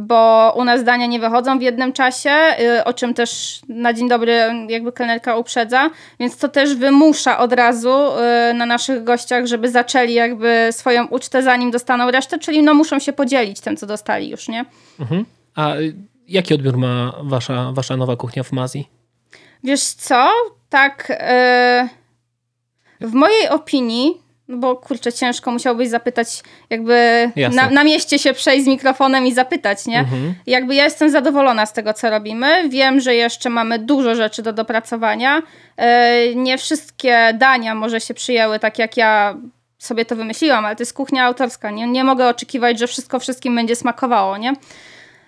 bo 0.00 0.52
u 0.56 0.64
nas 0.64 0.84
dania 0.84 1.06
nie 1.06 1.20
wychodzą 1.20 1.58
w 1.58 1.62
jednym 1.62 1.92
czasie, 1.92 2.30
y, 2.60 2.84
o 2.84 2.92
czym 2.92 3.14
też 3.14 3.60
na 3.68 3.92
dzień 3.92 4.08
dobry 4.08 4.40
jakby 4.68 4.92
kelnerka 4.92 5.36
uprzedza, 5.36 5.90
więc 6.20 6.36
to 6.36 6.48
też 6.48 6.74
wymusza 6.74 7.38
od 7.38 7.52
razu 7.52 7.90
y, 8.50 8.54
na 8.54 8.66
naszych 8.66 9.04
gościach, 9.04 9.46
żeby 9.46 9.70
zaczęli 9.70 10.14
jakby 10.14 10.68
swoją 10.70 11.06
ucztę 11.06 11.42
zanim 11.42 11.70
dostaną 11.70 12.10
resztę, 12.10 12.38
czyli 12.38 12.62
no 12.62 12.74
muszą 12.74 12.98
się 12.98 13.12
podzielić 13.12 13.60
tym, 13.60 13.76
co 13.76 13.86
dostali 13.86 14.28
już, 14.30 14.48
nie? 14.48 14.64
Mhm. 15.00 15.24
A 15.54 15.72
jaki 16.28 16.54
odbiór 16.54 16.76
ma 16.76 17.12
wasza, 17.22 17.72
wasza 17.72 17.96
nowa 17.96 18.16
kuchnia 18.16 18.42
w 18.42 18.52
Mazji? 18.52 18.88
Wiesz 19.64 19.84
co, 19.84 20.30
tak 20.68 21.08
yy, 23.00 23.08
w 23.08 23.12
mojej 23.12 23.48
opinii 23.48 24.23
no 24.48 24.56
bo 24.56 24.76
kurczę, 24.76 25.12
ciężko 25.12 25.50
musiałbyś 25.50 25.88
zapytać, 25.88 26.42
jakby 26.70 27.30
na, 27.52 27.70
na, 27.70 27.84
mieście 27.84 28.18
się 28.18 28.32
przejść 28.32 28.64
z 28.64 28.68
mikrofonem 28.68 29.26
i 29.26 29.32
zapytać, 29.32 29.86
nie? 29.86 29.98
Mhm. 29.98 30.34
Jakby 30.46 30.74
ja 30.74 30.84
jestem 30.84 31.10
zadowolona 31.10 31.66
z 31.66 31.72
tego, 31.72 31.94
co 31.94 32.10
robimy. 32.10 32.68
Wiem, 32.68 33.00
że 33.00 33.14
jeszcze 33.14 33.50
mamy 33.50 33.78
dużo 33.78 34.14
rzeczy 34.14 34.42
do 34.42 34.52
dopracowania. 34.52 35.42
Yy, 35.78 35.84
nie 36.36 36.58
wszystkie 36.58 37.34
dania 37.34 37.74
może 37.74 38.00
się 38.00 38.14
przyjęły 38.14 38.58
tak, 38.58 38.78
jak 38.78 38.96
ja 38.96 39.36
sobie 39.78 40.04
to 40.04 40.16
wymyśliłam, 40.16 40.64
ale 40.64 40.76
to 40.76 40.82
jest 40.82 40.92
kuchnia 40.92 41.24
autorska. 41.24 41.70
Nie, 41.70 41.86
nie 41.86 42.04
mogę 42.04 42.28
oczekiwać, 42.28 42.78
że 42.78 42.86
wszystko 42.86 43.20
wszystkim 43.20 43.54
będzie 43.54 43.76
smakowało, 43.76 44.36
nie? 44.38 44.52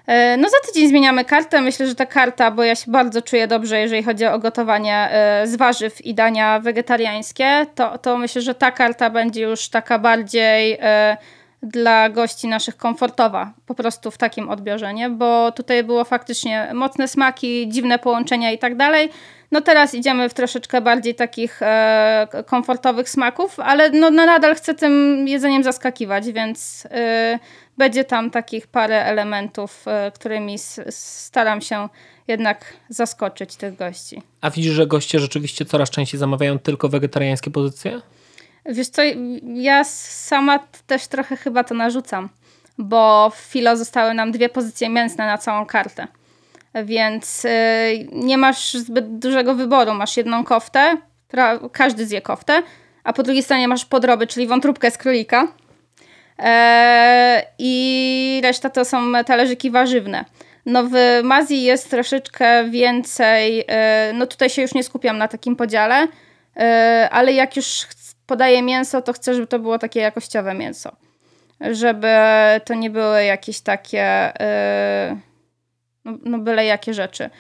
E, 0.07 0.37
no 0.37 0.49
za 0.49 0.57
tydzień 0.66 0.88
zmieniamy 0.88 1.25
kartę. 1.25 1.61
Myślę, 1.61 1.87
że 1.87 1.95
ta 1.95 2.07
karta, 2.07 2.51
bo 2.51 2.64
ja 2.64 2.75
się 2.75 2.90
bardzo 2.90 3.23
czuję 3.23 3.47
dobrze, 3.47 3.81
jeżeli 3.81 4.03
chodzi 4.03 4.27
o 4.27 4.38
gotowanie 4.38 5.09
e, 5.11 5.47
z 5.47 5.57
warzyw 5.57 6.05
i 6.05 6.14
dania 6.14 6.61
wegetariańskie, 6.61 7.66
to, 7.75 7.99
to 7.99 8.19
myślę, 8.19 8.42
że 8.42 8.55
ta 8.55 8.71
karta 8.71 9.11
będzie 9.11 9.42
już 9.42 9.69
taka 9.69 9.99
bardziej 9.99 10.79
e, 10.81 11.16
dla 11.62 12.09
gości 12.09 12.49
naszych 12.49 12.77
komfortowa, 12.77 13.53
po 13.66 13.75
prostu 13.75 14.11
w 14.11 14.19
takim 14.19 14.49
odbiorze, 14.49 14.95
nie? 14.95 15.11
Bo 15.11 15.53
tutaj 15.53 15.85
było 15.85 16.05
faktycznie 16.05 16.71
mocne 16.75 17.09
smaki, 17.09 17.69
dziwne 17.69 17.99
połączenia 17.99 18.53
i 18.53 18.59
tak 18.59 18.77
dalej. 18.77 19.11
No 19.53 19.61
teraz 19.61 19.95
idziemy 19.95 20.29
w 20.29 20.35
troszeczkę 20.35 20.81
bardziej 20.81 21.14
takich 21.14 21.62
e, 21.62 22.29
komfortowych 22.47 23.09
smaków, 23.09 23.61
ale 23.61 23.90
no, 23.90 24.11
no 24.11 24.27
nadal 24.27 24.55
chcę 24.55 24.75
tym 24.75 25.25
jedzeniem 25.29 25.62
zaskakiwać, 25.62 26.33
więc 26.33 26.87
będzie 27.78 28.04
tam 28.04 28.30
takich 28.30 28.66
parę 28.66 29.04
elementów, 29.04 29.88
e, 29.88 30.12
którymi 30.14 30.56
staram 30.90 31.60
się 31.60 31.88
jednak 32.28 32.72
zaskoczyć 32.88 33.56
tych 33.56 33.76
gości. 33.76 34.22
A 34.40 34.50
widzisz, 34.50 34.72
że 34.72 34.86
goście 34.86 35.18
rzeczywiście 35.18 35.64
coraz 35.64 35.90
częściej 35.90 36.20
zamawiają 36.20 36.58
tylko 36.58 36.88
wegetariańskie 36.88 37.50
pozycje? 37.50 38.00
Wiesz 38.66 38.88
co, 38.88 39.02
ja 39.54 39.84
sama 39.84 40.58
też 40.86 41.06
trochę 41.06 41.36
chyba 41.36 41.64
to 41.64 41.74
narzucam, 41.74 42.28
bo 42.78 43.30
w 43.30 43.36
Filo 43.36 43.76
zostały 43.76 44.14
nam 44.14 44.32
dwie 44.32 44.48
pozycje 44.48 44.88
mięsne 44.88 45.26
na 45.26 45.38
całą 45.38 45.66
kartę. 45.66 46.06
Więc 46.84 47.44
yy, 47.44 47.50
nie 48.12 48.38
masz 48.38 48.74
zbyt 48.74 49.18
dużego 49.18 49.54
wyboru. 49.54 49.94
Masz 49.94 50.16
jedną 50.16 50.44
koftę, 50.44 50.96
każdy 51.72 52.06
zje 52.06 52.22
koftę, 52.22 52.62
a 53.04 53.12
po 53.12 53.22
drugiej 53.22 53.42
stronie 53.42 53.68
masz 53.68 53.84
podroby, 53.84 54.26
czyli 54.26 54.46
wątróbkę 54.46 54.90
z 54.90 54.98
królika. 54.98 55.48
E, 56.38 57.42
I 57.59 58.40
reszta 58.44 58.70
to 58.70 58.85
są 58.85 59.12
talerzyki 59.27 59.70
warzywne. 59.70 60.25
No 60.66 60.85
w 60.85 61.20
Mazji 61.25 61.62
jest 61.62 61.90
troszeczkę 61.90 62.70
więcej, 62.70 63.64
e, 63.68 64.12
no 64.14 64.27
tutaj 64.27 64.51
się 64.51 64.62
już 64.62 64.75
nie 64.75 64.83
skupiam 64.83 65.18
na 65.18 65.29
takim 65.29 65.57
podziale, 65.57 66.09
e, 66.57 67.09
ale 67.12 67.33
jak 67.33 67.57
już 67.57 67.87
podaję 68.27 68.62
mięso, 68.62 69.03
to 69.03 69.12
chcę, 69.12 69.35
żeby 69.35 69.46
to 69.46 69.59
było 69.59 69.79
takie 69.79 70.01
jakościowe 70.01 70.55
mięso. 70.55 70.96
Żeby 71.70 72.09
to 72.64 72.75
nie 72.75 72.90
były 72.90 73.25
jakieś 73.25 73.61
takie, 73.61 74.33
no, 76.05 76.18
no 76.25 76.38
byle 76.38 76.64
jakie 76.64 76.94
rzeczy. 76.94 77.31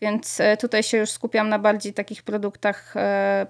Więc 0.00 0.38
tutaj 0.60 0.82
się 0.82 0.98
już 0.98 1.10
skupiam 1.10 1.48
na 1.48 1.58
bardziej 1.58 1.94
takich 1.94 2.22
produktach 2.22 2.94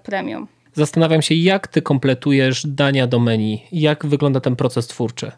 premium. 0.03 0.47
Zastanawiam 0.77 1.21
się, 1.21 1.35
jak 1.35 1.67
ty 1.67 1.81
kompletujesz 1.81 2.67
dania 2.67 3.07
do 3.07 3.19
menu? 3.19 3.63
Jak 3.71 4.05
wygląda 4.05 4.39
ten 4.39 4.55
proces 4.55 4.87
twórczy? 4.87 5.31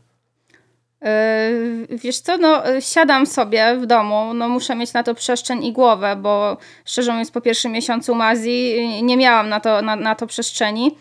Yy, 1.02 1.98
Wiesz 1.98 2.20
co, 2.20 2.38
no 2.38 2.68
yy, 2.68 2.82
siadam 2.82 3.26
sobie 3.26 3.76
w 3.76 3.86
domu, 3.86 4.34
no 4.34 4.50
muszę 4.50 4.76
mieć 4.76 4.94
na 4.94 5.04
to 5.04 5.16
przestrzeń 5.16 5.66
i 5.66 5.74
głowę, 5.74 6.16
bo 6.16 6.58
szczerze 6.86 7.12
mówiąc 7.12 7.32
po 7.32 7.42
pierwszym 7.42 7.72
miesiącu 7.72 8.16
Mazji 8.16 8.90
nie 9.04 9.18
miałam 9.18 9.50
na 9.50 9.60
to, 9.60 9.82
na, 9.82 9.96
na 9.96 10.16
to 10.16 10.28
przestrzeni. 10.28 10.96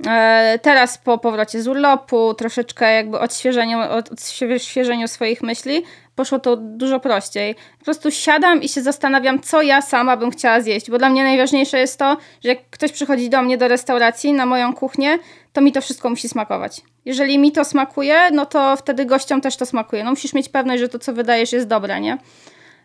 Yy, 0.00 0.58
Teraz 0.62 0.98
po 0.98 1.18
powrocie 1.18 1.62
z 1.62 1.68
urlopu, 1.68 2.34
troszeczkę 2.34 2.94
jakby 2.94 3.18
odświeżeniu, 3.18 3.78
od- 3.80 4.10
odświeżeniu 4.54 5.08
swoich 5.08 5.42
myśli, 5.42 5.82
poszło 6.14 6.38
to 6.38 6.56
dużo 6.56 7.00
prościej. 7.00 7.54
Po 7.78 7.84
prostu 7.84 8.10
siadam 8.10 8.62
i 8.62 8.68
się 8.68 8.82
zastanawiam, 8.82 9.40
co 9.40 9.62
ja 9.62 9.82
sama 9.82 10.16
bym 10.16 10.30
chciała 10.30 10.60
zjeść, 10.60 10.90
bo 10.90 10.98
dla 10.98 11.08
mnie 11.08 11.24
najważniejsze 11.24 11.78
jest 11.78 11.98
to, 11.98 12.16
że 12.44 12.48
jak 12.48 12.58
ktoś 12.70 12.92
przychodzi 12.92 13.30
do 13.30 13.42
mnie 13.42 13.58
do 13.58 13.68
restauracji, 13.68 14.32
na 14.32 14.46
moją 14.46 14.74
kuchnię, 14.74 15.18
to 15.52 15.60
mi 15.60 15.72
to 15.72 15.80
wszystko 15.80 16.10
musi 16.10 16.28
smakować. 16.28 16.80
Jeżeli 17.04 17.38
mi 17.38 17.52
to 17.52 17.64
smakuje, 17.64 18.30
no 18.32 18.46
to 18.46 18.76
wtedy 18.76 19.04
gościom 19.04 19.40
też 19.40 19.56
to 19.56 19.66
smakuje. 19.66 20.04
No 20.04 20.10
musisz 20.10 20.32
mieć 20.34 20.48
pewność, 20.48 20.80
że 20.80 20.88
to, 20.88 20.98
co 20.98 21.12
wydajesz, 21.12 21.52
jest 21.52 21.66
dobre, 21.66 22.00
nie? 22.00 22.18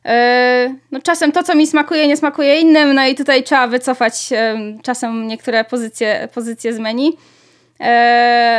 Yy, 0.06 0.12
no 0.92 1.02
czasem 1.02 1.32
to, 1.32 1.44
co 1.44 1.56
mi 1.56 1.68
smakuje, 1.68 2.08
nie 2.08 2.18
smakuje 2.18 2.62
innym, 2.62 2.94
no 2.94 3.06
i 3.06 3.16
tutaj 3.16 3.44
trzeba 3.44 3.68
wycofać 3.68 4.32
yy, 4.32 4.38
czasem 4.84 5.28
niektóre 5.28 5.64
pozycje, 5.64 6.28
pozycje 6.34 6.74
z 6.74 6.80
menu. 6.80 7.18
Yy, 7.80 7.86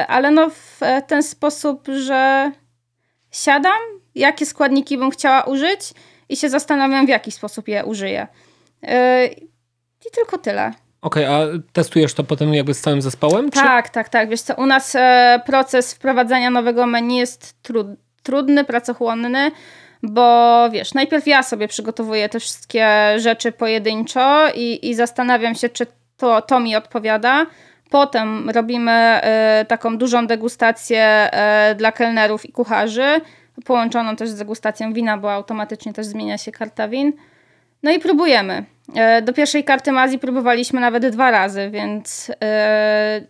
ale 0.07 0.31
no 0.31 0.51
w 0.51 0.81
ten 1.07 1.23
sposób, 1.23 1.89
że 1.89 2.53
siadam, 3.31 3.79
jakie 4.15 4.47
składniki 4.47 4.99
bym 4.99 5.11
chciała 5.11 5.43
użyć 5.43 5.81
i 6.29 6.37
się 6.37 6.49
zastanawiam, 6.49 7.07
w 7.07 7.09
jaki 7.09 7.33
sposób 7.33 7.69
je 7.69 7.85
użyję. 7.85 8.27
I 10.07 10.11
tylko 10.15 10.39
tyle. 10.39 10.73
Okej, 11.03 11.25
a 11.25 11.41
testujesz 11.73 12.15
to 12.15 12.25
potem 12.25 12.55
jakby 12.55 12.75
z 12.75 12.81
całym 12.81 13.03
zespołem? 13.03 13.51
Czy... 13.51 13.61
Tak, 13.61 13.89
tak, 13.89 14.09
tak. 14.09 14.29
Wiesz 14.29 14.41
co, 14.41 14.55
u 14.55 14.67
nas 14.67 14.95
e, 14.95 15.41
proces 15.47 15.95
wprowadzania 15.95 16.51
nowego 16.51 16.87
menu 16.87 17.17
jest 17.17 17.63
trud, 17.63 17.87
trudny, 18.23 18.65
pracochłonny, 18.65 19.51
bo 20.03 20.69
wiesz, 20.71 20.95
najpierw 20.95 21.27
ja 21.27 21.43
sobie 21.43 21.69
przygotowuję 21.69 22.29
te 22.29 22.41
wszystkie 22.41 22.87
rzeczy 23.17 23.53
pojedynczo 23.53 24.49
i, 24.55 24.91
i 24.91 24.95
zastanawiam 24.95 25.55
się, 25.55 25.69
czy 25.69 25.87
to, 26.17 26.43
to 26.43 26.61
mi 26.61 26.77
odpowiada. 26.77 27.47
Potem 27.91 28.51
robimy 28.51 28.91
e, 28.93 29.65
taką 29.69 29.99
dużą 29.99 30.27
degustację 30.27 31.03
e, 31.03 31.75
dla 31.75 31.93
kelnerów 31.93 32.47
i 32.47 32.53
kucharzy, 32.53 33.21
połączoną 33.65 34.17
też 34.17 34.29
z 34.29 34.37
degustacją 34.37 34.93
wina, 34.93 35.19
bo 35.19 35.33
automatycznie 35.33 35.93
też 35.93 36.07
zmienia 36.07 36.39
się 36.39 36.53
karta 36.53 36.89
win. 36.89 37.13
No 37.83 37.91
i 37.91 37.99
próbujemy. 37.99 38.65
E, 38.95 39.23
Do 39.23 39.33
pierwszej 39.33 39.65
karty 39.65 39.93
Mazji 39.93 40.19
próbowaliśmy 40.19 40.81
nawet 40.81 41.09
dwa 41.09 41.31
razy, 41.31 41.71
więc 41.71 42.33
e, 42.43 43.21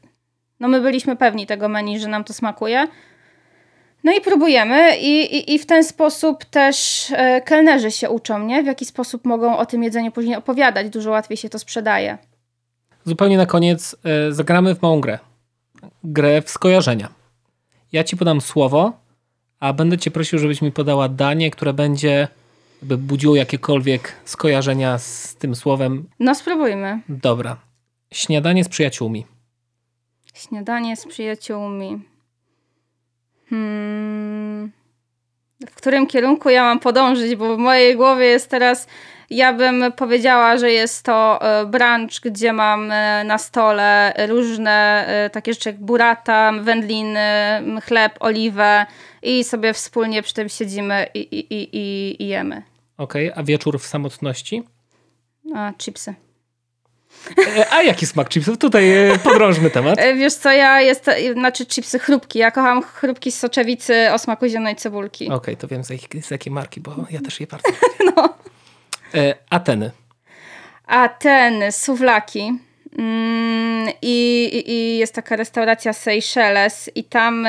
no 0.60 0.68
my 0.68 0.80
byliśmy 0.80 1.16
pewni 1.16 1.46
tego 1.46 1.68
menu, 1.68 2.00
że 2.00 2.08
nam 2.08 2.24
to 2.24 2.32
smakuje. 2.32 2.86
No 4.04 4.12
i 4.12 4.20
próbujemy 4.20 4.96
i, 4.96 5.36
i, 5.36 5.54
i 5.54 5.58
w 5.58 5.66
ten 5.66 5.84
sposób 5.84 6.44
też 6.44 7.06
e, 7.10 7.40
kelnerzy 7.40 7.90
się 7.90 8.10
uczą, 8.10 8.46
nie? 8.46 8.62
W 8.62 8.66
jaki 8.66 8.84
sposób 8.84 9.24
mogą 9.24 9.58
o 9.58 9.66
tym 9.66 9.82
jedzeniu 9.82 10.12
później 10.12 10.36
opowiadać. 10.36 10.90
Dużo 10.90 11.10
łatwiej 11.10 11.36
się 11.36 11.48
to 11.48 11.58
sprzedaje. 11.58 12.18
Zupełnie 13.04 13.36
na 13.36 13.46
koniec 13.46 13.96
e, 14.04 14.32
zagramy 14.32 14.74
w 14.74 14.82
małą 14.82 15.00
grę. 15.00 15.18
Grę 16.04 16.42
w 16.42 16.50
skojarzenia. 16.50 17.08
Ja 17.92 18.04
ci 18.04 18.16
podam 18.16 18.40
słowo, 18.40 18.92
a 19.60 19.72
będę 19.72 19.98
cię 19.98 20.10
prosił, 20.10 20.38
żebyś 20.38 20.62
mi 20.62 20.72
podała 20.72 21.08
danie, 21.08 21.50
które 21.50 21.72
będzie 21.72 22.28
jakby 22.82 22.98
budziło 22.98 23.36
jakiekolwiek 23.36 24.12
skojarzenia 24.24 24.98
z 24.98 25.34
tym 25.34 25.54
słowem. 25.54 26.08
No 26.20 26.34
spróbujmy. 26.34 27.00
Dobra. 27.08 27.56
Śniadanie 28.12 28.64
z 28.64 28.68
przyjaciółmi. 28.68 29.26
Śniadanie 30.34 30.96
z 30.96 31.06
przyjaciółmi. 31.06 32.11
Hmm. 33.52 34.72
W 35.70 35.74
którym 35.74 36.06
kierunku 36.06 36.50
ja 36.50 36.62
mam 36.62 36.80
podążyć? 36.80 37.36
Bo 37.36 37.56
w 37.56 37.58
mojej 37.58 37.96
głowie 37.96 38.26
jest 38.26 38.50
teraz. 38.50 38.86
Ja 39.30 39.52
bym 39.52 39.92
powiedziała, 39.96 40.58
że 40.58 40.70
jest 40.70 41.04
to 41.04 41.42
e, 41.42 41.66
brunch, 41.66 42.20
gdzie 42.22 42.52
mam 42.52 42.92
e, 42.92 43.24
na 43.24 43.38
stole 43.38 44.14
różne 44.28 45.04
e, 45.06 45.30
takie 45.30 45.52
rzeczy 45.52 45.68
jak 45.68 45.78
burrata, 45.78 46.52
wędliny, 46.60 47.20
chleb, 47.84 48.12
oliwę 48.20 48.86
i 49.22 49.44
sobie 49.44 49.72
wspólnie 49.72 50.22
przy 50.22 50.34
tym 50.34 50.48
siedzimy 50.48 51.06
i, 51.14 51.18
i, 51.18 51.54
i, 51.54 51.76
i, 51.76 52.22
i 52.22 52.28
jemy. 52.28 52.62
Okej, 52.98 53.32
a 53.34 53.42
wieczór 53.42 53.78
w 53.78 53.86
samotności? 53.86 54.62
A, 55.54 55.72
chipsy. 55.78 56.14
E, 57.56 57.72
A 57.72 57.82
jaki 57.82 58.06
smak 58.06 58.28
chipsów? 58.28 58.58
Tutaj 58.58 59.10
e, 59.10 59.18
podrążmy 59.18 59.70
temat. 59.70 59.98
E, 59.98 60.14
Wiesz 60.14 60.34
co, 60.34 60.52
ja 60.52 60.80
jestem, 60.80 61.14
znaczy 61.32 61.66
chipsy 61.66 61.98
chrupki. 61.98 62.38
Ja 62.38 62.50
kocham 62.50 62.82
chrupki 62.82 63.32
z 63.32 63.38
soczewicy 63.38 64.12
o 64.12 64.18
smaku 64.18 64.46
zielonej 64.48 64.76
cebulki. 64.76 65.30
Okej, 65.30 65.56
to 65.56 65.68
wiem 65.68 65.84
z 65.84 65.90
jakiej, 65.90 66.22
z 66.22 66.30
jakiej 66.30 66.52
marki, 66.52 66.80
bo 66.80 66.94
ja 67.10 67.20
też 67.20 67.40
je 67.40 67.46
bardzo 67.46 67.68
lubię. 67.68 68.12
No. 68.16 68.34
Ateny. 69.50 69.90
A 70.86 71.08
ten, 71.08 71.72
suwlaki. 71.72 72.58
Mm, 72.98 73.88
i, 74.02 74.50
i, 74.66 74.98
jest 74.98 75.14
taka 75.14 75.36
restauracja 75.36 75.92
Seychelles 75.92 76.90
i 76.94 77.04
tam 77.04 77.46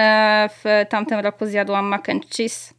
w 0.64 0.86
tamtym 0.90 1.20
roku 1.20 1.46
zjadłam 1.46 1.86
mac 1.86 2.10
and 2.10 2.26
cheese. 2.36 2.74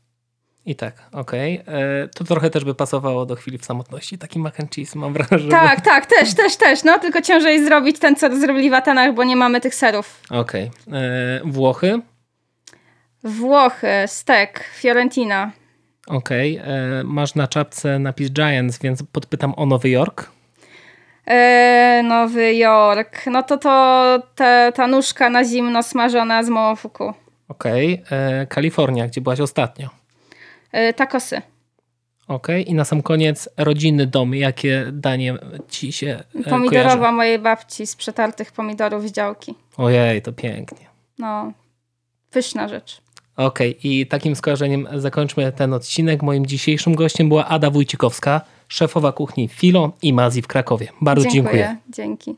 I 0.66 0.76
tak, 0.76 0.94
okej. 1.12 1.62
E, 1.66 2.08
To 2.14 2.24
trochę 2.24 2.50
też 2.50 2.64
by 2.64 2.74
pasowało 2.74 3.26
do 3.26 3.34
chwili 3.36 3.58
w 3.58 3.64
samotności. 3.64 4.18
Taki 4.18 4.38
mac 4.38 4.60
and 4.60 4.74
cheese, 4.74 4.98
mam 4.98 5.12
wrażenie. 5.12 5.50
Tak, 5.50 5.80
tak, 5.80 6.06
też, 6.06 6.34
też, 6.34 6.56
też. 6.56 6.84
No, 6.84 6.98
tylko 6.98 7.22
ciężej 7.22 7.64
zrobić 7.64 7.98
ten, 7.98 8.16
co 8.16 8.36
zrobili 8.36 8.70
w 8.70 8.74
Atenach, 8.74 9.14
bo 9.14 9.24
nie 9.24 9.36
mamy 9.36 9.60
tych 9.60 9.74
serów. 9.74 10.20
Okej. 10.30 10.70
E, 10.92 11.40
Włochy. 11.44 12.00
Włochy, 13.24 13.88
stek, 14.06 14.64
Fiorentina. 14.76 15.50
Okej. 16.06 16.56
E, 16.56 16.64
Masz 17.04 17.34
na 17.34 17.48
czapce 17.48 17.98
napis 17.98 18.30
Giants, 18.30 18.78
więc 18.78 19.02
podpytam 19.12 19.54
o 19.56 19.66
Nowy 19.66 19.88
Jork. 19.90 20.30
Nowy 22.04 22.54
Jork. 22.54 23.26
No 23.26 23.42
to 23.42 23.58
to 23.58 24.22
te, 24.34 24.72
ta 24.74 24.86
nóżka 24.86 25.30
na 25.30 25.44
zimno 25.44 25.82
smażona 25.82 26.42
z 26.42 26.48
mołofuku. 26.48 27.14
Okej. 27.48 28.02
Kalifornia, 28.48 29.06
gdzie 29.06 29.20
byłaś 29.20 29.40
ostatnio. 29.40 29.88
E, 30.74 30.92
takosy. 30.92 31.42
Okej. 32.28 32.70
I 32.70 32.74
na 32.74 32.84
sam 32.84 33.02
koniec 33.02 33.48
rodzinny 33.56 34.06
dom. 34.06 34.34
Jakie 34.34 34.86
danie 34.92 35.34
ci 35.70 35.92
się 35.92 36.22
e, 36.46 36.50
Pomidorowa 36.50 36.96
kojarzy? 36.96 37.12
mojej 37.12 37.38
babci 37.38 37.86
z 37.86 37.96
przetartych 37.96 38.52
pomidorów 38.52 39.08
z 39.08 39.12
działki. 39.12 39.54
Ojej, 39.76 40.22
to 40.22 40.32
pięknie. 40.32 40.86
No, 41.18 41.52
pyszna 42.30 42.68
rzecz. 42.68 43.00
Okej, 43.36 43.88
i 43.88 44.06
takim 44.06 44.36
skojarzeniem 44.36 44.88
zakończmy 44.94 45.52
ten 45.52 45.72
odcinek. 45.72 46.22
Moim 46.22 46.46
dzisiejszym 46.46 46.94
gościem 46.94 47.28
była 47.28 47.46
Ada 47.46 47.70
Wójcikowska, 47.70 48.40
szefowa 48.68 49.12
kuchni 49.12 49.48
Filo 49.48 49.92
i 50.02 50.12
Mazji 50.12 50.42
w 50.42 50.46
Krakowie. 50.46 50.88
Bardzo 51.00 51.28
dziękuję. 51.28 51.76
Dzięki. 51.88 52.34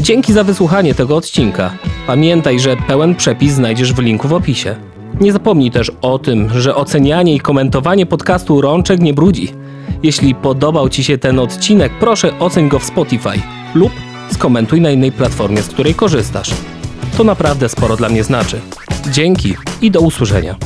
Dzięki 0.00 0.32
za 0.32 0.44
wysłuchanie 0.44 0.94
tego 0.94 1.16
odcinka. 1.16 1.78
Pamiętaj, 2.06 2.60
że 2.60 2.76
pełen 2.76 3.14
przepis 3.14 3.52
znajdziesz 3.52 3.92
w 3.92 3.98
linku 3.98 4.28
w 4.28 4.32
opisie. 4.32 4.76
Nie 5.20 5.32
zapomnij 5.32 5.70
też 5.70 5.92
o 6.02 6.18
tym, 6.18 6.48
że 6.60 6.74
ocenianie 6.74 7.34
i 7.34 7.40
komentowanie 7.40 8.06
podcastu 8.06 8.60
Rączek 8.60 9.00
nie 9.00 9.14
brudzi. 9.14 9.52
Jeśli 10.02 10.34
podobał 10.34 10.88
Ci 10.88 11.04
się 11.04 11.18
ten 11.18 11.38
odcinek, 11.38 11.92
proszę 12.00 12.38
oceń 12.38 12.68
go 12.68 12.78
w 12.78 12.84
Spotify 12.84 13.42
lub 13.74 13.92
skomentuj 14.32 14.80
na 14.80 14.90
innej 14.90 15.12
platformie, 15.12 15.62
z 15.62 15.68
której 15.68 15.94
korzystasz. 15.94 16.50
To 17.16 17.24
naprawdę 17.24 17.68
sporo 17.68 17.96
dla 17.96 18.08
mnie 18.08 18.24
znaczy. 18.24 18.60
Dzięki 19.10 19.54
i 19.82 19.90
do 19.90 20.00
usłyszenia. 20.00 20.56